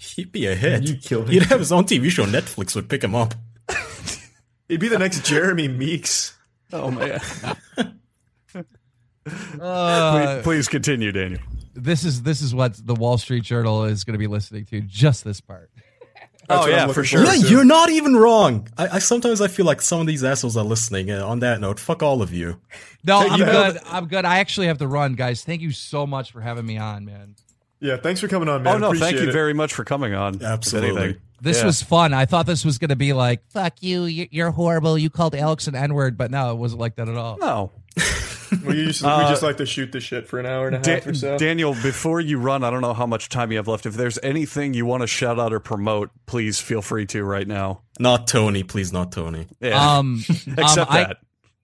[0.00, 0.82] He'd be a hit.
[0.88, 1.32] You killed him.
[1.34, 2.24] He'd have his own TV show.
[2.24, 3.34] Netflix would pick him up.
[4.68, 6.36] He'd be the next Jeremy Meeks.
[6.72, 7.20] Oh man!
[9.60, 11.40] uh, please, please continue, Daniel.
[11.74, 14.80] this is this is what the Wall Street Journal is going to be listening to.
[14.82, 15.70] Just this part.
[16.48, 17.24] That's Oh, yeah, for sure.
[17.24, 18.66] forward Yeah, you're not even wrong.
[18.76, 21.10] I, I sometimes I feel like some of these assholes are listening.
[21.10, 22.60] Uh, on that note, fuck all of you.
[23.04, 23.80] No, Hey, I'm you know- good.
[23.86, 24.24] I'm good.
[24.24, 25.44] I actually have to run, guys.
[25.44, 27.36] Thank you so much for having me on, man.
[27.80, 28.76] Yeah, thanks for coming on, man.
[28.82, 29.32] oh no, thank you it.
[29.32, 30.42] very much for coming on.
[30.42, 31.18] Absolutely.
[31.40, 31.66] This Yeah.
[31.66, 32.12] was fun.
[32.12, 34.98] I thought this was going to be like, fuck you, you- you're horrible.
[34.98, 37.38] You called Alex an N word, but no, it wasn't like that at all.
[37.38, 37.70] no.
[38.66, 40.78] We, used, Uh, we just like to shoot the shit for an hour and a
[40.78, 41.38] half Da- or so.
[41.38, 43.86] Daniel, before you run, I don't know how much time you have left.
[43.86, 47.46] If there's anything you want to shout out or promote, please feel free to right
[47.46, 47.82] now.
[48.00, 49.46] Not Tony, please, not Tony.
[49.60, 51.16] Yeah, Um, except um, I- that.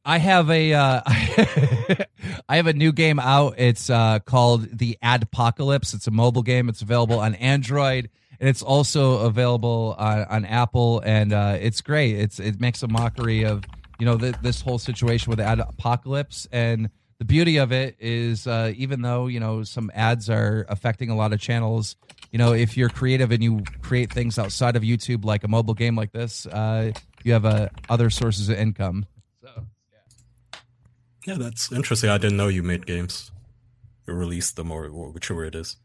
[0.08, 1.00] I have a uh,
[2.48, 3.54] I have a new game out.
[3.58, 5.94] It's uh, called the Adpocalypse.
[5.94, 6.68] It's a mobile game.
[6.68, 11.02] It's available on Android and it's also available on, on Apple.
[11.04, 12.16] And uh, it's great.
[12.16, 13.64] It's it makes a mockery of
[13.98, 16.46] you know th- this whole situation with the apocalypse.
[16.52, 21.10] And the beauty of it is, uh, even though you know some ads are affecting
[21.10, 21.96] a lot of channels,
[22.30, 25.74] you know if you're creative and you create things outside of YouTube, like a mobile
[25.74, 26.92] game like this, uh,
[27.24, 29.06] you have uh, other sources of income.
[31.26, 32.08] Yeah, that's interesting.
[32.08, 33.32] I didn't know you made games.
[34.06, 35.76] You released them or or whichever it is.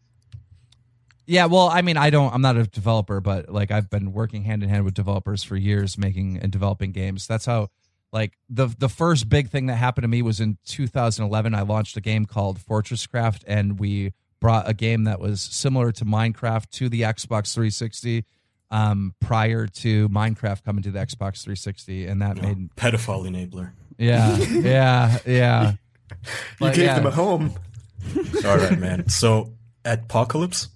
[1.26, 2.34] Yeah, well, I mean, I don't.
[2.34, 5.56] I'm not a developer, but like I've been working hand in hand with developers for
[5.56, 7.26] years, making and developing games.
[7.26, 7.70] That's how,
[8.12, 11.56] like the the first big thing that happened to me was in 2011.
[11.56, 15.92] I launched a game called Fortress Craft, and we brought a game that was similar
[15.94, 18.26] to Minecraft to the Xbox 360
[18.72, 23.72] um, prior to Minecraft coming to the Xbox 360, and that made Pedophile enabler.
[23.98, 25.72] Yeah, yeah, yeah.
[25.72, 25.78] You
[26.60, 26.96] But, gave yeah.
[26.96, 27.54] them a home.
[28.46, 29.08] All right, man.
[29.10, 29.54] So,
[29.86, 30.70] Apocalypse?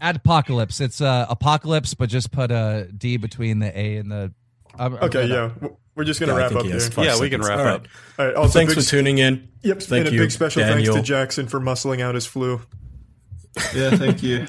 [0.00, 0.80] Apocalypse.
[0.80, 4.32] It's uh, apocalypse, but just put a D between the A and the.
[4.76, 5.30] I'm- I'm Okay, good.
[5.30, 5.48] yeah.
[5.60, 6.74] w- We're just going to I wrap up he here.
[6.74, 7.74] has five Yeah, we can wrap All right.
[7.74, 7.86] up.
[8.18, 8.34] All right.
[8.34, 9.48] Also, Thanks big, for tuning in.
[9.62, 9.82] Yep.
[9.82, 10.94] Thank and you, a big special Daniel.
[10.94, 12.60] thanks to Jackson for muscling out his flu.
[13.74, 14.48] Yeah, thank you.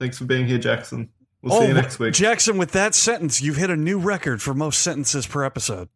[0.00, 1.10] Thanks for being here, Jackson.
[1.42, 2.12] We'll see you next week.
[2.12, 5.88] Jackson, with that sentence, you've hit a new record for most sentences per episode.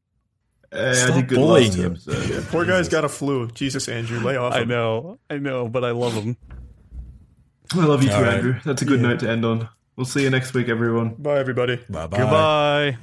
[0.75, 1.93] Hey, I Stop did good bullying last him.
[1.93, 2.47] episode.
[2.49, 3.49] Poor guy's got a flu.
[3.49, 4.53] Jesus, Andrew, lay off.
[4.53, 4.69] I him.
[4.69, 6.37] know, I know, but I love him.
[7.73, 8.35] I love you too, All right.
[8.35, 8.57] Andrew.
[8.65, 9.69] That's a good note to end on.
[9.97, 11.15] We'll see you next week, everyone.
[11.15, 11.77] Bye, everybody.
[11.89, 12.19] Bye bye.
[12.19, 12.99] Goodbye.